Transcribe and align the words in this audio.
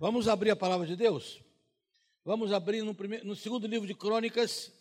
Vamos 0.00 0.28
abrir 0.28 0.52
a 0.52 0.56
palavra 0.56 0.86
de 0.86 0.94
Deus? 0.94 1.42
Vamos 2.24 2.52
abrir 2.52 2.84
no, 2.84 2.94
primeiro, 2.94 3.26
no 3.26 3.34
segundo 3.34 3.66
livro 3.66 3.84
de 3.84 3.94
Crônicas, 3.94 4.72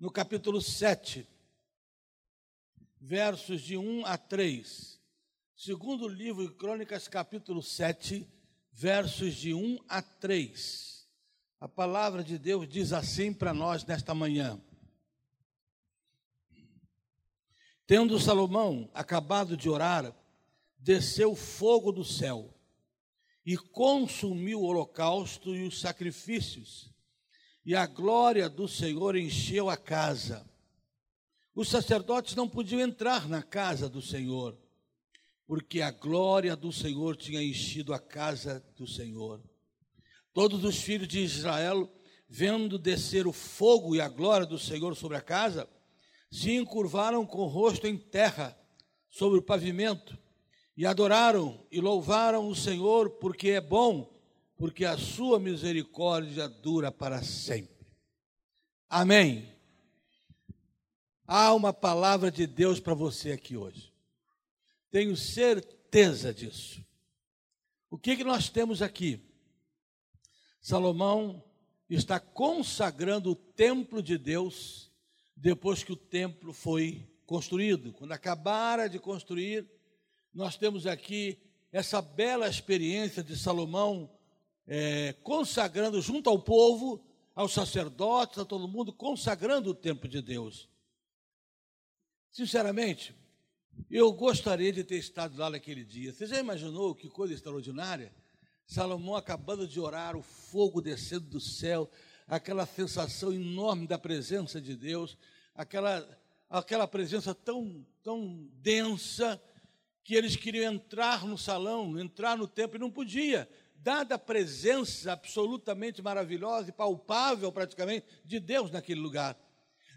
no 0.00 0.10
capítulo 0.10 0.58
7, 0.58 1.28
versos 2.98 3.60
de 3.60 3.76
1 3.76 4.06
a 4.06 4.16
3. 4.16 4.98
Segundo 5.54 6.08
livro 6.08 6.48
de 6.48 6.54
Crônicas, 6.54 7.08
capítulo 7.08 7.62
7, 7.62 8.26
versos 8.72 9.34
de 9.34 9.52
1 9.52 9.78
a 9.86 10.00
3. 10.00 11.06
A 11.60 11.68
palavra 11.68 12.24
de 12.24 12.38
Deus 12.38 12.66
diz 12.66 12.94
assim 12.94 13.34
para 13.34 13.52
nós 13.52 13.84
nesta 13.84 14.14
manhã. 14.14 14.58
Tendo 17.86 18.18
Salomão 18.18 18.90
acabado 18.94 19.58
de 19.58 19.68
orar, 19.68 20.16
desceu 20.78 21.36
fogo 21.36 21.92
do 21.92 22.02
céu 22.02 22.51
e 23.44 23.56
consumiu 23.56 24.60
o 24.60 24.64
holocausto 24.64 25.54
e 25.54 25.66
os 25.66 25.80
sacrifícios, 25.80 26.90
e 27.64 27.74
a 27.74 27.86
glória 27.86 28.48
do 28.48 28.68
Senhor 28.68 29.16
encheu 29.16 29.68
a 29.68 29.76
casa. 29.76 30.48
Os 31.54 31.68
sacerdotes 31.68 32.34
não 32.34 32.48
podiam 32.48 32.80
entrar 32.80 33.28
na 33.28 33.42
casa 33.42 33.88
do 33.88 34.00
Senhor, 34.00 34.58
porque 35.46 35.80
a 35.80 35.90
glória 35.90 36.56
do 36.56 36.72
Senhor 36.72 37.16
tinha 37.16 37.42
enchido 37.42 37.92
a 37.92 37.98
casa 37.98 38.64
do 38.76 38.86
Senhor. 38.86 39.42
Todos 40.32 40.64
os 40.64 40.76
filhos 40.76 41.08
de 41.08 41.20
Israel, 41.20 41.92
vendo 42.28 42.78
descer 42.78 43.26
o 43.26 43.32
fogo 43.32 43.94
e 43.94 44.00
a 44.00 44.08
glória 44.08 44.46
do 44.46 44.58
Senhor 44.58 44.96
sobre 44.96 45.16
a 45.18 45.20
casa, 45.20 45.68
se 46.30 46.52
encurvaram 46.52 47.26
com 47.26 47.42
o 47.42 47.46
rosto 47.46 47.86
em 47.86 47.98
terra, 47.98 48.58
sobre 49.10 49.38
o 49.38 49.42
pavimento, 49.42 50.18
e 50.76 50.86
adoraram 50.86 51.64
e 51.70 51.80
louvaram 51.80 52.48
o 52.48 52.54
Senhor, 52.54 53.10
porque 53.10 53.50
é 53.50 53.60
bom, 53.60 54.12
porque 54.56 54.84
a 54.84 54.96
sua 54.96 55.38
misericórdia 55.38 56.48
dura 56.48 56.90
para 56.90 57.22
sempre. 57.22 57.86
Amém. 58.88 59.48
Há 61.26 61.54
uma 61.54 61.72
palavra 61.72 62.30
de 62.30 62.46
Deus 62.46 62.78
para 62.78 62.94
você 62.94 63.32
aqui 63.32 63.56
hoje. 63.56 63.92
Tenho 64.90 65.16
certeza 65.16 66.32
disso. 66.32 66.84
O 67.90 67.98
que, 67.98 68.16
que 68.16 68.24
nós 68.24 68.48
temos 68.48 68.82
aqui? 68.82 69.20
Salomão 70.60 71.42
está 71.88 72.20
consagrando 72.20 73.32
o 73.32 73.36
templo 73.36 74.02
de 74.02 74.16
Deus 74.16 74.90
depois 75.36 75.82
que 75.82 75.92
o 75.92 75.96
templo 75.96 76.52
foi 76.52 77.08
construído. 77.26 77.92
Quando 77.92 78.12
acabara 78.12 78.88
de 78.88 78.98
construir, 78.98 79.68
nós 80.34 80.56
temos 80.56 80.86
aqui 80.86 81.38
essa 81.70 82.00
bela 82.00 82.48
experiência 82.48 83.22
de 83.22 83.36
Salomão 83.36 84.10
é, 84.66 85.14
consagrando 85.22 86.00
junto 86.00 86.30
ao 86.30 86.38
povo, 86.38 87.04
aos 87.34 87.52
sacerdotes, 87.52 88.38
a 88.38 88.44
todo 88.44 88.68
mundo, 88.68 88.92
consagrando 88.92 89.70
o 89.70 89.74
templo 89.74 90.08
de 90.08 90.22
Deus. 90.22 90.68
Sinceramente, 92.30 93.14
eu 93.90 94.12
gostaria 94.12 94.72
de 94.72 94.84
ter 94.84 94.96
estado 94.96 95.36
lá 95.38 95.50
naquele 95.50 95.84
dia. 95.84 96.12
Você 96.12 96.26
já 96.26 96.38
imaginou 96.38 96.94
que 96.94 97.08
coisa 97.08 97.34
extraordinária? 97.34 98.12
Salomão 98.66 99.16
acabando 99.16 99.66
de 99.66 99.80
orar, 99.80 100.16
o 100.16 100.22
fogo 100.22 100.80
descendo 100.80 101.26
do 101.26 101.40
céu, 101.40 101.90
aquela 102.26 102.64
sensação 102.64 103.32
enorme 103.32 103.86
da 103.86 103.98
presença 103.98 104.60
de 104.60 104.74
Deus, 104.74 105.18
aquela, 105.54 106.08
aquela 106.48 106.86
presença 106.86 107.34
tão, 107.34 107.84
tão 108.02 108.48
densa 108.54 109.40
que 110.04 110.14
eles 110.14 110.36
queriam 110.36 110.72
entrar 110.72 111.24
no 111.26 111.38
salão, 111.38 111.98
entrar 111.98 112.36
no 112.36 112.48
templo 112.48 112.76
e 112.76 112.80
não 112.80 112.90
podia, 112.90 113.48
dada 113.76 114.14
a 114.14 114.18
presença 114.18 115.12
absolutamente 115.12 116.02
maravilhosa 116.02 116.70
e 116.70 116.72
palpável 116.72 117.50
praticamente 117.50 118.06
de 118.24 118.38
Deus 118.38 118.70
naquele 118.70 119.00
lugar. 119.00 119.36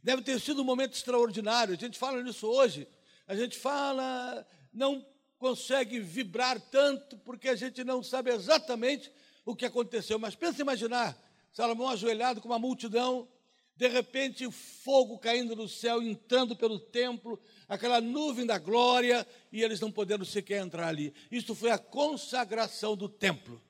Deve 0.03 0.22
ter 0.22 0.39
sido 0.39 0.61
um 0.61 0.66
momento 0.66 0.94
extraordinário. 0.94 1.73
A 1.73 1.78
gente 1.78 1.98
fala 1.98 2.21
nisso 2.21 2.48
hoje. 2.48 2.88
A 3.27 3.36
gente 3.36 3.58
fala, 3.58 4.45
não 4.71 5.05
consegue 5.38 5.99
vibrar 5.99 6.60
tanto 6.60 7.17
porque 7.17 7.49
a 7.49 7.55
gente 7.55 7.83
não 7.83 8.04
sabe 8.04 8.32
exatamente 8.32 9.11
o 9.44 9.55
que 9.55 9.65
aconteceu. 9.65 10.20
Mas 10.20 10.36
pensa 10.36 10.61
imaginar 10.61 11.17
Salomão 11.52 11.89
ajoelhado 11.89 12.42
com 12.42 12.49
uma 12.49 12.60
multidão, 12.60 13.27
de 13.75 13.87
repente, 13.89 14.49
fogo 14.49 15.19
caindo 15.19 15.53
do 15.53 15.67
céu, 15.67 16.02
entrando 16.02 16.55
pelo 16.55 16.80
templo, 16.80 17.39
aquela 17.67 17.99
nuvem 17.99 18.45
da 18.45 18.58
glória, 18.58 19.27
e 19.52 19.61
eles 19.61 19.81
não 19.81 19.91
podendo 19.91 20.23
sequer 20.23 20.63
entrar 20.63 20.87
ali. 20.87 21.13
Isso 21.30 21.53
foi 21.53 21.71
a 21.71 21.77
consagração 21.77 22.95
do 22.95 23.09
templo. 23.09 23.61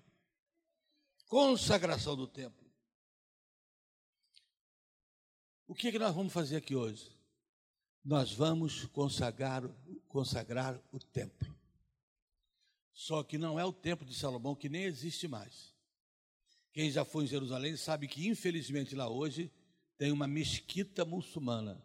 Consagração 1.27 2.15
do 2.15 2.27
templo. 2.27 2.63
O 5.67 5.73
que, 5.73 5.87
é 5.87 5.91
que 5.91 5.97
nós 5.97 6.13
vamos 6.13 6.31
fazer 6.31 6.57
aqui 6.57 6.75
hoje? 6.75 7.09
Nós 8.03 8.31
vamos 8.31 8.85
consagrar, 8.85 9.63
consagrar 10.07 10.79
o 10.91 10.99
templo. 10.99 11.55
Só 12.93 13.23
que 13.23 13.39
não 13.39 13.59
é 13.59 13.65
o 13.65 13.73
templo 13.73 14.05
de 14.05 14.13
Salomão, 14.13 14.55
que 14.55 14.69
nem 14.69 14.83
existe 14.83 15.27
mais. 15.27 15.73
Quem 16.71 16.91
já 16.91 17.03
foi 17.03 17.23
em 17.23 17.27
Jerusalém 17.27 17.75
sabe 17.75 18.07
que, 18.07 18.27
infelizmente, 18.27 18.93
lá 18.93 19.09
hoje 19.09 19.51
tem 19.97 20.11
uma 20.11 20.27
mesquita 20.27 21.05
muçulmana. 21.05 21.81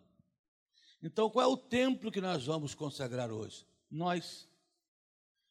Então, 1.02 1.30
qual 1.30 1.44
é 1.44 1.48
o 1.48 1.56
templo 1.56 2.10
que 2.10 2.20
nós 2.20 2.44
vamos 2.44 2.74
consagrar 2.74 3.30
hoje? 3.30 3.64
Nós. 3.90 4.48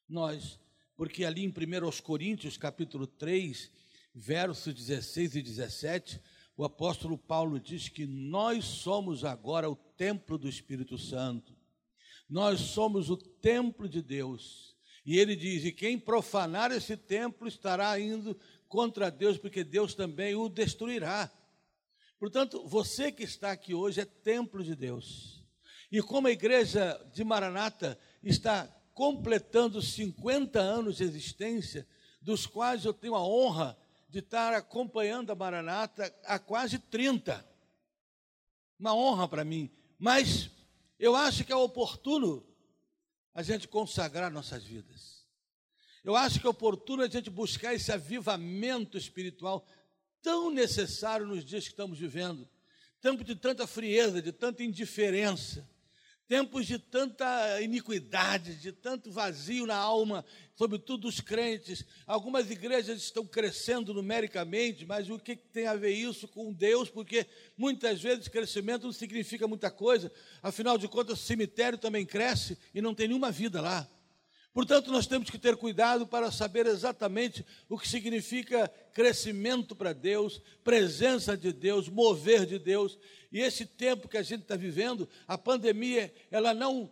Nós. 0.08 0.60
Porque 0.96 1.26
ali 1.26 1.44
em 1.44 1.50
1 1.50 2.02
Coríntios, 2.04 2.58
capítulo 2.58 3.08
3, 3.08 3.72
versos 4.14 4.74
16 4.74 5.36
e 5.36 5.42
17, 5.42 6.22
o 6.56 6.64
apóstolo 6.64 7.18
Paulo 7.18 7.60
diz 7.60 7.88
que 7.88 8.06
nós 8.06 8.66
somos 8.66 9.24
agora 9.24 9.70
o 9.70 9.76
templo 9.76 10.38
do 10.38 10.50
Espírito 10.50 10.98
Santo. 10.98 11.56
Nós 12.30 12.60
somos 12.60 13.10
o 13.10 13.18
templo 13.18 13.88
de 13.88 14.02
Deus. 14.02 14.76
E 15.06 15.18
ele 15.18 15.36
diz: 15.36 15.64
e 15.64 15.72
quem 15.72 15.98
profanar 15.98 16.72
esse 16.72 16.96
templo 16.96 17.48
estará 17.48 18.00
indo 18.00 18.38
contra 18.68 19.10
Deus, 19.10 19.38
porque 19.38 19.64
Deus 19.64 19.96
também 19.96 20.36
o 20.36 20.50
destruirá. 20.50 21.32
Portanto, 22.20 22.68
você 22.68 23.12
que 23.12 23.24
está 23.24 23.52
aqui 23.52 23.74
hoje 23.74 24.02
é 24.02 24.06
templo 24.06 24.62
de 24.62 24.76
Deus. 24.76 25.42
E 25.90 26.02
como 26.02 26.28
a 26.28 26.32
igreja 26.32 27.00
de 27.14 27.24
Maranata 27.24 27.98
está 28.22 28.68
completando 28.94 29.82
50 29.82 30.60
anos 30.60 30.98
de 30.98 31.06
existência, 31.06 31.88
dos 32.22 32.46
quais 32.46 32.84
eu 32.84 32.94
tenho 32.94 33.16
a 33.16 33.26
honra 33.26 33.78
de 34.10 34.20
estar 34.20 34.54
acompanhando 34.54 35.32
a 35.32 35.36
Maranata 35.36 36.14
há 36.26 36.38
quase 36.38 36.78
30. 36.78 37.48
Uma 38.78 38.94
honra 38.94 39.28
para 39.28 39.46
mim. 39.46 39.72
Mas 39.98 40.52
eu 41.00 41.16
acho 41.16 41.46
que 41.46 41.54
é 41.54 41.56
oportuno 41.56 42.46
a 43.34 43.42
gente 43.42 43.68
consagrar 43.68 44.30
nossas 44.30 44.64
vidas. 44.66 45.26
Eu 46.04 46.16
acho 46.16 46.40
que 46.40 46.48
é 46.48 46.50
oportuno 46.50 47.04
a 47.04 47.08
gente 47.08 47.30
buscar 47.30 47.74
esse 47.74 47.92
avivamento 47.92 48.98
espiritual 48.98 49.66
tão 50.22 50.50
necessário 50.50 51.26
nos 51.26 51.44
dias 51.44 51.64
que 51.64 51.72
estamos 51.72 51.98
vivendo. 51.98 52.48
Tempo 53.02 53.24
de 53.24 53.36
tanta 53.36 53.66
frieza, 53.66 54.22
de 54.22 54.32
tanta 54.32 54.64
indiferença, 54.64 55.68
tempos 56.30 56.68
de 56.68 56.78
tanta 56.78 57.60
iniquidade, 57.60 58.56
de 58.56 58.72
tanto 58.72 59.12
vazio 59.12 59.66
na 59.66 59.76
alma, 59.76 60.24
sobretudo 60.56 61.08
dos 61.08 61.20
crentes. 61.20 61.84
Algumas 62.06 62.52
igrejas 62.52 63.02
estão 63.02 63.26
crescendo 63.26 63.96
numericamente, 63.96 64.86
mas 64.86 65.10
o 65.10 65.18
que 65.18 65.36
tem 65.36 65.66
a 65.66 65.76
ver 65.76 65.94
isso 65.94 66.28
com 66.28 66.54
Deus? 66.54 66.88
Porque 66.88 67.26
muitas 67.58 68.00
vezes 68.00 68.28
crescimento 68.28 68.84
não 68.84 68.94
significa 68.94 69.48
muita 69.48 69.72
coisa, 69.72 70.12
afinal 70.44 70.78
de 70.78 70.88
contas, 70.88 71.20
o 71.20 71.24
cemitério 71.24 71.80
também 71.80 72.06
cresce 72.06 72.58
e 72.76 72.82
não 72.82 72.94
tem 72.94 73.08
nenhuma 73.08 73.32
vida 73.32 73.60
lá. 73.60 73.90
Portanto, 74.60 74.92
nós 74.92 75.08
temos 75.08 75.30
que 75.30 75.40
ter 75.40 75.56
cuidado 75.56 76.06
para 76.06 76.30
saber 76.34 76.66
exatamente 76.66 77.46
o 77.70 77.80
que 77.80 77.88
significa 77.88 78.68
crescimento 78.94 79.74
para 79.74 79.94
Deus, 79.94 80.42
presença 80.66 81.38
de 81.38 81.54
Deus, 81.54 81.88
mover 81.88 82.46
de 82.46 82.60
Deus. 82.60 83.00
E 83.32 83.40
esse 83.40 83.66
tempo 83.66 84.10
que 84.10 84.18
a 84.18 84.22
gente 84.22 84.42
está 84.42 84.58
vivendo, 84.58 85.08
a 85.26 85.38
pandemia, 85.38 86.14
ela 86.30 86.54
não 86.54 86.92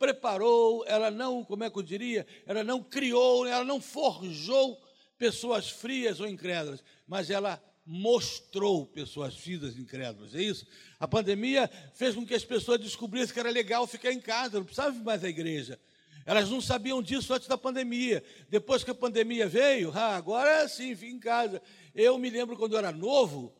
preparou, 0.00 0.84
ela 0.84 1.12
não, 1.12 1.44
como 1.44 1.62
é 1.62 1.70
que 1.70 1.78
eu 1.78 1.82
diria, 1.84 2.26
ela 2.44 2.64
não 2.64 2.82
criou, 2.82 3.46
ela 3.46 3.64
não 3.64 3.80
forjou 3.80 4.76
pessoas 5.16 5.70
frias 5.70 6.18
ou 6.18 6.26
incrédulas, 6.26 6.82
mas 7.06 7.30
ela 7.30 7.62
mostrou 7.86 8.84
pessoas 8.84 9.36
frias 9.36 9.76
e 9.76 9.80
incrédulas, 9.80 10.34
é 10.34 10.42
isso? 10.42 10.66
A 10.98 11.06
pandemia 11.06 11.70
fez 11.94 12.16
com 12.16 12.26
que 12.26 12.34
as 12.34 12.44
pessoas 12.44 12.80
descobrissem 12.80 13.32
que 13.32 13.38
era 13.38 13.50
legal 13.50 13.86
ficar 13.86 14.10
em 14.10 14.20
casa, 14.20 14.58
não 14.58 14.64
precisava 14.64 14.98
mais 15.04 15.22
à 15.22 15.28
igreja. 15.28 15.78
Elas 16.24 16.48
não 16.50 16.60
sabiam 16.60 17.02
disso 17.02 17.32
antes 17.32 17.48
da 17.48 17.56
pandemia. 17.56 18.22
Depois 18.48 18.84
que 18.84 18.90
a 18.90 18.94
pandemia 18.94 19.48
veio, 19.48 19.90
ah, 19.94 20.16
agora 20.16 20.68
sim, 20.68 20.94
vim 20.94 21.14
em 21.14 21.18
casa. 21.18 21.62
Eu 21.94 22.18
me 22.18 22.30
lembro 22.30 22.56
quando 22.56 22.72
eu 22.72 22.78
era 22.78 22.92
novo, 22.92 23.54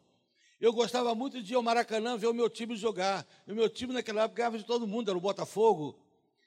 eu 0.60 0.72
gostava 0.72 1.14
muito 1.14 1.42
de 1.42 1.54
ir 1.54 1.56
ao 1.56 1.62
Maracanã 1.62 2.18
ver 2.18 2.26
o 2.26 2.34
meu 2.34 2.50
time 2.50 2.76
jogar. 2.76 3.26
O 3.46 3.54
meu 3.54 3.68
time 3.68 3.94
naquela 3.94 4.24
época 4.24 4.36
ganhava 4.36 4.58
de 4.58 4.64
todo 4.64 4.86
mundo, 4.86 5.08
era 5.08 5.16
o 5.16 5.20
Botafogo, 5.20 5.98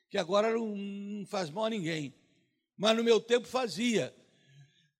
que 0.07 0.17
agora 0.17 0.51
não 0.53 1.25
faz 1.25 1.49
mal 1.49 1.65
a 1.65 1.69
ninguém. 1.69 2.13
Mas 2.77 2.95
no 2.95 3.03
meu 3.03 3.19
tempo 3.19 3.47
fazia. 3.47 4.15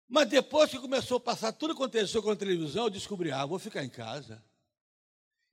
Mas 0.10 0.28
depois 0.28 0.70
que 0.70 0.80
começou 0.80 1.18
a 1.18 1.20
passar 1.20 1.52
tudo 1.52 1.76
que 1.76 1.82
aconteceu 1.82 2.24
com 2.24 2.32
a 2.32 2.36
televisão, 2.36 2.86
eu 2.86 2.90
descobri, 2.90 3.32
ah, 3.32 3.46
vou 3.46 3.60
ficar 3.60 3.84
em 3.84 3.90
casa. 3.90 4.44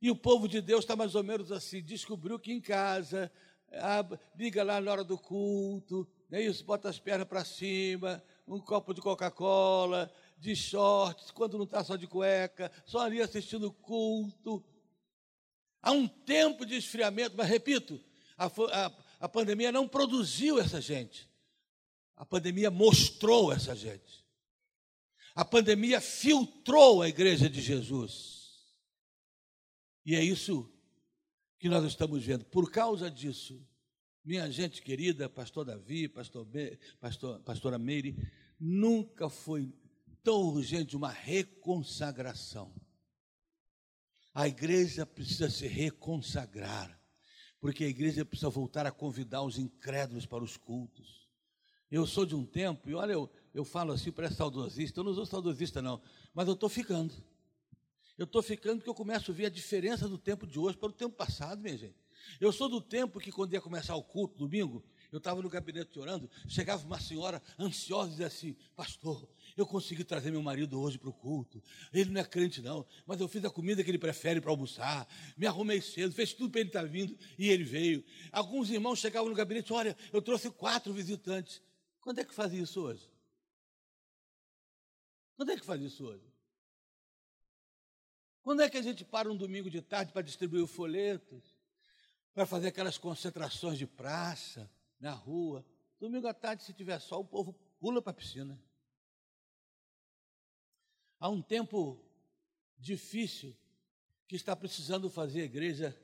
E 0.01 0.11
o 0.11 0.17
povo 0.17 0.49
de 0.49 0.63
Deus 0.63 0.85
está 0.85 0.97
mais 0.97 1.15
ou 1.15 1.23
menos 1.23 1.53
assim, 1.53 1.83
descobriu 1.83 2.39
que 2.39 2.53
em 2.53 2.61
casa, 2.61 3.31
ah, 3.73 4.05
liga 4.37 4.63
lá 4.63 4.81
na 4.81 4.91
hora 4.91 5.05
do 5.05 5.17
culto, 5.19 6.07
é 6.31 6.43
isso, 6.43 6.65
bota 6.65 6.89
as 6.89 6.99
pernas 6.99 7.27
para 7.27 7.45
cima, 7.45 8.23
um 8.47 8.61
copo 8.61 8.93
de 8.93 9.01
Coca-Cola, 9.01 10.13
de 10.39 10.57
shorts, 10.57 11.31
quando 11.31 11.57
não 11.57 11.65
está 11.65 11.85
só 11.85 11.97
de 11.97 12.07
cueca, 12.07 12.71
só 12.85 13.01
ali 13.01 13.21
assistindo 13.21 13.69
o 13.69 13.73
culto. 13.73 14.65
Há 15.83 15.93
um 15.93 16.09
tempo 16.09 16.65
de 16.65 16.77
esfriamento, 16.77 17.37
mas 17.37 17.49
repito, 17.49 18.01
a, 18.37 18.47
a, 18.47 18.93
a 19.21 19.29
pandemia 19.29 19.71
não 19.71 19.87
produziu 19.87 20.59
essa 20.59 20.81
gente. 20.81 21.29
A 22.17 22.25
pandemia 22.25 22.71
mostrou 22.71 23.53
essa 23.53 23.75
gente. 23.75 24.25
A 25.35 25.45
pandemia 25.45 26.01
filtrou 26.01 27.03
a 27.03 27.09
igreja 27.09 27.49
de 27.49 27.61
Jesus. 27.61 28.41
E 30.05 30.15
é 30.17 30.23
isso 30.23 30.71
que 31.61 31.69
nós 31.69 31.85
estamos 31.85 32.25
vendo. 32.25 32.45
Por 32.47 32.73
causa 32.73 33.11
disso, 33.11 33.63
minha 34.25 34.51
gente 34.51 34.81
querida, 34.81 35.29
pastor 35.29 35.67
Davi, 35.67 36.09
pastor, 36.09 36.47
Be, 36.47 36.79
pastor 36.99 37.39
pastora 37.41 37.79
Meire, 37.79 38.17
nunca 38.59 39.29
foi 39.29 39.71
tão 40.25 40.41
urgente 40.41 40.97
uma 40.97 41.11
reconsagração. 41.11 42.75
A 44.33 44.49
igreja 44.49 45.05
precisa 45.05 45.51
se 45.51 45.67
reconsagrar, 45.67 46.99
porque 47.61 47.85
a 47.85 47.89
igreja 47.89 48.25
precisa 48.25 48.49
voltar 48.49 48.87
a 48.87 48.93
convidar 48.93 49.43
os 49.43 49.59
incrédulos 49.59 50.25
para 50.25 50.43
os 50.43 50.57
cultos. 50.57 51.29
Eu 51.91 52.07
sou 52.07 52.25
de 52.25 52.35
um 52.35 52.47
tempo, 52.47 52.89
e 52.89 52.95
olha, 52.95 53.13
eu, 53.13 53.31
eu 53.53 53.65
falo 53.65 53.93
assim, 53.93 54.11
para 54.11 54.31
saudosista, 54.31 55.01
eu 55.01 55.05
não 55.05 55.13
sou 55.13 55.27
saudosista 55.27 55.83
não, 55.83 56.01
mas 56.33 56.49
eu 56.49 56.55
estou 56.55 56.71
ficando. 56.71 57.13
Eu 58.21 58.25
estou 58.25 58.43
ficando 58.43 58.77
porque 58.77 58.91
eu 58.91 58.95
começo 58.95 59.31
a 59.31 59.35
ver 59.35 59.47
a 59.47 59.49
diferença 59.49 60.07
do 60.07 60.19
tempo 60.19 60.47
de 60.47 60.59
hoje 60.59 60.77
para 60.77 60.91
o 60.91 60.93
tempo 60.93 61.17
passado, 61.17 61.63
minha 61.63 61.75
gente. 61.75 61.97
Eu 62.39 62.53
sou 62.53 62.69
do 62.69 62.79
tempo 62.79 63.19
que 63.19 63.33
quando 63.33 63.55
ia 63.55 63.63
começar 63.63 63.97
o 63.97 64.03
culto, 64.03 64.37
domingo, 64.37 64.85
eu 65.11 65.17
estava 65.17 65.41
no 65.41 65.49
gabinete 65.49 65.99
orando, 65.99 66.31
chegava 66.47 66.85
uma 66.85 67.01
senhora 67.01 67.43
ansiosa 67.59 68.09
e 68.09 68.11
dizia 68.11 68.27
assim, 68.27 68.55
pastor, 68.77 69.27
eu 69.57 69.67
consegui 69.67 70.05
trazer 70.05 70.31
meu 70.31 70.43
marido 70.43 70.79
hoje 70.79 70.99
para 70.99 71.09
o 71.09 71.15
culto. 71.15 71.63
Ele 71.95 72.11
não 72.11 72.21
é 72.21 72.25
crente, 72.25 72.61
não, 72.61 72.87
mas 73.07 73.19
eu 73.19 73.27
fiz 73.27 73.43
a 73.43 73.49
comida 73.49 73.83
que 73.83 73.91
ele 73.91 73.97
prefere 73.97 74.39
para 74.39 74.51
almoçar. 74.51 75.09
Me 75.35 75.47
arrumei 75.47 75.81
cedo, 75.81 76.13
fez 76.13 76.35
tudo 76.35 76.51
para 76.51 76.61
ele 76.61 76.69
estar 76.69 76.85
vindo 76.85 77.17
e 77.39 77.49
ele 77.49 77.65
veio. 77.65 78.05
Alguns 78.31 78.69
irmãos 78.69 78.99
chegavam 78.99 79.31
no 79.31 79.35
gabinete, 79.35 79.73
olha, 79.73 79.97
eu 80.13 80.21
trouxe 80.21 80.51
quatro 80.51 80.93
visitantes. 80.93 81.63
Quando 82.03 82.19
é 82.19 82.25
que 82.27 82.35
faz 82.35 82.53
isso 82.53 82.83
hoje? 82.83 83.11
Quando 85.37 85.53
é 85.53 85.57
que 85.57 85.65
faz 85.65 85.81
isso 85.81 86.05
hoje? 86.05 86.30
Quando 88.43 88.63
é 88.63 88.71
que 88.71 88.79
a 88.79 88.83
gente 88.83 89.05
para 89.05 89.31
um 89.31 89.37
domingo 89.37 89.69
de 89.69 89.83
tarde 89.83 90.13
para 90.13 90.23
distribuir 90.23 90.67
folhetos? 90.67 91.55
Para 92.33 92.47
fazer 92.47 92.69
aquelas 92.69 92.97
concentrações 92.97 93.79
de 93.79 93.87
praça, 93.87 94.71
na 94.99 95.13
rua? 95.13 95.65
Domingo 95.99 96.27
à 96.27 96.33
tarde, 96.35 96.65
se 96.65 96.73
tiver 96.73 96.99
sol, 97.01 97.21
o 97.21 97.27
povo 97.27 97.53
pula 97.79 98.01
para 98.01 98.13
a 98.13 98.15
piscina. 98.15 98.61
Há 101.19 101.29
um 101.29 101.43
tempo 101.43 102.03
difícil 102.79 103.55
que 104.27 104.37
está 104.37 104.57
precisando 104.57 105.11
fazer 105.11 105.43
a 105.43 105.45
igreja 105.45 106.01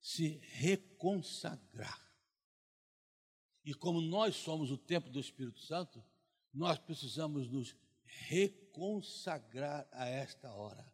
se 0.00 0.40
reconsagrar. 0.42 2.00
E 3.64 3.74
como 3.74 4.00
nós 4.00 4.36
somos 4.36 4.70
o 4.70 4.78
templo 4.78 5.10
do 5.10 5.18
Espírito 5.18 5.60
Santo, 5.60 6.04
nós 6.52 6.78
precisamos 6.78 7.48
nos 7.48 7.74
reconsagrar 8.04 9.88
a 9.90 10.06
esta 10.06 10.52
hora 10.52 10.91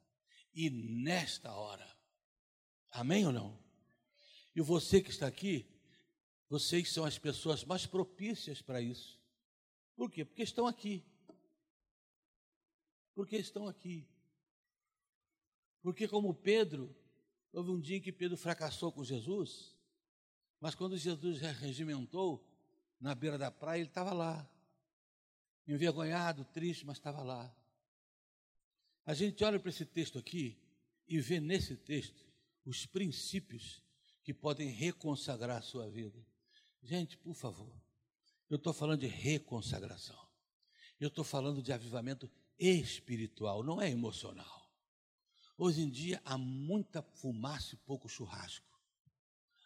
e 0.58 0.69
nesta 0.70 1.55
hora. 1.55 1.88
Amém 2.90 3.25
ou 3.25 3.32
não? 3.32 3.56
E 4.56 4.60
você 4.60 5.00
que 5.00 5.08
está 5.08 5.28
aqui, 5.28 5.70
vocês 6.49 6.93
são 6.93 7.05
as 7.05 7.16
pessoas 7.16 7.64
mais 7.64 7.87
propícias 7.87 8.60
para 8.60 8.81
isso. 8.81 9.20
Por 9.94 10.10
quê? 10.10 10.25
Porque 10.25 10.43
estão 10.43 10.66
aqui. 10.66 11.05
Porque 13.14 13.37
estão 13.37 13.69
aqui. 13.69 14.05
Porque, 15.81 16.08
como 16.08 16.34
Pedro, 16.34 16.93
houve 17.52 17.70
um 17.70 17.81
dia 17.81 17.99
em 17.99 18.00
que 18.00 18.11
Pedro 18.11 18.37
fracassou 18.37 18.90
com 18.90 19.04
Jesus, 19.04 19.76
mas 20.58 20.75
quando 20.75 20.99
Jesus 20.99 21.38
regimentou 21.38 22.44
na 23.00 23.14
beira 23.14 23.38
da 23.38 23.52
praia, 23.52 23.78
ele 23.78 23.88
estava 23.88 24.12
lá, 24.12 24.50
envergonhado, 25.69 26.44
triste, 26.46 26.84
mas 26.84 26.96
estava 26.96 27.22
lá. 27.22 27.54
A 29.08 29.14
gente 29.14 29.43
olha 29.43 29.58
para 29.58 29.70
esse 29.70 29.87
texto 29.87 30.19
aqui 30.19 30.55
e 31.08 31.19
vê 31.19 31.40
nesse 31.40 31.75
texto 31.75 32.26
os 32.62 32.84
princípios 32.84 33.82
que 34.22 34.34
podem 34.34 34.69
reconsagrar 34.69 35.56
a 35.56 35.62
sua 35.62 35.88
vida. 35.88 36.22
Gente, 36.82 37.16
por 37.16 37.32
favor, 37.32 37.72
eu 38.50 38.56
estou 38.56 38.75
falando 38.75 39.00
de 39.00 39.06
reconsagração. 39.06 40.28
Eu 41.00 41.08
estou 41.08 41.25
falando 41.25 41.62
de 41.62 41.72
avivamento 41.72 42.31
espiritual, 42.58 43.62
não 43.62 43.81
é 43.81 43.90
emocional. 43.90 44.70
Hoje 45.56 45.81
em 45.81 45.88
dia 45.88 46.20
há 46.22 46.37
muita 46.37 47.00
fumaça 47.00 47.76
e 47.76 47.78
pouco 47.78 48.11
churrasco. 48.11 48.78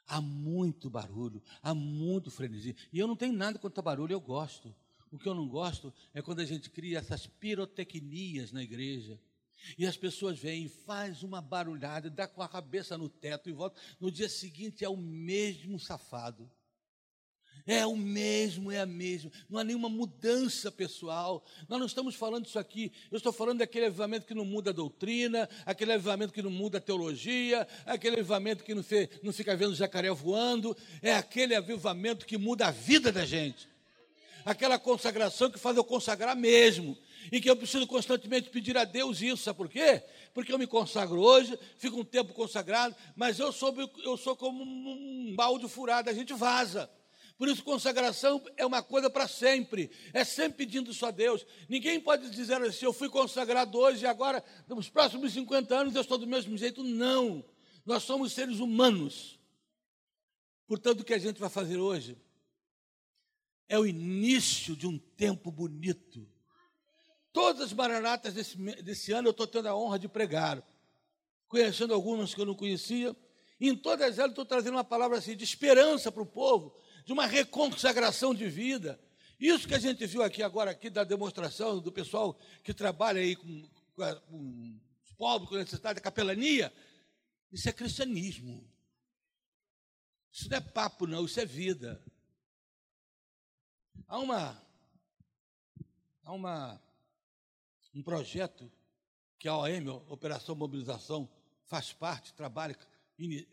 Há 0.07 0.21
muito 0.21 0.89
barulho, 0.89 1.43
há 1.61 1.75
muito 1.75 2.31
frenesi. 2.31 2.77
E 2.93 2.99
eu 3.01 3.09
não 3.09 3.17
tenho 3.17 3.33
nada 3.33 3.59
contra 3.59 3.83
barulho, 3.83 4.13
eu 4.13 4.21
gosto. 4.21 4.73
O 5.11 5.19
que 5.19 5.29
eu 5.29 5.35
não 5.35 5.49
gosto 5.49 5.93
é 6.15 6.23
quando 6.23 6.39
a 6.39 6.45
gente 6.45 6.71
cria 6.71 7.01
essas 7.01 7.27
pirotecnias 7.27 8.53
na 8.53 8.63
igreja. 8.63 9.21
E 9.79 9.87
as 9.87 9.97
pessoas 9.97 10.39
vêm 10.39 10.69
faz 10.69 11.23
uma 11.23 11.41
barulhada, 11.41 12.11
dá 12.11 12.27
com 12.27 12.43
a 12.43 12.49
cabeça 12.49 12.97
no 12.99 13.09
teto 13.09 13.49
e 13.49 13.53
volta. 13.53 13.81
No 14.01 14.11
dia 14.11 14.29
seguinte 14.29 14.85
é 14.85 14.89
o 14.89 14.97
mesmo 14.97 15.79
safado. 15.79 16.51
É 17.67 17.87
o 17.87 17.97
mesmo, 17.97 18.73
é 18.73 18.81
a 18.81 18.87
mesma. 18.87 19.31
Não 19.49 19.59
há 19.59 19.65
nenhuma 19.65 19.89
mudança 19.89 20.71
pessoal. 20.71 21.45
Nós 21.69 21.79
não 21.79 21.87
estamos 21.87 22.15
falando 22.15 22.45
disso 22.45 22.59
aqui. 22.59 22.93
Eu 23.11 23.17
estou 23.17 23.33
falando 23.33 23.59
daquele 23.59 23.87
avivamento 23.87 24.27
que 24.27 24.35
não 24.35 24.45
muda 24.45 24.71
a 24.71 24.73
doutrina, 24.73 25.49
aquele 25.65 25.93
avivamento 25.93 26.33
que 26.33 26.43
não 26.43 26.51
muda 26.51 26.79
a 26.79 26.81
teologia, 26.81 27.67
aquele 27.87 28.17
avivamento 28.17 28.65
que 28.65 28.75
não, 28.75 28.85
não 29.23 29.33
fica 29.33 29.57
vendo 29.57 29.75
jacaré 29.75 30.11
voando. 30.11 30.77
É 31.01 31.15
aquele 31.15 31.55
avivamento 31.55 32.27
que 32.27 32.37
muda 32.37 32.67
a 32.67 32.71
vida 32.71 33.13
da 33.13 33.25
gente. 33.25 33.72
Aquela 34.45 34.79
consagração 34.79 35.51
que 35.51 35.59
faz 35.59 35.77
eu 35.77 35.85
consagrar 35.85 36.37
mesmo. 36.37 36.97
E 37.31 37.41
que 37.41 37.49
eu 37.49 37.57
preciso 37.57 37.87
constantemente 37.87 38.51
pedir 38.51 38.77
a 38.77 38.85
Deus 38.85 39.21
isso. 39.23 39.45
Sabe 39.45 39.57
por 39.57 39.69
quê? 39.69 40.03
Porque 40.35 40.53
eu 40.53 40.59
me 40.59 40.67
consagro 40.67 41.21
hoje, 41.21 41.59
fico 41.77 42.01
um 42.01 42.05
tempo 42.05 42.33
consagrado, 42.33 42.97
mas 43.15 43.39
eu 43.39 43.53
sou, 43.53 43.75
eu 44.05 44.17
sou 44.17 44.35
como 44.37 44.63
um 44.65 45.35
balde 45.37 45.69
furado, 45.69 46.11
a 46.11 46.13
gente 46.13 46.33
vaza. 46.33 46.91
Por 47.39 47.49
isso, 47.49 47.65
consagração 47.65 48.43
é 48.57 48.65
uma 48.65 48.83
coisa 48.83 49.11
para 49.11 49.27
sempre. 49.27 49.91
É 50.13 50.25
sempre 50.25 50.59
pedindo 50.59 50.91
isso 50.91 51.05
a 51.05 51.11
Deus. 51.11 51.45
Ninguém 51.69 51.99
pode 51.99 52.31
dizer 52.31 52.61
assim, 52.63 52.85
eu 52.85 52.93
fui 52.93 53.09
consagrado 53.09 53.77
hoje 53.79 54.05
e 54.05 54.07
agora, 54.07 54.45
nos 54.69 54.89
próximos 54.89 55.33
50 55.33 55.75
anos, 55.75 55.95
eu 55.95 56.03
estou 56.03 56.19
do 56.19 56.27
mesmo 56.27 56.57
jeito. 56.57 56.85
Não. 56.85 57.45
Nós 57.85 58.05
somos 58.05 58.33
seres 58.33 58.61
humanos. 58.61 59.41
Portanto, 60.67 61.01
o 61.01 61.05
que 61.05 61.15
a 61.15 61.19
gente 61.19 61.41
vai 61.41 61.51
fazer 61.51 61.79
hoje 61.79 62.17
é 63.73 63.79
o 63.79 63.87
início 63.87 64.77
de 64.77 64.87
um 64.87 64.99
tempo 64.99 65.51
bonito. 65.51 66.29
Todas 67.33 67.63
as 67.63 67.73
maranatas 67.73 68.35
desse, 68.35 68.55
desse 68.83 69.13
ano 69.13 69.29
eu 69.29 69.31
estou 69.31 69.47
tendo 69.47 69.67
a 69.67 69.75
honra 69.75 69.99
de 69.99 70.09
pregar. 70.09 70.63
Conhecendo 71.49 71.95
algumas 71.95 72.35
que 72.35 72.41
eu 72.43 72.45
não 72.45 72.55
conhecia. 72.55 73.17
E 73.59 73.71
em 73.71 73.75
todas 73.75 74.19
elas 74.19 74.33
estou 74.33 74.45
trazendo 74.45 74.75
uma 74.75 74.85
palavra 74.85 75.17
assim 75.17 75.35
de 75.35 75.43
esperança 75.43 76.13
para 76.13 76.23
o 76.23 76.27
povo 76.27 76.77
de 77.07 77.15
uma 77.15 77.25
reconsagração 77.25 78.35
de 78.35 78.47
vida. 78.47 79.01
Isso 79.41 79.67
que 79.67 79.75
a 79.75 79.79
gente 79.79 80.05
viu 80.05 80.23
aqui 80.23 80.43
agora, 80.43 80.73
aqui 80.73 80.91
da 80.91 81.03
demonstração 81.03 81.81
do 81.81 81.91
pessoal 81.91 82.39
que 82.63 82.75
trabalha 82.75 83.23
aí 83.23 83.35
com, 83.35 83.67
com 83.97 84.81
os 85.03 85.13
pobres, 85.17 85.49
com 85.49 85.57
necessidade 85.57 85.95
da 85.95 86.03
capelania, 86.03 86.71
isso 87.51 87.71
é 87.71 87.73
cristianismo. 87.73 88.71
Isso 90.31 90.51
não 90.51 90.59
é 90.59 90.61
papo, 90.61 91.07
não, 91.07 91.25
isso 91.25 91.41
é 91.41 91.47
vida. 91.47 92.05
Há 94.07 94.19
uma, 94.19 94.63
há 96.25 96.33
uma, 96.33 96.83
um 97.95 98.03
projeto 98.03 98.71
que 99.39 99.49
a 99.49 99.57
OM, 99.57 99.89
Operação 100.09 100.55
Mobilização, 100.55 101.29
faz 101.65 101.93
parte, 101.93 102.35
trabalha, 102.35 102.77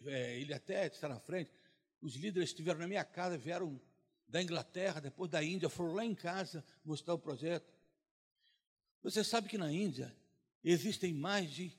é, 0.05 0.39
ele 0.39 0.53
até 0.53 0.87
está 0.87 1.07
na 1.07 1.19
frente, 1.19 1.51
os 2.01 2.15
líderes 2.15 2.49
estiveram 2.49 2.79
na 2.79 2.87
minha 2.87 3.03
casa, 3.03 3.37
vieram 3.37 3.79
da 4.27 4.41
Inglaterra, 4.41 4.99
depois 4.99 5.29
da 5.29 5.43
Índia, 5.43 5.69
foram 5.69 5.93
lá 5.93 6.05
em 6.05 6.13
casa 6.15 6.63
mostrar 6.85 7.13
o 7.13 7.19
projeto. 7.19 7.73
Você 9.01 9.23
sabe 9.23 9.49
que 9.49 9.57
na 9.57 9.71
Índia 9.71 10.15
existem 10.63 11.13
mais 11.13 11.51
de 11.51 11.75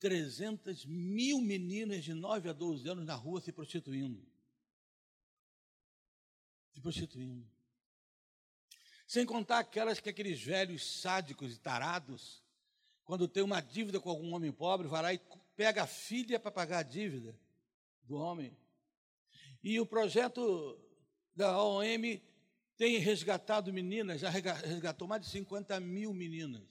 300 0.00 0.84
mil 0.84 1.40
meninas 1.40 2.04
de 2.04 2.12
9 2.12 2.50
a 2.50 2.52
12 2.52 2.88
anos 2.88 3.06
na 3.06 3.14
rua 3.14 3.40
se 3.40 3.52
prostituindo. 3.52 4.22
Se 6.72 6.80
prostituindo. 6.80 7.53
Sem 9.06 9.26
contar 9.26 9.58
aquelas 9.58 10.00
que 10.00 10.08
aqueles 10.08 10.42
velhos 10.42 11.00
sádicos 11.00 11.54
e 11.54 11.58
tarados, 11.58 12.42
quando 13.04 13.28
tem 13.28 13.42
uma 13.42 13.60
dívida 13.60 14.00
com 14.00 14.10
algum 14.10 14.34
homem 14.34 14.50
pobre, 14.50 14.88
vai 14.88 15.02
lá 15.02 15.14
e 15.14 15.20
pega 15.56 15.82
a 15.82 15.86
filha 15.86 16.40
para 16.40 16.50
pagar 16.50 16.78
a 16.78 16.82
dívida 16.82 17.38
do 18.02 18.16
homem. 18.16 18.56
E 19.62 19.78
o 19.78 19.86
projeto 19.86 20.78
da 21.34 21.62
OM 21.62 22.20
tem 22.76 22.98
resgatado 22.98 23.72
meninas, 23.72 24.20
já 24.20 24.30
resgatou 24.30 25.06
mais 25.06 25.22
de 25.22 25.28
50 25.28 25.78
mil 25.80 26.12
meninas. 26.12 26.62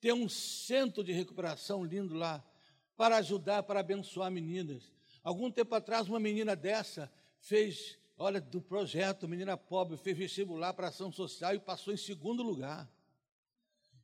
Tem 0.00 0.12
um 0.12 0.28
centro 0.28 1.04
de 1.04 1.12
recuperação 1.12 1.84
lindo 1.84 2.14
lá, 2.14 2.44
para 2.96 3.16
ajudar, 3.16 3.62
para 3.62 3.80
abençoar 3.80 4.30
meninas. 4.30 4.92
Algum 5.22 5.50
tempo 5.50 5.74
atrás, 5.74 6.08
uma 6.08 6.20
menina 6.20 6.54
dessa 6.54 7.10
fez, 7.38 7.98
olha, 8.20 8.38
do 8.38 8.60
projeto, 8.60 9.26
menina 9.26 9.56
pobre, 9.56 9.96
fez 9.96 10.16
vestibular 10.16 10.74
para 10.74 10.88
ação 10.88 11.10
social 11.10 11.54
e 11.54 11.58
passou 11.58 11.92
em 11.92 11.96
segundo 11.96 12.42
lugar. 12.42 12.86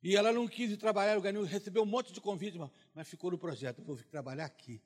E 0.03 0.17
ela 0.17 0.33
não 0.33 0.49
quis 0.49 0.75
trabalhar, 0.79 1.21
ganhou, 1.21 1.45
recebeu 1.45 1.83
um 1.83 1.87
monte 1.87 2.15
de 2.15 2.21
convite, 2.21 2.59
mas 2.95 3.07
ficou 3.07 3.31
no 3.31 3.37
projeto. 3.39 3.83
Vou 3.83 3.97
trabalhar 4.11 4.47
aqui. 4.47 4.81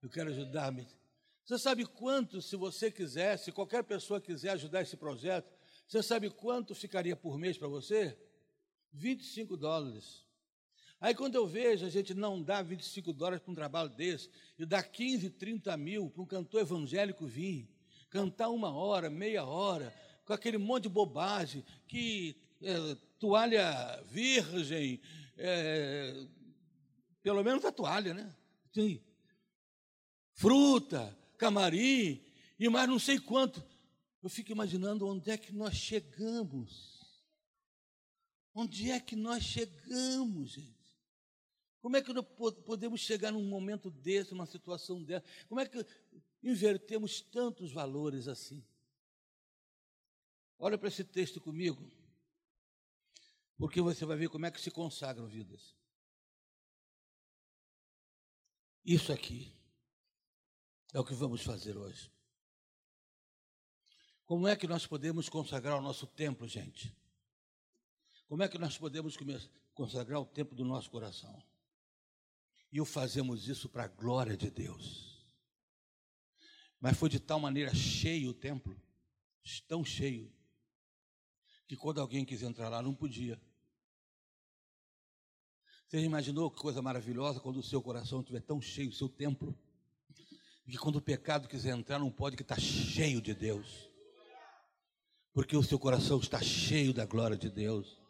Eu 0.00 0.08
quero 0.08 0.30
ajudar. 0.30 0.72
Você 1.44 1.58
sabe 1.58 1.84
quanto, 1.84 2.40
se 2.40 2.54
você 2.54 2.88
quiser, 2.88 3.36
se 3.38 3.50
qualquer 3.50 3.82
pessoa 3.82 4.20
quiser 4.20 4.50
ajudar 4.50 4.82
esse 4.82 4.96
projeto, 4.96 5.50
você 5.88 6.00
sabe 6.00 6.30
quanto 6.30 6.72
ficaria 6.72 7.16
por 7.16 7.36
mês 7.36 7.58
para 7.58 7.66
você? 7.66 8.16
25 8.92 9.56
dólares. 9.56 10.24
Aí 11.00 11.12
quando 11.12 11.34
eu 11.34 11.46
vejo 11.46 11.84
a 11.84 11.90
gente 11.90 12.14
não 12.14 12.40
dá 12.40 12.62
25 12.62 13.12
dólares 13.12 13.42
para 13.42 13.50
um 13.50 13.54
trabalho 13.54 13.90
desse, 13.90 14.30
e 14.56 14.64
dá 14.64 14.80
15, 14.80 15.30
30 15.30 15.76
mil 15.76 16.08
para 16.08 16.22
um 16.22 16.26
cantor 16.26 16.60
evangélico 16.60 17.26
vir, 17.26 17.68
cantar 18.16 18.48
uma 18.48 18.72
hora, 18.72 19.10
meia 19.10 19.44
hora, 19.44 19.94
com 20.24 20.32
aquele 20.32 20.56
monte 20.56 20.84
de 20.84 20.88
bobagem, 20.88 21.62
que 21.86 22.34
é, 22.62 22.96
toalha 23.18 24.02
virgem, 24.06 24.98
é, 25.36 26.26
pelo 27.22 27.44
menos 27.44 27.62
a 27.66 27.70
toalha, 27.70 28.14
né? 28.14 28.34
Sim. 28.72 29.02
Fruta, 30.32 31.14
camarim, 31.36 32.24
e 32.58 32.68
mais 32.70 32.88
não 32.88 32.98
sei 32.98 33.18
quanto. 33.18 33.62
Eu 34.22 34.30
fico 34.30 34.50
imaginando 34.50 35.06
onde 35.06 35.30
é 35.30 35.36
que 35.36 35.52
nós 35.52 35.74
chegamos. 35.74 36.96
Onde 38.54 38.90
é 38.90 38.98
que 38.98 39.14
nós 39.14 39.44
chegamos, 39.44 40.52
gente? 40.52 40.74
Como 41.82 41.98
é 41.98 42.02
que 42.02 42.14
nós 42.14 42.24
podemos 42.64 42.98
chegar 42.98 43.30
num 43.30 43.44
momento 43.44 43.90
desse, 43.90 44.32
numa 44.32 44.46
situação 44.46 45.02
dessa? 45.02 45.26
Como 45.48 45.60
é 45.60 45.66
que 45.66 45.84
invertemos 46.42 47.20
tantos 47.20 47.72
valores 47.72 48.28
assim? 48.28 48.64
Olha 50.58 50.78
para 50.78 50.88
esse 50.88 51.04
texto 51.04 51.40
comigo, 51.40 51.90
porque 53.58 53.80
você 53.80 54.04
vai 54.04 54.16
ver 54.16 54.28
como 54.28 54.46
é 54.46 54.50
que 54.50 54.60
se 54.60 54.70
consagram 54.70 55.26
vidas. 55.26 55.74
Isso 58.84 59.12
aqui 59.12 59.52
é 60.94 61.00
o 61.00 61.04
que 61.04 61.14
vamos 61.14 61.42
fazer 61.42 61.76
hoje. 61.76 62.10
Como 64.24 64.48
é 64.48 64.56
que 64.56 64.66
nós 64.66 64.86
podemos 64.86 65.28
consagrar 65.28 65.78
o 65.78 65.82
nosso 65.82 66.06
templo, 66.06 66.48
gente? 66.48 66.96
Como 68.26 68.42
é 68.42 68.48
que 68.48 68.58
nós 68.58 68.76
podemos 68.76 69.16
consagrar 69.74 70.20
o 70.20 70.26
tempo 70.26 70.54
do 70.54 70.64
nosso 70.64 70.90
coração? 70.90 71.40
E 72.72 72.80
o 72.80 72.84
fazemos 72.84 73.46
isso 73.46 73.68
para 73.68 73.84
a 73.84 73.88
glória 73.88 74.36
de 74.36 74.50
Deus. 74.50 75.05
Mas 76.80 76.96
foi 76.96 77.08
de 77.08 77.18
tal 77.18 77.40
maneira 77.40 77.74
cheio 77.74 78.30
o 78.30 78.34
templo, 78.34 78.80
tão 79.68 79.84
cheio, 79.84 80.32
que 81.66 81.76
quando 81.76 82.00
alguém 82.00 82.24
quis 82.24 82.42
entrar 82.42 82.68
lá, 82.68 82.82
não 82.82 82.94
podia. 82.94 83.40
Você 85.86 86.00
imaginou 86.00 86.50
que 86.50 86.60
coisa 86.60 86.82
maravilhosa 86.82 87.40
quando 87.40 87.58
o 87.58 87.62
seu 87.62 87.80
coração 87.80 88.20
estiver 88.20 88.40
tão 88.40 88.60
cheio, 88.60 88.90
o 88.90 88.94
seu 88.94 89.08
templo, 89.08 89.56
que 90.68 90.76
quando 90.76 90.96
o 90.96 91.02
pecado 91.02 91.48
quiser 91.48 91.76
entrar, 91.76 91.98
não 91.98 92.10
pode, 92.10 92.36
que 92.36 92.42
está 92.42 92.58
cheio 92.58 93.20
de 93.22 93.32
Deus, 93.32 93.88
porque 95.32 95.56
o 95.56 95.62
seu 95.62 95.78
coração 95.78 96.18
está 96.18 96.40
cheio 96.42 96.92
da 96.92 97.06
glória 97.06 97.36
de 97.36 97.48
Deus. 97.48 98.00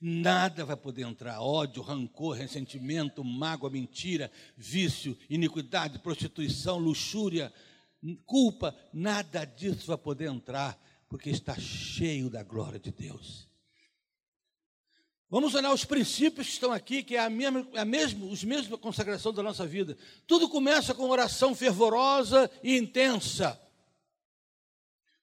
Nada 0.00 0.64
vai 0.64 0.76
poder 0.76 1.02
entrar: 1.02 1.40
ódio, 1.42 1.82
rancor, 1.82 2.36
ressentimento, 2.36 3.24
mágoa, 3.24 3.68
mentira, 3.68 4.30
vício, 4.56 5.18
iniquidade, 5.28 5.98
prostituição, 5.98 6.78
luxúria, 6.78 7.52
culpa, 8.26 8.74
nada 8.92 9.44
disso 9.44 9.86
vai 9.86 9.98
poder 9.98 10.28
entrar, 10.28 10.78
porque 11.08 11.30
está 11.30 11.58
cheio 11.58 12.30
da 12.30 12.42
glória 12.42 12.78
de 12.78 12.90
Deus. 12.90 13.48
Vamos 15.28 15.54
olhar 15.54 15.72
os 15.72 15.84
princípios 15.84 16.48
que 16.48 16.52
estão 16.54 16.72
aqui, 16.72 17.04
que 17.04 17.14
é 17.14 17.20
a 17.20 17.30
mesma, 17.30 17.66
a 17.76 17.84
mesma, 17.84 18.26
os 18.26 18.42
mesmos 18.42 18.80
consagração 18.80 19.32
da 19.32 19.42
nossa 19.42 19.64
vida. 19.64 19.96
Tudo 20.26 20.48
começa 20.48 20.92
com 20.92 21.08
oração 21.08 21.54
fervorosa 21.54 22.50
e 22.64 22.76
intensa. 22.76 23.60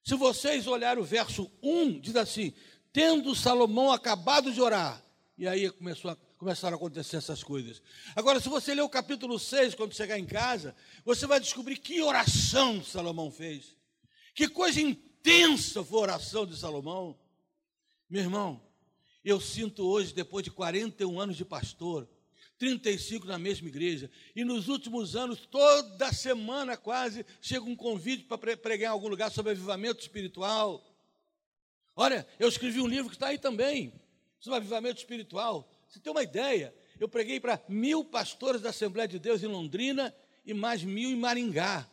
Se 0.02 0.14
vocês 0.14 0.66
olharem 0.66 1.02
o 1.02 1.06
verso 1.06 1.50
1, 1.62 2.00
diz 2.00 2.16
assim: 2.16 2.54
tendo 2.90 3.34
Salomão 3.34 3.92
acabado 3.92 4.50
de 4.50 4.60
orar. 4.60 5.02
E 5.36 5.46
aí 5.46 5.70
começou 5.70 6.10
a, 6.10 6.16
começaram 6.38 6.74
a 6.74 6.78
acontecer 6.78 7.16
essas 7.16 7.42
coisas. 7.42 7.82
Agora, 8.14 8.40
se 8.40 8.48
você 8.48 8.74
ler 8.74 8.82
o 8.82 8.88
capítulo 8.88 9.38
6, 9.38 9.74
quando 9.74 9.94
chegar 9.94 10.18
em 10.18 10.24
casa, 10.24 10.74
você 11.04 11.26
vai 11.26 11.40
descobrir 11.40 11.76
que 11.76 12.00
oração 12.00 12.82
Salomão 12.82 13.30
fez. 13.30 13.76
Que 14.34 14.48
coisa 14.48 14.80
intensa 14.80 15.84
foi 15.84 15.98
a 15.98 16.02
oração 16.02 16.46
de 16.46 16.56
Salomão. 16.56 17.18
Meu 18.08 18.22
irmão, 18.22 18.62
eu 19.24 19.40
sinto 19.40 19.84
hoje, 19.84 20.14
depois 20.14 20.44
de 20.44 20.50
41 20.52 21.20
anos 21.20 21.36
de 21.36 21.44
pastor, 21.44 22.08
35 22.56 23.26
na 23.26 23.38
mesma 23.38 23.68
igreja, 23.68 24.10
e 24.34 24.44
nos 24.44 24.68
últimos 24.68 25.16
anos, 25.16 25.44
toda 25.46 26.12
semana 26.12 26.76
quase, 26.76 27.26
chega 27.40 27.64
um 27.64 27.76
convite 27.76 28.24
para 28.24 28.56
pregar 28.56 28.90
em 28.90 28.92
algum 28.92 29.08
lugar 29.08 29.30
sobre 29.30 29.52
avivamento 29.52 30.00
espiritual. 30.00 30.84
Olha, 31.96 32.26
eu 32.38 32.48
escrevi 32.48 32.80
um 32.80 32.86
livro 32.86 33.10
que 33.10 33.16
está 33.16 33.28
aí 33.28 33.38
também, 33.38 33.92
sobre 34.38 34.58
avivamento 34.58 34.98
espiritual. 34.98 35.68
Você 35.88 35.98
tem 36.00 36.12
uma 36.12 36.22
ideia? 36.22 36.74
Eu 37.00 37.08
preguei 37.08 37.40
para 37.40 37.60
mil 37.68 38.04
pastores 38.04 38.60
da 38.60 38.70
Assembleia 38.70 39.08
de 39.08 39.18
Deus 39.18 39.42
em 39.42 39.46
Londrina 39.46 40.14
e 40.44 40.52
mais 40.52 40.82
mil 40.82 41.10
em 41.10 41.16
Maringá, 41.16 41.88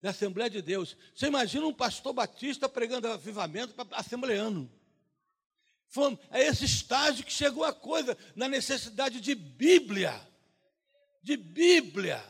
da 0.00 0.10
Assembleia 0.10 0.50
de 0.50 0.62
Deus. 0.62 0.96
Você 1.14 1.26
imagina 1.26 1.66
um 1.66 1.74
pastor 1.74 2.12
batista 2.12 2.68
pregando 2.68 3.08
avivamento 3.08 3.74
para 3.74 3.96
assembleano. 3.96 4.70
Foi 5.88 6.18
a 6.30 6.40
esse 6.40 6.64
estágio 6.64 7.24
que 7.24 7.32
chegou 7.32 7.64
a 7.64 7.72
coisa, 7.72 8.16
na 8.34 8.48
necessidade 8.48 9.20
de 9.20 9.34
Bíblia, 9.34 10.20
de 11.22 11.36
Bíblia, 11.36 12.22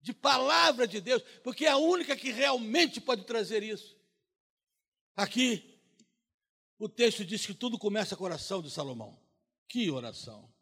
de 0.00 0.12
palavra 0.12 0.86
de 0.86 1.00
Deus, 1.00 1.22
porque 1.42 1.66
é 1.66 1.70
a 1.70 1.76
única 1.76 2.16
que 2.16 2.30
realmente 2.30 3.00
pode 3.00 3.24
trazer 3.24 3.62
isso. 3.62 3.96
Aqui, 5.16 5.78
o 6.78 6.88
texto 6.88 7.24
diz 7.24 7.46
que 7.46 7.54
tudo 7.54 7.78
começa 7.78 8.16
com 8.16 8.24
a 8.24 8.28
oração 8.28 8.60
de 8.60 8.70
Salomão. 8.70 9.23
Que 9.68 9.90
oração! 9.90 10.52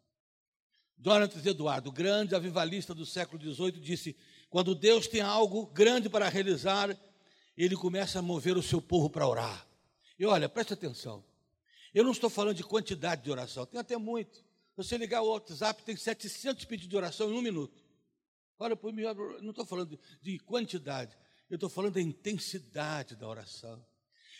Jonathan 0.97 1.49
Eduardo, 1.49 1.91
grande 1.91 2.33
avivalista 2.33 2.93
do 2.95 3.05
século 3.05 3.41
XVIII, 3.41 3.71
disse: 3.73 4.15
quando 4.49 4.73
Deus 4.73 5.07
tem 5.07 5.19
algo 5.19 5.65
grande 5.65 6.07
para 6.07 6.29
realizar, 6.29 6.97
ele 7.57 7.75
começa 7.75 8.19
a 8.19 8.21
mover 8.21 8.55
o 8.55 8.63
seu 8.63 8.81
povo 8.81 9.09
para 9.09 9.27
orar. 9.27 9.67
E 10.17 10.25
olha, 10.25 10.47
preste 10.47 10.73
atenção. 10.73 11.23
Eu 11.93 12.03
não 12.03 12.11
estou 12.11 12.29
falando 12.29 12.55
de 12.55 12.63
quantidade 12.63 13.23
de 13.23 13.31
oração, 13.31 13.65
tem 13.65 13.79
até 13.79 13.97
muito. 13.97 14.43
Você 14.75 14.97
ligar 14.97 15.21
o 15.21 15.31
WhatsApp, 15.31 15.83
tem 15.83 15.95
700 15.95 16.65
pedidos 16.65 16.89
de 16.89 16.95
oração 16.95 17.29
em 17.31 17.37
um 17.37 17.41
minuto. 17.41 17.83
Olha, 18.57 18.75
por 18.75 18.93
mim, 18.93 19.03
não 19.41 19.49
estou 19.49 19.65
falando 19.65 19.99
de 20.21 20.39
quantidade, 20.39 21.17
eu 21.49 21.55
estou 21.55 21.69
falando 21.69 21.95
da 21.95 22.01
intensidade 22.01 23.15
da 23.15 23.27
oração. 23.27 23.83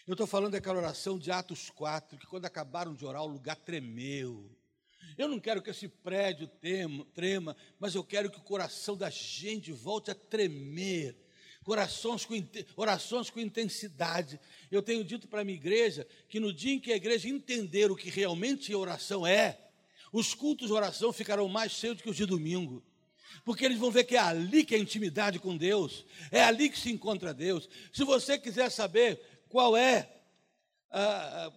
Eu 0.06 0.16
estou 0.16 0.28
falando 0.28 0.52
daquela 0.52 0.80
oração 0.80 1.18
de 1.18 1.32
Atos 1.32 1.70
4, 1.70 2.18
que 2.18 2.28
quando 2.28 2.44
acabaram 2.44 2.94
de 2.94 3.06
orar, 3.06 3.24
o 3.24 3.28
lugar 3.28 3.56
tremeu. 3.56 4.52
Eu 5.18 5.30
não 5.30 5.40
quero 5.40 5.62
que 5.62 5.70
esse 5.70 5.88
prédio 5.88 6.50
trema, 7.14 7.56
mas 7.80 7.96
eu 7.96 8.04
quero 8.04 8.30
que 8.30 8.38
o 8.38 8.44
coração 8.44 8.98
da 8.98 9.10
gente 9.10 9.72
volte 9.72 10.12
a 10.12 10.16
tremer. 10.16 11.16
Corações 11.64 12.26
com, 12.26 12.36
orações 12.76 13.30
com 13.30 13.40
intensidade. 13.40 14.38
Eu 14.70 14.82
tenho 14.82 15.06
dito 15.06 15.26
para 15.26 15.40
a 15.40 15.46
minha 15.46 15.58
igreja 15.58 16.06
que 16.28 16.38
no 16.38 16.52
dia 16.52 16.74
em 16.74 16.82
que 16.82 16.92
a 16.92 16.98
igreja 16.98 17.30
entender 17.30 17.90
o 17.90 17.96
que 17.96 18.10
realmente 18.10 18.76
oração 18.76 19.26
é, 19.26 19.58
os 20.12 20.34
cultos 20.34 20.68
de 20.68 20.74
oração 20.74 21.14
ficarão 21.14 21.48
mais 21.48 21.72
cheios 21.72 21.96
do 21.96 22.04
que 22.04 22.10
os 22.10 22.18
de 22.18 22.26
domingo 22.26 22.84
porque 23.44 23.66
eles 23.66 23.78
vão 23.78 23.92
ver 23.92 24.04
que 24.04 24.16
é 24.16 24.20
ali 24.20 24.64
que 24.64 24.76
é 24.76 24.78
a 24.78 24.82
intimidade 24.82 25.40
com 25.40 25.58
Deus, 25.58 26.06
é 26.32 26.44
ali 26.44 26.70
que 26.70 26.80
se 26.80 26.92
encontra 26.92 27.34
Deus. 27.34 27.68
Se 27.92 28.04
você 28.04 28.38
quiser 28.38 28.70
saber 28.70 29.20
qual 29.54 29.78
é, 29.78 30.10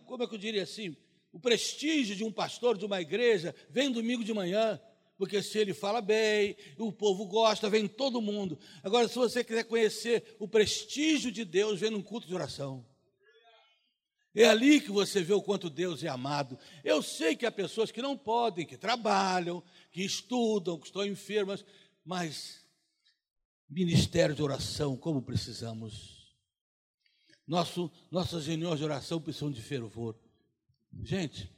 como 0.05 0.23
é 0.23 0.27
que 0.27 0.35
eu 0.35 0.39
diria 0.39 0.65
assim, 0.65 0.95
o 1.33 1.41
prestígio 1.41 2.15
de 2.15 2.23
um 2.23 2.31
pastor 2.31 2.77
de 2.77 2.85
uma 2.85 3.01
igreja, 3.01 3.55
vem 3.71 3.91
domingo 3.91 4.23
de 4.23 4.35
manhã, 4.35 4.79
porque 5.17 5.43
se 5.43 5.57
ele 5.57 5.73
fala 5.73 6.03
bem, 6.03 6.55
o 6.77 6.93
povo 6.93 7.25
gosta, 7.25 7.71
vem 7.71 7.89
todo 7.89 8.21
mundo. 8.21 8.59
Agora, 8.83 9.09
se 9.09 9.15
você 9.15 9.43
quiser 9.43 9.65
conhecer 9.65 10.37
o 10.39 10.47
prestígio 10.47 11.33
de 11.33 11.43
Deus, 11.43 11.81
vem 11.81 11.91
num 11.91 12.03
culto 12.03 12.27
de 12.27 12.35
oração. 12.35 12.87
É 14.35 14.45
ali 14.45 14.79
que 14.79 14.91
você 14.91 15.23
vê 15.23 15.33
o 15.33 15.41
quanto 15.41 15.71
Deus 15.71 16.05
é 16.05 16.09
amado. 16.09 16.59
Eu 16.85 17.03
sei 17.03 17.35
que 17.35 17.47
há 17.47 17.51
pessoas 17.51 17.91
que 17.91 18.03
não 18.03 18.15
podem, 18.15 18.67
que 18.67 18.77
trabalham, 18.77 19.65
que 19.91 20.03
estudam, 20.03 20.79
que 20.79 20.85
estão 20.85 21.07
enfermas, 21.07 21.65
mas 22.05 22.63
ministério 23.67 24.35
de 24.35 24.43
oração, 24.43 24.99
como 24.99 25.23
precisamos. 25.23 26.16
Nosso, 27.47 27.91
nossas 28.11 28.47
reuniões 28.47 28.79
de 28.79 28.85
oração 28.85 29.21
precisam 29.21 29.51
de 29.51 29.63
fervor. 29.63 30.19
Gente, 31.03 31.51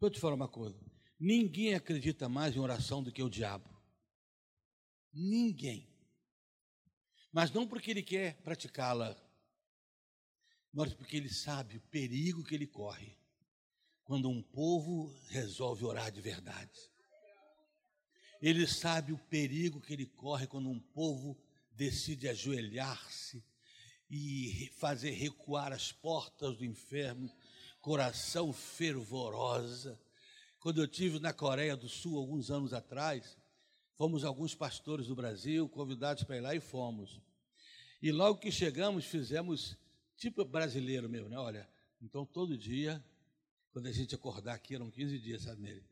vou 0.00 0.10
te 0.10 0.18
falar 0.18 0.34
uma 0.34 0.48
coisa. 0.48 0.78
Ninguém 1.18 1.74
acredita 1.74 2.28
mais 2.28 2.56
em 2.56 2.58
oração 2.58 3.02
do 3.02 3.12
que 3.12 3.22
o 3.22 3.30
diabo. 3.30 3.68
Ninguém. 5.12 5.88
Mas 7.32 7.52
não 7.52 7.68
porque 7.68 7.90
ele 7.90 8.02
quer 8.02 8.34
praticá-la, 8.42 9.16
mas 10.72 10.92
porque 10.92 11.16
ele 11.16 11.28
sabe 11.28 11.76
o 11.76 11.80
perigo 11.82 12.42
que 12.42 12.54
ele 12.54 12.66
corre 12.66 13.16
quando 14.02 14.28
um 14.28 14.42
povo 14.42 15.14
resolve 15.28 15.84
orar 15.84 16.10
de 16.10 16.20
verdade. 16.20 16.90
Ele 18.40 18.66
sabe 18.66 19.12
o 19.12 19.18
perigo 19.18 19.80
que 19.80 19.92
ele 19.92 20.06
corre 20.06 20.46
quando 20.46 20.68
um 20.68 20.80
povo 20.80 21.36
decide 21.72 22.28
ajoelhar-se 22.28 23.44
e 24.10 24.70
fazer 24.76 25.10
recuar 25.10 25.72
as 25.72 25.92
portas 25.92 26.56
do 26.56 26.64
inferno, 26.64 27.30
coração 27.80 28.52
fervorosa. 28.52 30.00
Quando 30.58 30.80
eu 30.80 30.88
tive 30.88 31.18
na 31.18 31.32
Coreia 31.32 31.76
do 31.76 31.88
Sul 31.88 32.18
alguns 32.18 32.50
anos 32.50 32.72
atrás, 32.72 33.36
fomos 33.94 34.24
alguns 34.24 34.54
pastores 34.54 35.06
do 35.06 35.14
Brasil 35.14 35.68
convidados 35.68 36.24
para 36.24 36.36
ir 36.36 36.40
lá 36.40 36.54
e 36.54 36.60
fomos. 36.60 37.20
E 38.00 38.10
logo 38.12 38.38
que 38.38 38.50
chegamos, 38.50 39.04
fizemos 39.04 39.76
tipo 40.16 40.44
brasileiro 40.44 41.08
mesmo, 41.08 41.28
né? 41.28 41.38
Olha, 41.38 41.68
então 42.00 42.24
todo 42.24 42.56
dia, 42.56 43.04
quando 43.72 43.86
a 43.86 43.92
gente 43.92 44.14
acordar 44.14 44.54
aqui, 44.54 44.74
eram 44.74 44.90
15 44.90 45.18
dias, 45.18 45.42
sabe 45.42 45.62
nele? 45.62 45.84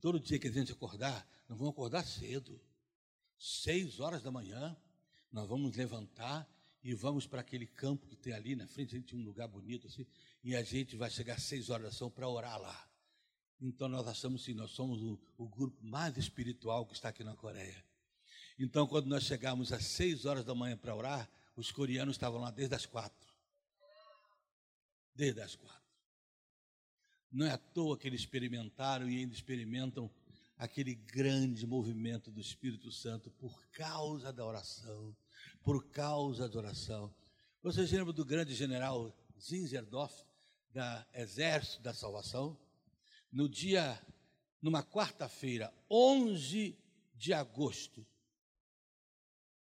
Todo 0.00 0.20
dia 0.20 0.38
que 0.38 0.48
a 0.48 0.52
gente 0.52 0.72
acordar, 0.72 1.26
nós 1.48 1.58
vamos 1.58 1.72
acordar 1.72 2.04
cedo, 2.04 2.60
seis 3.38 4.00
horas 4.00 4.22
da 4.22 4.30
manhã, 4.30 4.76
nós 5.32 5.48
vamos 5.48 5.74
levantar 5.76 6.48
e 6.88 6.94
vamos 6.94 7.26
para 7.26 7.40
aquele 7.40 7.66
campo 7.66 8.06
que 8.06 8.14
tem 8.16 8.32
ali 8.32 8.54
na 8.54 8.66
frente, 8.66 8.94
a 8.94 8.98
gente 8.98 9.10
tem 9.10 9.18
um 9.18 9.24
lugar 9.24 9.48
bonito 9.48 9.86
assim, 9.86 10.06
e 10.42 10.54
a 10.54 10.62
gente 10.62 10.96
vai 10.96 11.10
chegar 11.10 11.34
às 11.34 11.42
seis 11.42 11.68
horas 11.68 11.82
da 11.82 11.88
ação 11.88 12.10
para 12.10 12.28
orar 12.28 12.60
lá. 12.60 12.88
Então 13.60 13.88
nós 13.88 14.06
achamos 14.06 14.44
que 14.44 14.54
nós 14.54 14.70
somos 14.70 15.02
o, 15.02 15.18
o, 15.36 15.48
grupo 15.48 15.84
mais 15.84 16.16
espiritual 16.16 16.86
que 16.86 16.94
está 16.94 17.08
aqui 17.08 17.24
na 17.24 17.34
Coreia. 17.34 17.84
Então, 18.58 18.86
quando 18.86 19.06
nós 19.06 19.24
chegamos 19.24 19.72
às 19.72 19.84
seis 19.84 20.24
horas 20.24 20.44
da 20.44 20.54
manhã 20.54 20.76
para 20.76 20.94
orar, 20.94 21.28
os 21.56 21.72
coreanos 21.72 22.14
estavam 22.14 22.40
lá 22.40 22.50
desde 22.50 22.74
as 22.74 22.86
quatro 22.86 23.26
desde 25.16 25.40
as 25.40 25.56
quatro. 25.56 25.82
Não 27.32 27.46
é 27.46 27.50
à 27.50 27.58
toa 27.58 27.98
que 27.98 28.06
eles 28.06 28.20
experimentaram 28.20 29.08
e 29.08 29.16
ainda 29.16 29.34
experimentam 29.34 30.10
aquele 30.56 30.94
grande 30.94 31.66
movimento 31.66 32.30
do 32.30 32.40
Espírito 32.40 32.92
Santo 32.92 33.30
por 33.30 33.60
causa 33.72 34.32
da 34.32 34.44
oração, 34.44 35.16
por 35.66 35.84
causa 35.88 36.48
da 36.48 36.58
oração. 36.60 37.12
Vocês 37.60 37.90
lembram 37.90 38.14
do 38.14 38.24
grande 38.24 38.54
general 38.54 39.12
Zinzerdorf, 39.36 40.24
da 40.70 41.04
Exército 41.12 41.82
da 41.82 41.92
Salvação? 41.92 42.56
No 43.32 43.48
dia, 43.48 44.00
numa 44.62 44.84
quarta-feira, 44.84 45.74
11 45.90 46.78
de 47.16 47.32
agosto, 47.32 48.06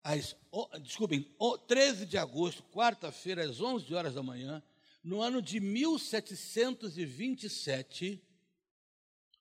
às, 0.02 0.36
desculpem, 0.82 1.26
13 1.66 2.04
de 2.04 2.18
agosto, 2.18 2.62
quarta-feira, 2.64 3.42
às 3.42 3.62
11 3.62 3.94
horas 3.94 4.12
da 4.12 4.22
manhã, 4.22 4.62
no 5.02 5.22
ano 5.22 5.40
de 5.40 5.58
1727, 5.58 8.22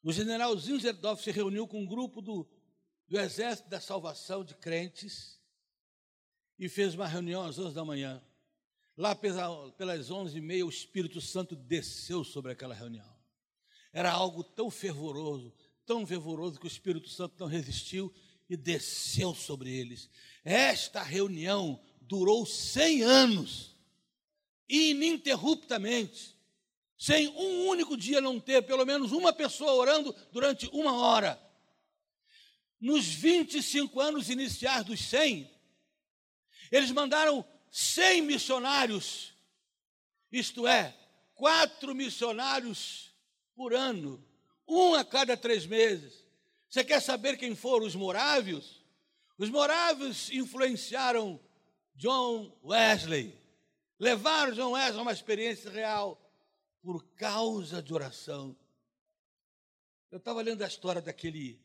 o 0.01 0.13
general 0.13 0.58
Zinzerdorf 0.58 1.22
se 1.22 1.32
reuniu 1.32 1.67
com 1.67 1.82
um 1.82 1.86
grupo 1.86 2.22
do, 2.22 2.48
do 3.10 3.20
Exército 3.20 3.67
da 3.67 3.82
Salvação 3.82 4.46
de 4.46 4.55
Crentes 4.55 5.43
e 6.57 6.70
fez 6.70 6.94
uma 6.94 7.07
reunião 7.07 7.44
às 7.44 7.57
11 7.57 7.74
da 7.74 7.85
manhã. 7.85 8.22
Lá 8.96 9.16
pelas 9.16 10.11
11 10.11 10.37
e 10.37 10.42
meia, 10.42 10.66
o 10.66 10.70
Espírito 10.70 11.20
Santo 11.20 11.55
desceu 11.55 12.24
sobre 12.24 12.51
aquela 12.51 12.75
reunião. 12.75 13.11
Era 13.92 14.11
algo 14.11 14.44
tão 14.44 14.70
fervoroso, 14.70 15.53
tão 15.85 16.05
fervoroso 16.05 16.59
que 16.59 16.66
o 16.66 16.68
Espírito 16.68 17.09
Santo 17.09 17.35
não 17.39 17.48
resistiu 17.48 18.13
e 18.50 18.55
desceu 18.55 19.33
sobre 19.33 19.72
eles. 19.72 20.09
Esta 20.44 21.01
reunião 21.01 21.79
durou 22.01 22.46
100 22.46 23.01
anos 23.01 23.75
ininterruptamente, 24.70 26.37
sem 26.98 27.27
um 27.29 27.68
único 27.68 27.98
dia 27.98 28.22
não 28.22 28.39
ter 28.39 28.61
pelo 28.63 28.85
menos 28.85 29.11
uma 29.11 29.33
pessoa 29.33 29.74
orando 29.74 30.16
durante 30.31 30.68
uma 30.72 30.98
hora. 30.98 31.39
Nos 32.79 33.05
25 33.05 34.00
anos 34.00 34.29
iniciais 34.29 34.85
dos 34.85 35.00
100, 35.01 35.50
eles 36.77 36.92
mandaram 36.92 37.46
100 37.72 38.22
missionários, 38.24 39.33
isto 40.31 40.68
é, 40.68 40.96
quatro 41.36 41.94
missionários 41.94 43.14
por 43.55 43.74
ano, 43.74 44.24
um 44.68 44.94
a 44.94 45.03
cada 45.03 45.38
três 45.38 45.66
meses. 45.66 46.25
Você 46.70 46.83
quer 46.83 47.01
saber 47.01 47.38
quem 47.38 47.55
foram 47.55 47.86
os 47.86 47.96
morávios? 47.96 48.83
Os 49.38 49.50
morávios 49.50 50.31
influenciaram 50.31 51.40
John 51.96 52.57
Wesley, 52.64 53.38
Levaram 54.00 54.53
João 54.53 54.72
Wesley 54.72 55.00
a 55.00 55.01
uma 55.01 55.14
experiência 55.14 55.72
real 55.72 56.20
por 56.81 57.05
causa 57.16 57.81
de 57.81 57.94
oração. 57.94 58.53
Eu 60.12 60.18
estava 60.18 60.42
lendo 60.42 60.62
a 60.62 60.68
história 60.68 61.01
daquele, 61.01 61.57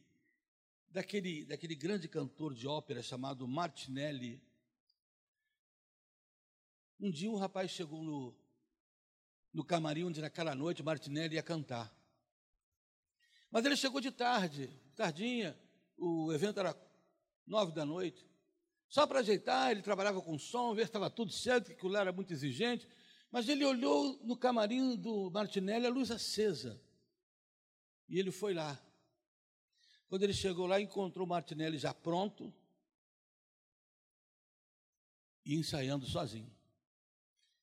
daquele, 0.89 1.45
daquele 1.45 1.75
grande 1.75 2.07
cantor 2.07 2.55
de 2.55 2.69
ópera 2.69 3.03
chamado 3.03 3.49
Martinelli. 3.49 4.41
Um 7.01 7.11
dia 7.11 7.31
um 7.31 7.37
rapaz 7.37 7.71
chegou 7.71 8.03
no, 8.03 8.37
no 9.53 9.65
camarim 9.65 10.05
onde 10.05 10.21
naquela 10.21 10.55
noite 10.55 10.83
Martinelli 10.83 11.37
ia 11.37 11.43
cantar. 11.43 11.97
Mas 13.51 13.65
ele 13.65 13.77
chegou 13.77 14.01
de 14.01 14.11
tarde, 14.11 14.69
tardinha, 14.95 15.59
o 15.97 16.33
evento 16.33 16.61
era 16.61 16.77
nove 17.47 17.73
da 17.73 17.85
noite. 17.85 18.29
Só 18.89 19.07
para 19.07 19.21
ajeitar, 19.21 19.71
ele 19.71 19.83
trabalhava 19.83 20.21
com 20.21 20.39
som, 20.39 20.75
ver 20.75 20.83
se 20.83 20.89
estava 20.89 21.11
tudo 21.11 21.33
certo, 21.33 21.67
que 21.67 21.73
aquilo 21.73 21.97
era 21.97 22.13
muito 22.13 22.33
exigente. 22.33 22.89
Mas 23.31 23.49
ele 23.49 23.65
olhou 23.65 24.19
no 24.25 24.37
camarim 24.37 24.97
do 24.97 25.31
Martinelli 25.31 25.87
a 25.87 25.91
luz 25.91 26.11
acesa. 26.11 26.81
E 28.09 28.19
ele 28.19 28.31
foi 28.31 28.55
lá. 28.55 28.81
Quando 30.09 30.23
ele 30.23 30.33
chegou 30.33 30.67
lá, 30.67 30.81
encontrou 30.81 31.27
o 31.27 31.29
Martinelli 31.29 31.77
já 31.77 31.93
pronto 31.93 32.53
e 35.45 35.55
ensaiando 35.55 36.07
sozinho. 36.07 36.58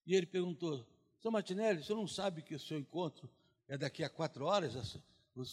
E 0.06 0.16
ele 0.16 0.26
perguntou: 0.26 0.88
São 1.20 1.32
Martinelli, 1.32 1.84
você 1.84 1.94
não 1.94 2.08
sabe 2.08 2.42
que 2.42 2.56
o 2.56 2.60
seu 2.60 2.78
encontro 2.78 3.30
é 3.68 3.78
daqui 3.78 4.04
a 4.04 4.10
quatro 4.10 4.46
horas, 4.46 5.02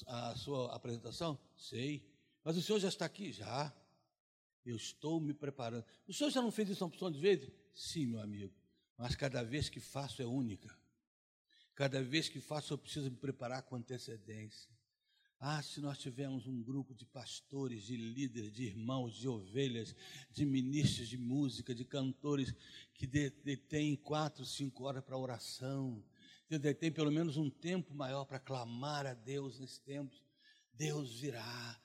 a, 0.06 0.30
a 0.30 0.36
sua 0.36 0.74
apresentação? 0.74 1.38
Sei. 1.56 2.04
Mas 2.44 2.56
o 2.56 2.62
senhor 2.62 2.78
já 2.78 2.88
está 2.88 3.04
aqui? 3.04 3.32
Já. 3.32 3.72
Eu 4.64 4.76
estou 4.76 5.20
me 5.20 5.34
preparando. 5.34 5.84
O 6.06 6.12
senhor 6.12 6.30
já 6.30 6.40
não 6.40 6.52
fez 6.52 6.68
isso 6.68 6.84
uma 6.84 6.88
opção 6.88 7.10
de 7.10 7.18
vezes? 7.18 7.50
Sim, 7.74 8.06
meu 8.06 8.20
amigo. 8.20 8.54
Mas 8.96 9.16
cada 9.16 9.42
vez 9.42 9.68
que 9.68 9.80
faço 9.80 10.22
é 10.22 10.26
única. 10.26 10.72
Cada 11.74 12.02
vez 12.02 12.28
que 12.28 12.40
faço 12.40 12.74
eu 12.74 12.78
preciso 12.78 13.10
me 13.10 13.16
preparar 13.16 13.62
com 13.62 13.76
antecedência. 13.76 14.70
Ah, 15.44 15.60
se 15.60 15.80
nós 15.80 15.98
tivermos 15.98 16.46
um 16.46 16.62
grupo 16.62 16.94
de 16.94 17.04
pastores, 17.04 17.82
de 17.82 17.96
líderes, 17.96 18.52
de 18.52 18.62
irmãos, 18.62 19.16
de 19.16 19.26
ovelhas, 19.26 19.92
de 20.30 20.46
ministros 20.46 21.08
de 21.08 21.18
música, 21.18 21.74
de 21.74 21.84
cantores 21.84 22.54
que 22.94 23.08
detêm 23.08 23.96
quatro, 23.96 24.46
cinco 24.46 24.84
horas 24.84 25.02
para 25.02 25.18
oração, 25.18 26.00
que 26.46 26.56
detêm 26.56 26.92
pelo 26.92 27.10
menos 27.10 27.36
um 27.36 27.50
tempo 27.50 27.92
maior 27.92 28.24
para 28.24 28.38
clamar 28.38 29.04
a 29.04 29.14
Deus 29.14 29.58
nesse 29.58 29.80
tempo, 29.80 30.14
Deus 30.74 31.18
virá. 31.18 31.82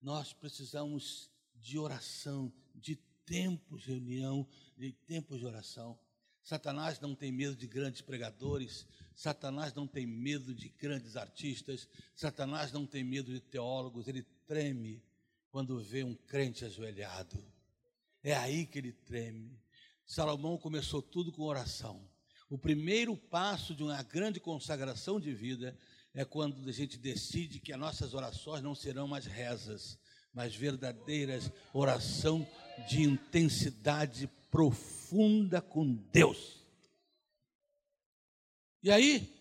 Nós 0.00 0.32
precisamos 0.32 1.32
de 1.56 1.80
oração, 1.80 2.52
de 2.76 2.94
tempos 3.26 3.82
de 3.82 3.88
reunião, 3.88 4.46
de 4.76 4.92
tempos 4.92 5.40
de 5.40 5.46
oração. 5.46 5.98
Satanás 6.42 7.00
não 7.00 7.14
tem 7.14 7.30
medo 7.30 7.54
de 7.54 7.66
grandes 7.66 8.00
pregadores, 8.00 8.86
Satanás 9.14 9.74
não 9.74 9.86
tem 9.86 10.06
medo 10.06 10.54
de 10.54 10.68
grandes 10.68 11.16
artistas, 11.16 11.86
Satanás 12.14 12.72
não 12.72 12.86
tem 12.86 13.04
medo 13.04 13.32
de 13.32 13.40
teólogos, 13.40 14.08
ele 14.08 14.22
treme 14.46 15.02
quando 15.50 15.80
vê 15.80 16.02
um 16.02 16.14
crente 16.14 16.64
ajoelhado. 16.64 17.42
É 18.22 18.34
aí 18.34 18.66
que 18.66 18.78
ele 18.78 18.92
treme. 18.92 19.58
Salomão 20.06 20.56
começou 20.58 21.02
tudo 21.02 21.32
com 21.32 21.42
oração. 21.42 22.08
O 22.48 22.58
primeiro 22.58 23.16
passo 23.16 23.74
de 23.74 23.82
uma 23.82 24.02
grande 24.02 24.40
consagração 24.40 25.20
de 25.20 25.32
vida 25.32 25.78
é 26.12 26.24
quando 26.24 26.68
a 26.68 26.72
gente 26.72 26.98
decide 26.98 27.60
que 27.60 27.72
as 27.72 27.78
nossas 27.78 28.14
orações 28.14 28.62
não 28.62 28.74
serão 28.74 29.06
mais 29.06 29.26
rezas, 29.26 29.98
mas 30.32 30.54
verdadeiras 30.54 31.50
oração 31.72 32.46
de 32.88 33.02
intensidade 33.02 34.28
profunda 34.50 35.62
com 35.62 35.94
Deus. 35.94 36.60
E 38.82 38.90
aí, 38.90 39.32